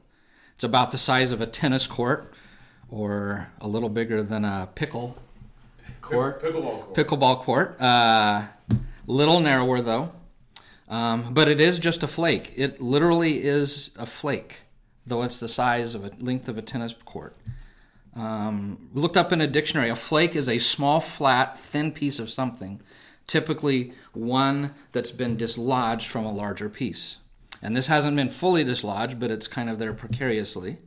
It's 0.56 0.64
about 0.64 0.92
the 0.92 0.98
size 0.98 1.34
of 1.34 1.42
a 1.42 1.46
tennis 1.46 1.88
court 1.88 2.34
or 2.90 3.50
a 3.60 3.68
little 3.68 3.90
bigger 3.90 4.24
than 4.24 4.46
a 4.46 4.70
pickle 4.76 5.18
court. 6.02 6.42
Pickleball 6.42 6.86
court. 6.86 6.94
Pickleball 6.94 7.42
court. 7.42 7.82
Uh, 7.82 8.46
little 9.08 9.42
narrower 9.42 9.82
though. 9.82 10.14
Um, 10.92 11.34
but 11.34 11.48
it 11.48 11.62
is 11.62 11.80
just 11.80 12.04
a 12.04 12.08
flake. 12.08 12.54
It 12.58 12.82
literally 12.82 13.44
is 13.44 13.92
a 13.96 14.06
flake, 14.06 14.64
though 15.08 15.22
it's 15.24 15.40
the 15.40 15.48
size 15.48 15.96
of 15.96 16.04
a 16.04 16.12
length 16.20 16.50
of 16.50 16.58
a 16.58 16.62
tennis 16.62 16.94
court. 17.06 17.38
Um, 18.14 18.90
looked 18.94 19.16
up 19.16 19.32
in 19.32 19.40
a 19.40 19.48
dictionary. 19.48 19.90
A 19.90 19.96
flake 19.96 20.36
is 20.36 20.50
a 20.50 20.60
small, 20.60 21.00
flat, 21.00 21.58
thin 21.58 21.94
piece 21.94 22.20
of 22.20 22.30
something, 22.30 22.82
typically 23.26 23.94
one 24.12 24.76
that's 24.92 25.12
been 25.12 25.38
dislodged 25.38 26.08
from 26.08 26.26
a 26.26 26.34
larger 26.34 26.70
piece. 26.70 27.20
And 27.62 27.74
this 27.76 27.88
hasn't 27.88 28.18
been 28.18 28.30
fully 28.30 28.66
dislodged, 28.66 29.18
but 29.18 29.32
it's 29.32 29.48
kind 29.48 29.70
of 29.70 29.80
there 29.80 29.94
precariously. 29.94 30.78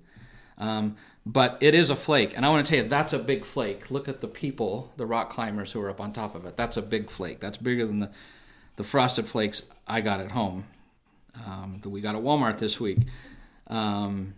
Um, 0.59 0.97
but 1.25 1.57
it 1.63 1.75
is 1.75 1.89
a 1.89 1.97
flake. 1.97 2.37
And 2.37 2.45
I 2.45 2.51
want 2.51 2.67
to 2.67 2.71
tell 2.71 2.85
you, 2.85 2.89
that's 2.91 3.15
a 3.15 3.19
big 3.19 3.47
flake. 3.47 3.91
Look 3.91 4.07
at 4.07 4.21
the 4.21 4.29
people, 4.29 4.93
the 4.99 5.07
rock 5.07 5.31
climbers 5.31 5.73
who 5.73 5.81
are 5.81 5.89
up 5.89 6.01
on 6.01 6.13
top 6.13 6.35
of 6.35 6.45
it. 6.45 6.59
That's 6.59 6.77
a 6.77 6.83
big 6.83 7.09
flake. 7.09 7.41
That's 7.41 7.57
bigger 7.57 7.87
than 7.87 8.01
the 8.01 8.11
the 8.77 8.85
frosted 8.85 9.29
flakes 9.29 9.63
I 9.87 10.01
got 10.01 10.21
at 10.21 10.33
home 10.33 10.65
um, 11.47 11.79
that 11.83 11.89
we 11.91 12.01
got 12.01 12.15
at 12.15 12.23
Walmart 12.23 12.59
this 12.59 12.79
week. 12.81 12.99
Um, 13.69 14.35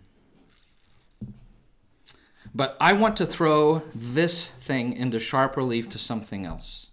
But 2.55 2.75
I 2.79 2.93
want 2.93 3.17
to 3.17 3.25
throw 3.25 3.83
this 3.93 4.47
thing 4.49 4.93
into 4.93 5.19
sharp 5.19 5.57
relief 5.57 5.89
to 5.89 5.99
something 5.99 6.45
else. 6.45 6.87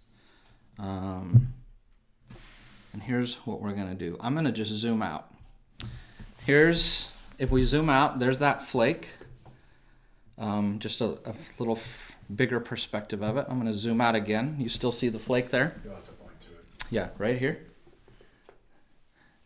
Um, 0.77 1.53
and 2.93 3.01
here's 3.01 3.35
what 3.47 3.61
we're 3.61 3.71
going 3.73 3.87
to 3.89 3.95
do 3.95 4.17
I'm 4.19 4.33
going 4.33 4.45
to 4.45 4.51
just 4.51 4.71
zoom 4.71 5.01
out. 5.01 5.31
Here's, 6.45 7.11
if 7.39 7.49
we 7.49 7.63
zoom 7.63 7.89
out, 7.89 8.19
there's 8.19 8.37
that 8.39 8.61
flake. 8.61 9.09
Um, 10.37 10.77
just 10.79 11.01
a, 11.01 11.17
a 11.25 11.33
little 11.57 11.77
f- 11.77 12.11
bigger 12.35 12.59
perspective 12.59 13.23
of 13.23 13.37
it. 13.37 13.45
I'm 13.49 13.59
going 13.59 13.71
to 13.71 13.77
zoom 13.77 14.01
out 14.01 14.13
again. 14.15 14.57
You 14.59 14.69
still 14.69 14.91
see 14.91 15.09
the 15.09 15.17
flake 15.19 15.49
there? 15.49 15.75
Yeah, 16.89 17.09
right 17.17 17.37
here. 17.37 17.59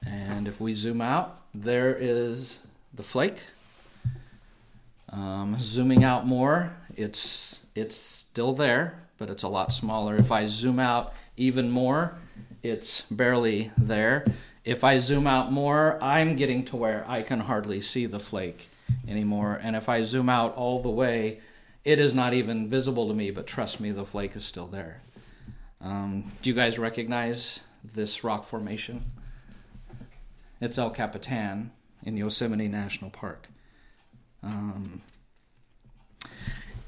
And 0.06 0.48
if 0.48 0.60
we 0.60 0.74
zoom 0.74 1.02
out, 1.02 1.42
there 1.54 1.96
is 1.96 2.60
the 2.94 3.04
flake. 3.04 3.42
Um, 5.12 5.58
zooming 5.60 6.04
out 6.04 6.28
more, 6.28 6.76
it's 6.96 7.62
it's 7.74 7.96
still 7.96 8.54
there, 8.54 9.00
but 9.18 9.30
it's 9.30 9.44
a 9.44 9.48
lot 9.48 9.74
smaller. 9.74 10.16
If 10.16 10.32
I 10.32 10.46
zoom 10.46 10.80
out 10.80 11.14
even 11.36 11.72
more, 11.72 12.16
it's 12.62 13.02
barely 13.10 13.72
there. 13.78 14.26
If 14.66 14.84
I 14.84 15.00
zoom 15.00 15.26
out 15.26 15.52
more, 15.52 15.98
I'm 16.04 16.36
getting 16.36 16.66
to 16.66 16.76
where 16.76 17.04
I 17.08 17.24
can 17.24 17.40
hardly 17.40 17.82
see 17.82 18.06
the 18.06 18.20
flake 18.20 18.70
anymore. 19.08 19.60
And 19.64 19.76
if 19.76 19.90
I 19.90 20.04
zoom 20.04 20.30
out 20.30 20.56
all 20.56 20.82
the 20.82 20.90
way, 20.90 21.40
it 21.86 22.00
is 22.00 22.14
not 22.14 22.34
even 22.34 22.70
visible 22.70 23.08
to 23.08 23.14
me, 23.14 23.32
but 23.32 23.48
trust 23.48 23.80
me, 23.80 23.92
the 23.92 24.06
flake 24.06 24.36
is 24.36 24.46
still 24.46 24.68
there. 24.68 25.02
Um, 25.82 26.32
do 26.42 26.50
you 26.50 26.56
guys 26.56 26.78
recognize 26.78 27.62
this 27.84 28.24
rock 28.24 28.46
formation? 28.46 29.12
It's 30.60 30.78
El 30.78 30.90
Capitan 30.90 31.72
in 32.04 32.18
Yosemite 32.18 32.68
National 32.68 33.10
Park. 33.10 33.48
Um, 34.44 35.02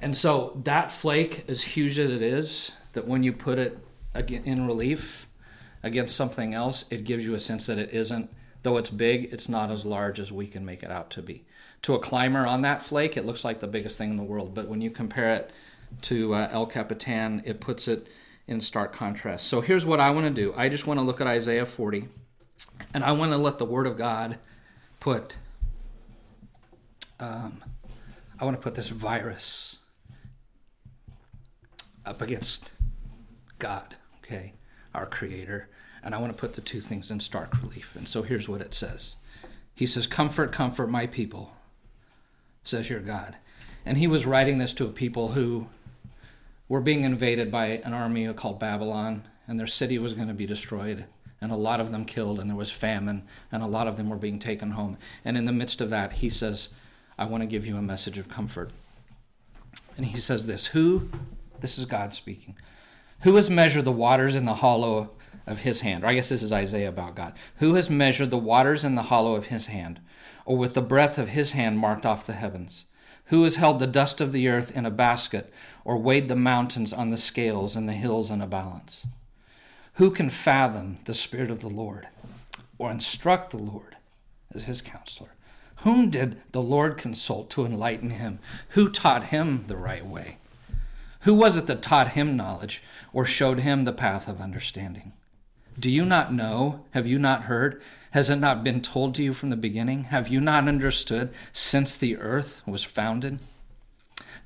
and 0.01 0.15
so 0.15 0.59
that 0.63 0.91
flake, 0.91 1.45
as 1.47 1.61
huge 1.61 1.99
as 1.99 2.11
it 2.11 2.21
is, 2.21 2.73
that 2.93 3.07
when 3.07 3.23
you 3.23 3.31
put 3.31 3.59
it 3.59 3.79
in 4.13 4.67
relief 4.67 5.27
against 5.83 6.15
something 6.15 6.53
else, 6.53 6.85
it 6.89 7.05
gives 7.05 7.25
you 7.25 7.33
a 7.33 7.39
sense 7.39 7.65
that 7.67 7.77
it 7.77 7.93
isn't, 7.93 8.29
though 8.63 8.77
it's 8.77 8.89
big, 8.89 9.31
it's 9.31 9.47
not 9.47 9.71
as 9.71 9.85
large 9.85 10.19
as 10.19 10.31
we 10.31 10.47
can 10.47 10.65
make 10.65 10.83
it 10.83 10.91
out 10.91 11.09
to 11.11 11.21
be. 11.21 11.45
To 11.83 11.95
a 11.95 11.99
climber 11.99 12.45
on 12.45 12.61
that 12.61 12.81
flake, 12.81 13.15
it 13.15 13.25
looks 13.25 13.45
like 13.45 13.61
the 13.61 13.67
biggest 13.67 13.97
thing 13.97 14.11
in 14.11 14.17
the 14.17 14.23
world, 14.23 14.53
but 14.53 14.67
when 14.67 14.81
you 14.81 14.91
compare 14.91 15.33
it 15.33 15.51
to 16.03 16.33
uh, 16.33 16.49
El 16.51 16.65
Capitan, 16.65 17.41
it 17.45 17.61
puts 17.61 17.87
it 17.87 18.07
in 18.51 18.61
stark 18.61 18.93
contrast. 18.93 19.47
So 19.47 19.61
here's 19.61 19.85
what 19.85 19.99
I 19.99 20.11
want 20.11 20.27
to 20.27 20.41
do 20.41 20.53
I 20.55 20.69
just 20.69 20.85
want 20.85 20.99
to 20.99 21.03
look 21.03 21.21
at 21.21 21.27
Isaiah 21.27 21.65
40, 21.65 22.09
and 22.93 23.03
I 23.03 23.13
want 23.13 23.31
to 23.31 23.37
let 23.37 23.57
the 23.57 23.65
Word 23.65 23.87
of 23.87 23.97
God 23.97 24.37
put, 24.99 25.37
um, 27.19 27.63
I 28.39 28.45
want 28.45 28.57
to 28.57 28.61
put 28.61 28.75
this 28.75 28.89
virus 28.89 29.77
up 32.05 32.21
against 32.21 32.71
God, 33.57 33.95
okay, 34.23 34.53
our 34.93 35.05
Creator, 35.05 35.69
and 36.03 36.13
I 36.13 36.19
want 36.19 36.33
to 36.33 36.39
put 36.39 36.55
the 36.55 36.61
two 36.61 36.81
things 36.81 37.09
in 37.09 37.19
stark 37.19 37.59
relief. 37.61 37.95
And 37.95 38.07
so 38.07 38.21
here's 38.21 38.49
what 38.49 38.61
it 38.61 38.75
says 38.75 39.15
He 39.73 39.85
says, 39.85 40.05
Comfort, 40.05 40.51
comfort 40.51 40.87
my 40.87 41.07
people, 41.07 41.53
says 42.63 42.89
your 42.89 42.99
God. 42.99 43.37
And 43.83 43.97
he 43.97 44.05
was 44.05 44.27
writing 44.27 44.59
this 44.59 44.73
to 44.73 44.85
a 44.85 44.91
people 44.91 45.29
who 45.29 45.67
were 46.71 46.79
being 46.79 47.03
invaded 47.03 47.51
by 47.51 47.65
an 47.83 47.93
army 47.93 48.33
called 48.33 48.57
Babylon, 48.57 49.27
and 49.45 49.59
their 49.59 49.67
city 49.67 49.99
was 49.99 50.13
going 50.13 50.29
to 50.29 50.33
be 50.33 50.45
destroyed, 50.45 51.03
and 51.41 51.51
a 51.51 51.57
lot 51.57 51.81
of 51.81 51.91
them 51.91 52.05
killed, 52.05 52.39
and 52.39 52.49
there 52.49 52.55
was 52.55 52.71
famine, 52.71 53.23
and 53.51 53.61
a 53.61 53.67
lot 53.67 53.89
of 53.89 53.97
them 53.97 54.09
were 54.09 54.15
being 54.15 54.39
taken 54.39 54.71
home. 54.71 54.97
And 55.25 55.35
in 55.35 55.43
the 55.43 55.51
midst 55.51 55.81
of 55.81 55.89
that, 55.89 56.13
he 56.13 56.29
says, 56.29 56.69
I 57.19 57.25
want 57.25 57.43
to 57.43 57.47
give 57.47 57.67
you 57.67 57.75
a 57.75 57.81
message 57.81 58.17
of 58.17 58.29
comfort. 58.29 58.71
And 59.97 60.05
he 60.05 60.17
says 60.17 60.45
this 60.45 60.67
Who, 60.67 61.09
this 61.59 61.77
is 61.77 61.83
God 61.83 62.13
speaking, 62.13 62.55
who 63.23 63.35
has 63.35 63.49
measured 63.49 63.83
the 63.83 63.91
waters 63.91 64.33
in 64.33 64.45
the 64.45 64.55
hollow 64.55 65.09
of 65.45 65.59
his 65.59 65.81
hand? 65.81 66.05
Or 66.05 66.07
I 66.07 66.13
guess 66.13 66.29
this 66.29 66.41
is 66.41 66.53
Isaiah 66.53 66.87
about 66.87 67.17
God. 67.17 67.33
Who 67.57 67.73
has 67.73 67.89
measured 67.89 68.31
the 68.31 68.37
waters 68.37 68.85
in 68.85 68.95
the 68.95 69.03
hollow 69.03 69.35
of 69.35 69.47
his 69.47 69.65
hand, 69.65 69.99
or 70.45 70.55
with 70.55 70.73
the 70.73 70.81
breadth 70.81 71.17
of 71.17 71.27
his 71.27 71.51
hand 71.51 71.79
marked 71.79 72.05
off 72.05 72.25
the 72.25 72.31
heavens? 72.31 72.85
Who 73.25 73.43
has 73.43 73.55
held 73.55 73.79
the 73.79 73.87
dust 73.87 74.19
of 74.19 74.31
the 74.31 74.47
earth 74.47 74.75
in 74.75 74.85
a 74.85 74.91
basket, 74.91 75.53
or 75.85 75.97
weighed 75.97 76.27
the 76.27 76.35
mountains 76.35 76.91
on 76.91 77.09
the 77.09 77.17
scales 77.17 77.75
and 77.75 77.87
the 77.87 77.93
hills 77.93 78.29
in 78.29 78.41
a 78.41 78.47
balance? 78.47 79.07
Who 79.95 80.11
can 80.11 80.29
fathom 80.29 80.99
the 81.05 81.13
Spirit 81.13 81.51
of 81.51 81.59
the 81.59 81.69
Lord, 81.69 82.07
or 82.77 82.91
instruct 82.91 83.51
the 83.51 83.57
Lord 83.57 83.95
as 84.53 84.65
his 84.65 84.81
counselor? 84.81 85.29
Whom 85.77 86.09
did 86.09 86.41
the 86.51 86.61
Lord 86.61 86.97
consult 86.97 87.49
to 87.51 87.65
enlighten 87.65 88.11
him? 88.11 88.39
Who 88.69 88.89
taught 88.89 89.25
him 89.25 89.65
the 89.67 89.77
right 89.77 90.05
way? 90.05 90.37
Who 91.21 91.33
was 91.33 91.57
it 91.57 91.67
that 91.67 91.81
taught 91.81 92.09
him 92.09 92.35
knowledge, 92.35 92.81
or 93.13 93.25
showed 93.25 93.59
him 93.59 93.85
the 93.85 93.93
path 93.93 94.27
of 94.27 94.41
understanding? 94.41 95.13
Do 95.79 95.89
you 95.89 96.05
not 96.05 96.33
know? 96.33 96.85
Have 96.91 97.07
you 97.07 97.17
not 97.17 97.43
heard? 97.43 97.81
Has 98.11 98.29
it 98.29 98.35
not 98.37 98.63
been 98.63 98.81
told 98.81 99.15
to 99.15 99.23
you 99.23 99.33
from 99.33 99.49
the 99.49 99.55
beginning? 99.55 100.05
Have 100.05 100.27
you 100.27 100.41
not 100.41 100.67
understood 100.67 101.33
since 101.53 101.95
the 101.95 102.17
earth 102.17 102.61
was 102.65 102.83
founded? 102.83 103.39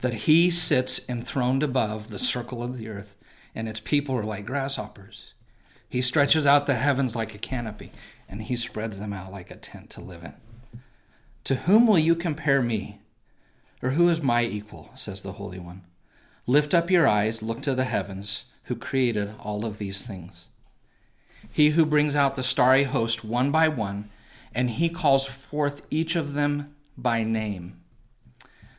That 0.02 0.14
he 0.14 0.52
sits 0.52 1.10
enthroned 1.10 1.64
above 1.64 2.10
the 2.10 2.20
circle 2.20 2.62
of 2.62 2.78
the 2.78 2.90
earth, 2.90 3.16
and 3.56 3.68
its 3.68 3.80
people 3.80 4.16
are 4.16 4.24
like 4.24 4.46
grasshoppers. 4.46 5.34
He 5.90 6.02
stretches 6.02 6.46
out 6.46 6.68
the 6.68 6.76
heavens 6.76 7.16
like 7.16 7.34
a 7.34 7.40
canopy, 7.40 7.92
and 8.30 8.44
he 8.44 8.56
spreads 8.56 9.00
them 9.00 9.14
out 9.14 9.32
like 9.32 9.50
a 9.50 9.56
tent 9.56 9.90
to 9.92 10.02
live 10.02 10.24
in. 10.24 10.34
To 11.46 11.56
whom 11.56 11.88
will 11.88 12.00
you 12.00 12.16
compare 12.16 12.62
me? 12.62 13.00
Or 13.82 13.92
who 13.92 14.10
is 14.10 14.22
my 14.22 14.44
equal? 14.44 14.92
says 14.96 15.22
the 15.22 15.34
Holy 15.34 15.60
One. 15.60 15.84
Lift 16.48 16.74
up 16.74 16.92
your 16.92 17.08
eyes, 17.08 17.42
look 17.42 17.62
to 17.64 17.74
the 17.74 17.86
heavens, 17.86 18.46
who 18.66 18.76
created 18.76 19.34
all 19.40 19.66
of 19.66 19.78
these 19.78 20.06
things. 20.06 20.50
He 21.52 21.72
who 21.72 21.86
brings 21.86 22.16
out 22.16 22.36
the 22.36 22.44
starry 22.44 22.84
host 22.84 23.24
one 23.24 23.52
by 23.52 23.68
one, 23.68 24.10
and 24.54 24.70
he 24.70 24.90
calls 24.90 25.26
forth 25.26 25.82
each 25.90 26.16
of 26.16 26.34
them 26.34 26.76
by 26.98 27.24
name. 27.24 27.80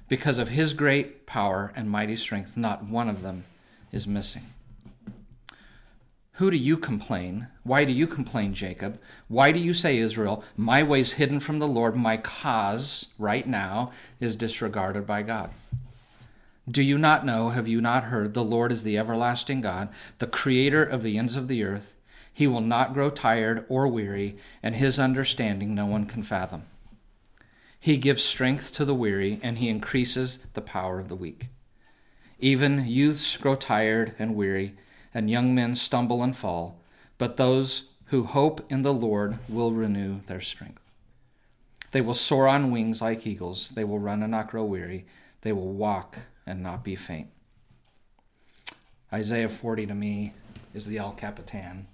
Because 0.08 0.38
of 0.38 0.50
his 0.50 0.72
great 0.72 1.26
power 1.26 1.72
and 1.74 1.90
mighty 1.90 2.16
strength, 2.16 2.56
not 2.56 2.84
one 2.84 3.08
of 3.08 3.22
them 3.22 3.44
is 3.92 4.06
missing. 4.06 4.44
Who 6.32 6.50
do 6.50 6.56
you 6.58 6.76
complain? 6.76 7.48
Why 7.62 7.84
do 7.84 7.92
you 7.92 8.06
complain, 8.06 8.52
Jacob? 8.52 9.00
Why 9.26 9.52
do 9.52 9.58
you 9.58 9.72
say, 9.72 9.96
Israel, 9.96 10.44
my 10.54 10.82
way's 10.82 11.12
hidden 11.12 11.40
from 11.40 11.60
the 11.60 11.66
Lord, 11.66 11.96
my 11.96 12.18
cause 12.18 13.06
right 13.18 13.46
now 13.46 13.90
is 14.20 14.36
disregarded 14.36 15.06
by 15.06 15.22
God? 15.22 15.50
Do 16.70 16.82
you 16.82 16.98
not 16.98 17.24
know, 17.24 17.50
have 17.50 17.68
you 17.68 17.80
not 17.80 18.04
heard, 18.04 18.34
the 18.34 18.44
Lord 18.44 18.70
is 18.70 18.82
the 18.82 18.98
everlasting 18.98 19.62
God, 19.62 19.88
the 20.18 20.26
creator 20.26 20.84
of 20.84 21.02
the 21.02 21.16
ends 21.16 21.36
of 21.36 21.48
the 21.48 21.62
earth? 21.62 21.94
He 22.36 22.46
will 22.46 22.60
not 22.60 22.92
grow 22.92 23.08
tired 23.08 23.64
or 23.66 23.88
weary, 23.88 24.36
and 24.62 24.76
his 24.76 24.98
understanding 24.98 25.74
no 25.74 25.86
one 25.86 26.04
can 26.04 26.22
fathom. 26.22 26.64
He 27.80 27.96
gives 27.96 28.22
strength 28.22 28.74
to 28.74 28.84
the 28.84 28.94
weary, 28.94 29.40
and 29.42 29.56
he 29.56 29.70
increases 29.70 30.40
the 30.52 30.60
power 30.60 31.00
of 31.00 31.08
the 31.08 31.16
weak. 31.16 31.48
Even 32.38 32.86
youths 32.86 33.38
grow 33.38 33.54
tired 33.54 34.14
and 34.18 34.34
weary, 34.34 34.74
and 35.14 35.30
young 35.30 35.54
men 35.54 35.74
stumble 35.74 36.22
and 36.22 36.36
fall, 36.36 36.78
but 37.16 37.38
those 37.38 37.84
who 38.08 38.24
hope 38.24 38.70
in 38.70 38.82
the 38.82 38.92
Lord 38.92 39.38
will 39.48 39.72
renew 39.72 40.20
their 40.26 40.42
strength. 40.42 40.82
They 41.92 42.02
will 42.02 42.12
soar 42.12 42.48
on 42.48 42.70
wings 42.70 43.00
like 43.00 43.26
eagles, 43.26 43.70
they 43.70 43.84
will 43.84 43.98
run 43.98 44.22
and 44.22 44.32
not 44.32 44.50
grow 44.50 44.64
weary, 44.64 45.06
they 45.40 45.52
will 45.52 45.72
walk 45.72 46.18
and 46.44 46.62
not 46.62 46.84
be 46.84 46.96
faint. 46.96 47.28
Isaiah 49.10 49.48
40 49.48 49.86
to 49.86 49.94
me 49.94 50.34
is 50.74 50.84
the 50.84 50.98
El 50.98 51.12
Capitan 51.12 51.86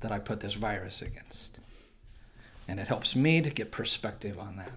that 0.00 0.12
I 0.12 0.18
put 0.18 0.40
this 0.40 0.54
virus 0.54 1.02
against. 1.02 1.58
And 2.68 2.78
it 2.80 2.88
helps 2.88 3.16
me 3.16 3.40
to 3.42 3.50
get 3.50 3.70
perspective 3.70 4.38
on 4.38 4.56
that. 4.56 4.72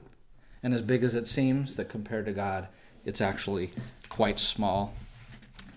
And 0.64 0.74
as 0.74 0.82
big 0.82 1.04
as 1.04 1.16
it 1.16 1.28
seems, 1.28 1.76
that 1.76 1.90
compared 1.90 2.26
to 2.26 2.32
God, 2.32 2.68
it's 3.06 3.22
actually 3.22 3.72
quite 4.10 4.40
small 4.40 4.94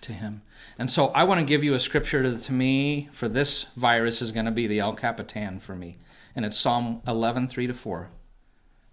to 0.01 0.13
Him. 0.13 0.41
And 0.77 0.89
so 0.89 1.07
I 1.09 1.23
want 1.23 1.39
to 1.39 1.45
give 1.45 1.63
you 1.63 1.73
a 1.73 1.79
scripture 1.79 2.23
to, 2.23 2.37
to 2.37 2.51
me 2.51 3.09
for 3.11 3.27
this 3.27 3.65
virus 3.75 4.21
is 4.21 4.31
going 4.31 4.45
to 4.45 4.51
be 4.51 4.67
the 4.67 4.79
El 4.79 4.95
Capitan 4.95 5.59
for 5.59 5.75
me. 5.75 5.97
And 6.35 6.45
it's 6.45 6.57
Psalm 6.57 7.01
11, 7.07 7.47
3 7.47 7.67
to 7.67 7.73
4, 7.73 8.09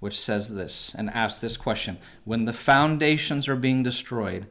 which 0.01 0.19
says 0.19 0.55
this 0.55 0.95
and 0.97 1.09
asks 1.11 1.41
this 1.41 1.57
question 1.57 1.99
When 2.25 2.45
the 2.45 2.53
foundations 2.53 3.49
are 3.49 3.57
being 3.57 3.83
destroyed, 3.83 4.47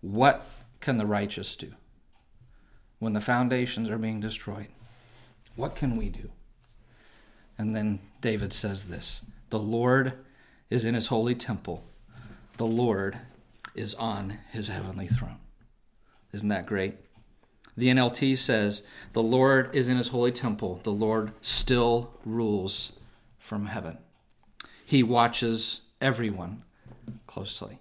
what 0.00 0.46
can 0.80 0.98
the 0.98 1.06
righteous 1.06 1.56
do? 1.56 1.72
When 2.98 3.14
the 3.14 3.20
foundations 3.20 3.90
are 3.90 3.98
being 3.98 4.20
destroyed, 4.20 4.68
what 5.56 5.76
can 5.76 5.96
we 5.96 6.08
do? 6.08 6.30
And 7.56 7.74
then 7.74 8.00
David 8.20 8.52
says 8.52 8.84
this 8.84 9.22
The 9.50 9.58
Lord 9.58 10.14
is 10.70 10.84
in 10.84 10.94
his 10.94 11.08
holy 11.08 11.34
temple, 11.34 11.84
the 12.56 12.66
Lord 12.66 13.18
is 13.74 13.94
on 13.94 14.38
his 14.52 14.68
heavenly 14.68 15.08
throne. 15.08 15.38
Isn't 16.32 16.48
that 16.48 16.66
great? 16.66 16.96
The 17.76 17.88
NLT 17.88 18.38
says, 18.38 18.84
The 19.12 19.22
Lord 19.22 19.74
is 19.74 19.88
in 19.88 19.96
his 19.96 20.08
holy 20.08 20.32
temple, 20.32 20.80
the 20.82 20.92
Lord 20.92 21.32
still 21.40 22.14
rules 22.24 22.92
from 23.38 23.66
heaven. 23.66 23.98
He 24.86 25.02
watches 25.02 25.80
everyone 26.00 26.62
closely. 27.26 27.78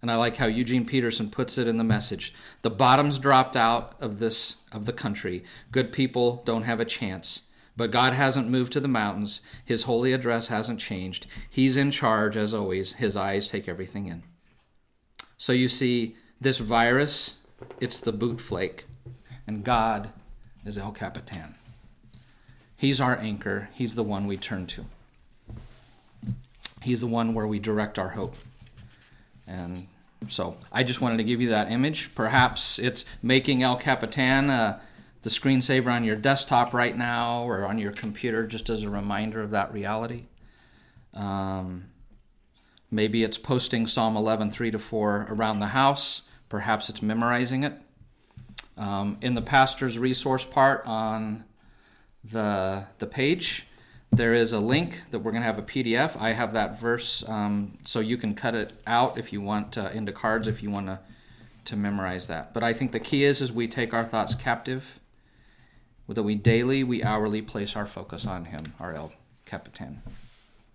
And 0.00 0.10
I 0.10 0.16
like 0.16 0.36
how 0.36 0.46
Eugene 0.46 0.86
Peterson 0.86 1.28
puts 1.28 1.58
it 1.58 1.66
in 1.66 1.76
the 1.76 1.84
message. 1.84 2.32
The 2.62 2.70
bottom's 2.70 3.18
dropped 3.18 3.56
out 3.56 3.94
of 4.00 4.18
this 4.18 4.56
of 4.70 4.86
the 4.86 4.92
country. 4.92 5.42
Good 5.72 5.92
people 5.92 6.42
don't 6.44 6.62
have 6.62 6.78
a 6.78 6.84
chance. 6.84 7.42
But 7.76 7.90
God 7.90 8.12
hasn't 8.12 8.48
moved 8.48 8.72
to 8.72 8.80
the 8.80 8.88
mountains. 8.88 9.40
His 9.64 9.84
holy 9.84 10.12
address 10.12 10.48
hasn't 10.48 10.80
changed. 10.80 11.26
He's 11.48 11.76
in 11.76 11.90
charge 11.90 12.36
as 12.36 12.52
always. 12.52 12.94
His 12.94 13.16
eyes 13.16 13.46
take 13.46 13.68
everything 13.68 14.06
in. 14.06 14.24
So 15.36 15.52
you 15.52 15.68
see, 15.68 16.16
this 16.40 16.58
virus, 16.58 17.36
it's 17.80 18.00
the 18.00 18.12
boot 18.12 18.40
flake, 18.40 18.84
and 19.46 19.62
God 19.64 20.10
is 20.64 20.76
El 20.76 20.90
Capitan. 20.90 21.54
He's 22.76 23.00
our 23.00 23.16
anchor. 23.16 23.70
He's 23.74 23.94
the 23.94 24.02
one 24.02 24.26
we 24.26 24.36
turn 24.36 24.66
to. 24.68 24.84
He's 26.82 27.00
the 27.00 27.06
one 27.06 27.34
where 27.34 27.46
we 27.46 27.58
direct 27.58 27.98
our 27.98 28.10
hope. 28.10 28.36
And 29.48 29.88
so 30.28 30.56
I 30.70 30.82
just 30.82 31.00
wanted 31.00 31.16
to 31.16 31.24
give 31.24 31.40
you 31.40 31.48
that 31.48 31.72
image. 31.72 32.14
Perhaps 32.14 32.78
it's 32.78 33.04
making 33.22 33.62
El 33.62 33.76
Capitan 33.76 34.50
uh, 34.50 34.80
the 35.22 35.30
screensaver 35.30 35.88
on 35.88 36.04
your 36.04 36.16
desktop 36.16 36.72
right 36.72 36.96
now 36.96 37.42
or 37.44 37.64
on 37.64 37.78
your 37.78 37.92
computer 37.92 38.46
just 38.46 38.68
as 38.70 38.82
a 38.82 38.90
reminder 38.90 39.40
of 39.40 39.50
that 39.50 39.72
reality. 39.72 40.26
Um, 41.14 41.86
maybe 42.90 43.24
it's 43.24 43.38
posting 43.38 43.86
Psalm 43.86 44.16
11, 44.16 44.50
3 44.50 44.70
to 44.70 44.78
4 44.78 45.28
around 45.30 45.60
the 45.60 45.68
house. 45.68 46.22
Perhaps 46.48 46.88
it's 46.88 47.02
memorizing 47.02 47.64
it. 47.64 47.74
Um, 48.76 49.16
in 49.22 49.34
the 49.34 49.42
pastor's 49.42 49.98
resource 49.98 50.44
part 50.44 50.86
on 50.86 51.44
the, 52.22 52.84
the 52.98 53.06
page, 53.06 53.66
there 54.10 54.34
is 54.34 54.52
a 54.52 54.58
link 54.58 55.02
that 55.10 55.18
we're 55.18 55.32
going 55.32 55.42
to 55.42 55.46
have 55.46 55.58
a 55.58 55.62
PDF. 55.62 56.20
I 56.20 56.32
have 56.32 56.54
that 56.54 56.80
verse, 56.80 57.22
um, 57.28 57.78
so 57.84 58.00
you 58.00 58.16
can 58.16 58.34
cut 58.34 58.54
it 58.54 58.72
out 58.86 59.18
if 59.18 59.32
you 59.32 59.40
want 59.40 59.76
uh, 59.76 59.90
into 59.92 60.12
cards 60.12 60.48
if 60.48 60.62
you 60.62 60.70
want 60.70 60.86
to 60.86 61.00
to 61.66 61.76
memorize 61.76 62.28
that. 62.28 62.54
But 62.54 62.62
I 62.62 62.72
think 62.72 62.92
the 62.92 63.00
key 63.00 63.24
is 63.24 63.42
is 63.42 63.52
we 63.52 63.68
take 63.68 63.92
our 63.92 64.04
thoughts 64.04 64.34
captive, 64.34 64.98
that 66.08 66.22
we 66.22 66.34
daily, 66.34 66.82
we 66.82 67.02
hourly 67.02 67.42
place 67.42 67.76
our 67.76 67.86
focus 67.86 68.26
on 68.26 68.46
Him, 68.46 68.72
our 68.80 68.94
El 68.94 69.12
Capitan. 69.44 70.02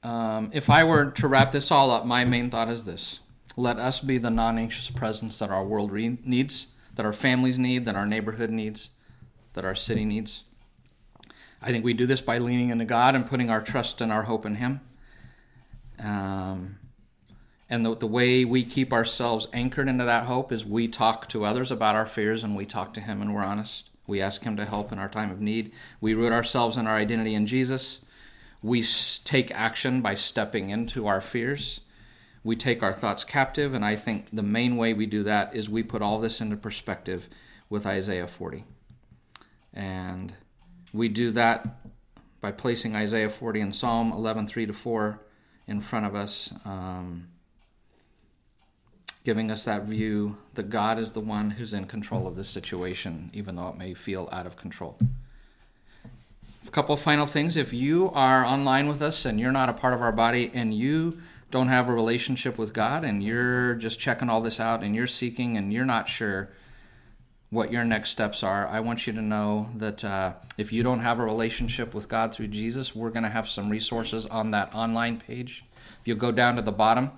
Um, 0.04 0.52
if 0.54 0.70
I 0.70 0.84
were 0.84 1.06
to 1.12 1.28
wrap 1.28 1.52
this 1.52 1.72
all 1.72 1.90
up, 1.90 2.06
my 2.06 2.26
main 2.26 2.52
thought 2.52 2.70
is 2.70 2.84
this: 2.84 3.20
Let 3.58 3.80
us 3.80 4.00
be 4.00 4.20
the 4.20 4.30
non-anxious 4.30 4.92
presence 4.92 5.40
that 5.40 5.50
our 5.50 5.66
world 5.66 5.92
re- 5.92 6.20
needs, 6.24 6.68
that 6.96 7.06
our 7.06 7.14
families 7.14 7.58
need, 7.58 7.86
that 7.86 7.96
our 7.96 8.06
neighborhood 8.06 8.52
needs, 8.52 8.90
that 9.54 9.66
our 9.66 9.76
city 9.76 10.06
needs. 10.06 10.44
I 11.64 11.72
think 11.72 11.86
we 11.86 11.94
do 11.94 12.06
this 12.06 12.20
by 12.20 12.40
leaning 12.40 12.70
into 12.70 12.84
God 12.84 13.16
and 13.16 13.26
putting 13.26 13.50
our 13.50 13.62
trust 13.62 14.02
and 14.02 14.12
our 14.12 14.24
hope 14.24 14.46
in 14.46 14.56
Him. 14.56 14.82
Um, 15.98 16.78
and 17.70 17.86
the, 17.86 17.96
the 17.96 18.08
way 18.08 18.44
we 18.44 18.66
keep 18.66 18.92
ourselves 18.92 19.48
anchored 19.54 19.88
into 19.88 20.04
that 20.04 20.26
hope 20.26 20.52
is 20.52 20.66
we 20.66 20.90
talk 20.90 21.30
to 21.30 21.46
others 21.46 21.72
about 21.72 21.96
our 21.96 22.06
fears 22.06 22.44
and 22.44 22.56
we 22.56 22.66
talk 22.66 22.94
to 22.96 23.02
Him 23.02 23.22
and 23.22 23.34
we're 23.34 23.44
honest. 23.44 23.90
We 24.06 24.22
ask 24.22 24.44
Him 24.44 24.58
to 24.58 24.66
help 24.66 24.92
in 24.92 25.00
our 25.00 25.08
time 25.08 25.32
of 25.32 25.40
need. 25.40 25.72
We 26.02 26.14
root 26.14 26.34
ourselves 26.34 26.76
in 26.76 26.86
our 26.86 26.98
identity 26.98 27.34
in 27.34 27.48
Jesus. 27.48 28.02
We 28.62 28.84
take 29.24 29.50
action 29.52 30.02
by 30.02 30.16
stepping 30.16 30.70
into 30.70 31.08
our 31.08 31.22
fears. 31.22 31.80
We 32.44 32.58
take 32.58 32.84
our 32.84 32.94
thoughts 32.94 33.24
captive, 33.24 33.74
and 33.74 33.86
I 33.86 33.96
think 33.96 34.28
the 34.34 34.44
main 34.44 34.76
way 34.76 34.94
we 34.94 35.06
do 35.06 35.24
that 35.24 35.56
is 35.56 35.70
we 35.70 35.82
put 35.82 36.02
all 36.02 36.20
this 36.20 36.42
into 36.42 36.58
perspective 36.58 37.30
with 37.70 37.86
Isaiah 37.86 38.28
40. 38.28 38.66
And 39.74 40.34
we 40.94 41.10
do 41.10 41.32
that 41.32 41.68
by 42.40 42.52
placing 42.52 42.96
Isaiah 42.96 43.30
40 43.30 43.62
and 43.62 43.76
Psalm 43.76 44.12
11, 44.12 44.48
3 44.48 44.68
to 44.68 44.74
4 44.74 45.20
in 45.68 45.82
front 45.82 46.06
of 46.06 46.14
us, 46.14 46.54
um, 46.66 47.28
giving 49.24 49.50
us 49.50 49.64
that 49.64 49.84
view 49.84 50.38
that 50.54 50.70
God 50.70 51.00
is 51.00 51.14
the 51.14 51.22
one 51.22 51.52
who's 51.52 51.74
in 51.74 51.86
control 51.86 52.28
of 52.28 52.36
this 52.36 52.50
situation, 52.50 53.32
even 53.34 53.56
though 53.56 53.70
it 53.70 53.78
may 53.78 53.94
feel 53.94 54.30
out 54.32 54.46
of 54.46 54.58
control. 54.58 54.98
A 56.68 56.72
couple 56.72 56.94
of 56.94 57.02
final 57.02 57.26
things. 57.26 57.58
If 57.58 57.74
you 57.74 58.12
are 58.12 58.46
online 58.46 58.88
with 58.88 59.02
us 59.02 59.26
and 59.26 59.40
you're 59.40 59.52
not 59.52 59.70
a 59.70 59.74
part 59.74 59.94
of 59.94 60.02
our 60.02 60.12
body 60.12 60.52
and 60.54 60.74
you 60.74 61.22
don't 61.50 61.68
have 61.70 61.88
a 61.88 61.94
relationship 61.94 62.58
with 62.58 62.74
God 62.74 63.04
and 63.04 63.24
you're 63.24 63.76
just 63.76 64.00
checking 64.00 64.30
all 64.30 64.42
this 64.42 64.60
out 64.60 64.84
and 64.84 64.96
you're 64.96 65.08
seeking 65.08 65.56
and 65.56 65.72
you're 65.72 65.86
not 65.86 66.10
sure, 66.10 66.50
what 67.54 67.72
your 67.72 67.84
next 67.84 68.10
steps 68.10 68.42
are. 68.42 68.68
I 68.68 68.80
want 68.80 69.06
you 69.06 69.14
to 69.14 69.22
know 69.22 69.70
that 69.76 70.04
uh, 70.04 70.34
if 70.58 70.74
you 70.74 70.82
don't 70.82 71.02
have 71.02 71.20
a 71.20 71.24
relationship 71.24 71.94
with 71.94 72.10
God 72.10 72.34
through 72.34 72.48
Jesus, 72.48 72.96
we're 72.96 73.12
going 73.12 73.24
to 73.24 73.30
have 73.30 73.48
some 73.48 73.70
resources 73.70 74.26
on 74.26 74.52
that 74.52 74.74
online 74.74 75.20
page. 75.20 75.64
If 76.02 76.08
you 76.08 76.16
go 76.16 76.32
down 76.32 76.56
to 76.56 76.64
the 76.64 76.72
bottom, 76.72 77.12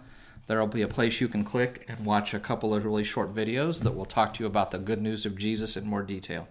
there 0.48 0.60
will 0.60 0.68
be 0.68 0.82
a 0.82 0.88
place 0.88 1.22
you 1.22 1.30
can 1.30 1.44
click 1.44 1.86
and 1.88 2.06
watch 2.06 2.34
a 2.34 2.40
couple 2.40 2.74
of 2.74 2.84
really 2.84 3.06
short 3.06 3.34
videos 3.34 3.82
that 3.84 3.96
will 3.96 4.06
talk 4.06 4.34
to 4.36 4.44
you 4.44 4.48
about 4.48 4.72
the 4.72 4.78
good 4.78 5.02
news 5.02 5.26
of 5.26 5.38
Jesus 5.38 5.78
in 5.78 5.88
more 5.88 6.04
detail. 6.04 6.48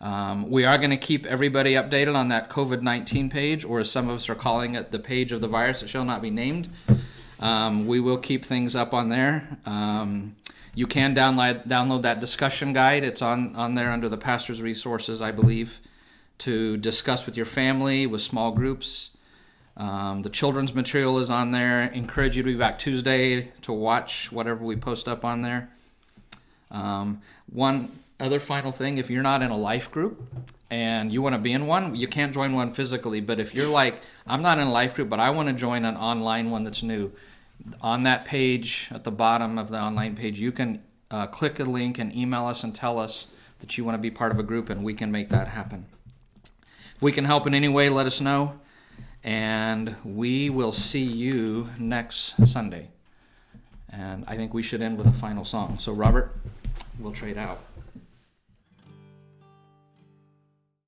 Um, 0.00 0.50
we 0.50 0.64
are 0.64 0.78
going 0.78 0.90
to 0.90 0.96
keep 0.96 1.26
everybody 1.26 1.74
updated 1.74 2.14
on 2.14 2.28
that 2.28 2.50
COVID 2.50 2.82
19 2.82 3.30
page, 3.30 3.64
or 3.64 3.80
as 3.80 3.90
some 3.90 4.08
of 4.08 4.16
us 4.16 4.28
are 4.28 4.34
calling 4.34 4.74
it, 4.74 4.90
the 4.90 4.98
page 4.98 5.32
of 5.32 5.40
the 5.40 5.48
virus 5.48 5.80
that 5.80 5.88
shall 5.88 6.04
not 6.04 6.22
be 6.22 6.30
named. 6.30 6.68
Um, 7.40 7.86
we 7.86 8.00
will 8.00 8.18
keep 8.18 8.44
things 8.44 8.74
up 8.76 8.92
on 8.92 9.08
there. 9.08 9.58
Um, 9.64 10.36
you 10.74 10.86
can 10.86 11.14
download 11.14 11.66
download 11.66 12.02
that 12.02 12.20
discussion 12.20 12.72
guide. 12.72 13.04
It's 13.04 13.22
on 13.22 13.54
on 13.56 13.74
there 13.74 13.90
under 13.90 14.08
the 14.08 14.16
pastor's 14.16 14.62
resources, 14.62 15.20
I 15.20 15.30
believe, 15.30 15.80
to 16.38 16.76
discuss 16.76 17.26
with 17.26 17.36
your 17.36 17.46
family 17.46 18.06
with 18.06 18.22
small 18.22 18.52
groups. 18.52 19.10
Um, 19.76 20.22
the 20.22 20.30
children's 20.30 20.74
material 20.74 21.18
is 21.18 21.30
on 21.30 21.52
there. 21.52 21.84
Encourage 21.84 22.36
you 22.36 22.42
to 22.42 22.48
be 22.48 22.56
back 22.56 22.78
Tuesday 22.78 23.52
to 23.62 23.72
watch 23.72 24.32
whatever 24.32 24.64
we 24.64 24.74
post 24.76 25.06
up 25.06 25.24
on 25.24 25.42
there. 25.42 25.70
Um, 26.70 27.22
one 27.52 27.88
other 28.20 28.40
final 28.40 28.72
thing: 28.72 28.98
if 28.98 29.10
you're 29.10 29.22
not 29.22 29.42
in 29.42 29.50
a 29.50 29.56
life 29.56 29.90
group 29.90 30.20
and 30.70 31.12
you 31.12 31.22
want 31.22 31.34
to 31.34 31.38
be 31.38 31.52
in 31.52 31.66
one, 31.66 31.94
you 31.94 32.08
can't 32.08 32.34
join 32.34 32.54
one 32.54 32.72
physically. 32.72 33.20
But 33.20 33.40
if 33.40 33.54
you're 33.54 33.68
like, 33.68 34.00
I'm 34.26 34.42
not 34.42 34.58
in 34.58 34.66
a 34.66 34.72
life 34.72 34.94
group, 34.94 35.08
but 35.08 35.20
I 35.20 35.30
want 35.30 35.48
to 35.48 35.54
join 35.54 35.84
an 35.84 35.96
online 35.96 36.50
one 36.50 36.64
that's 36.64 36.82
new 36.82 37.12
on 37.80 38.02
that 38.04 38.24
page 38.24 38.88
at 38.90 39.04
the 39.04 39.10
bottom 39.10 39.58
of 39.58 39.70
the 39.70 39.80
online 39.80 40.16
page, 40.16 40.38
you 40.38 40.52
can 40.52 40.82
uh, 41.10 41.26
click 41.26 41.60
a 41.60 41.64
link 41.64 41.98
and 41.98 42.14
email 42.14 42.46
us 42.46 42.64
and 42.64 42.74
tell 42.74 42.98
us 42.98 43.26
that 43.60 43.76
you 43.76 43.84
want 43.84 43.94
to 43.94 43.98
be 43.98 44.10
part 44.10 44.32
of 44.32 44.38
a 44.38 44.42
group, 44.42 44.70
and 44.70 44.84
we 44.84 44.94
can 44.94 45.10
make 45.10 45.28
that 45.30 45.48
happen. 45.48 45.86
If 46.44 47.02
we 47.02 47.12
can 47.12 47.24
help 47.24 47.46
in 47.46 47.54
any 47.54 47.68
way, 47.68 47.88
let 47.88 48.06
us 48.06 48.20
know. 48.20 48.58
And 49.24 49.96
we 50.04 50.48
will 50.48 50.72
see 50.72 51.02
you 51.02 51.68
next 51.78 52.46
Sunday. 52.46 52.88
And 53.90 54.24
I 54.28 54.36
think 54.36 54.54
we 54.54 54.62
should 54.62 54.80
end 54.80 54.96
with 54.96 55.06
a 55.06 55.12
final 55.12 55.44
song. 55.44 55.78
So, 55.78 55.92
Robert, 55.92 56.36
we'll 57.00 57.12
trade 57.12 57.36
out. 57.36 57.60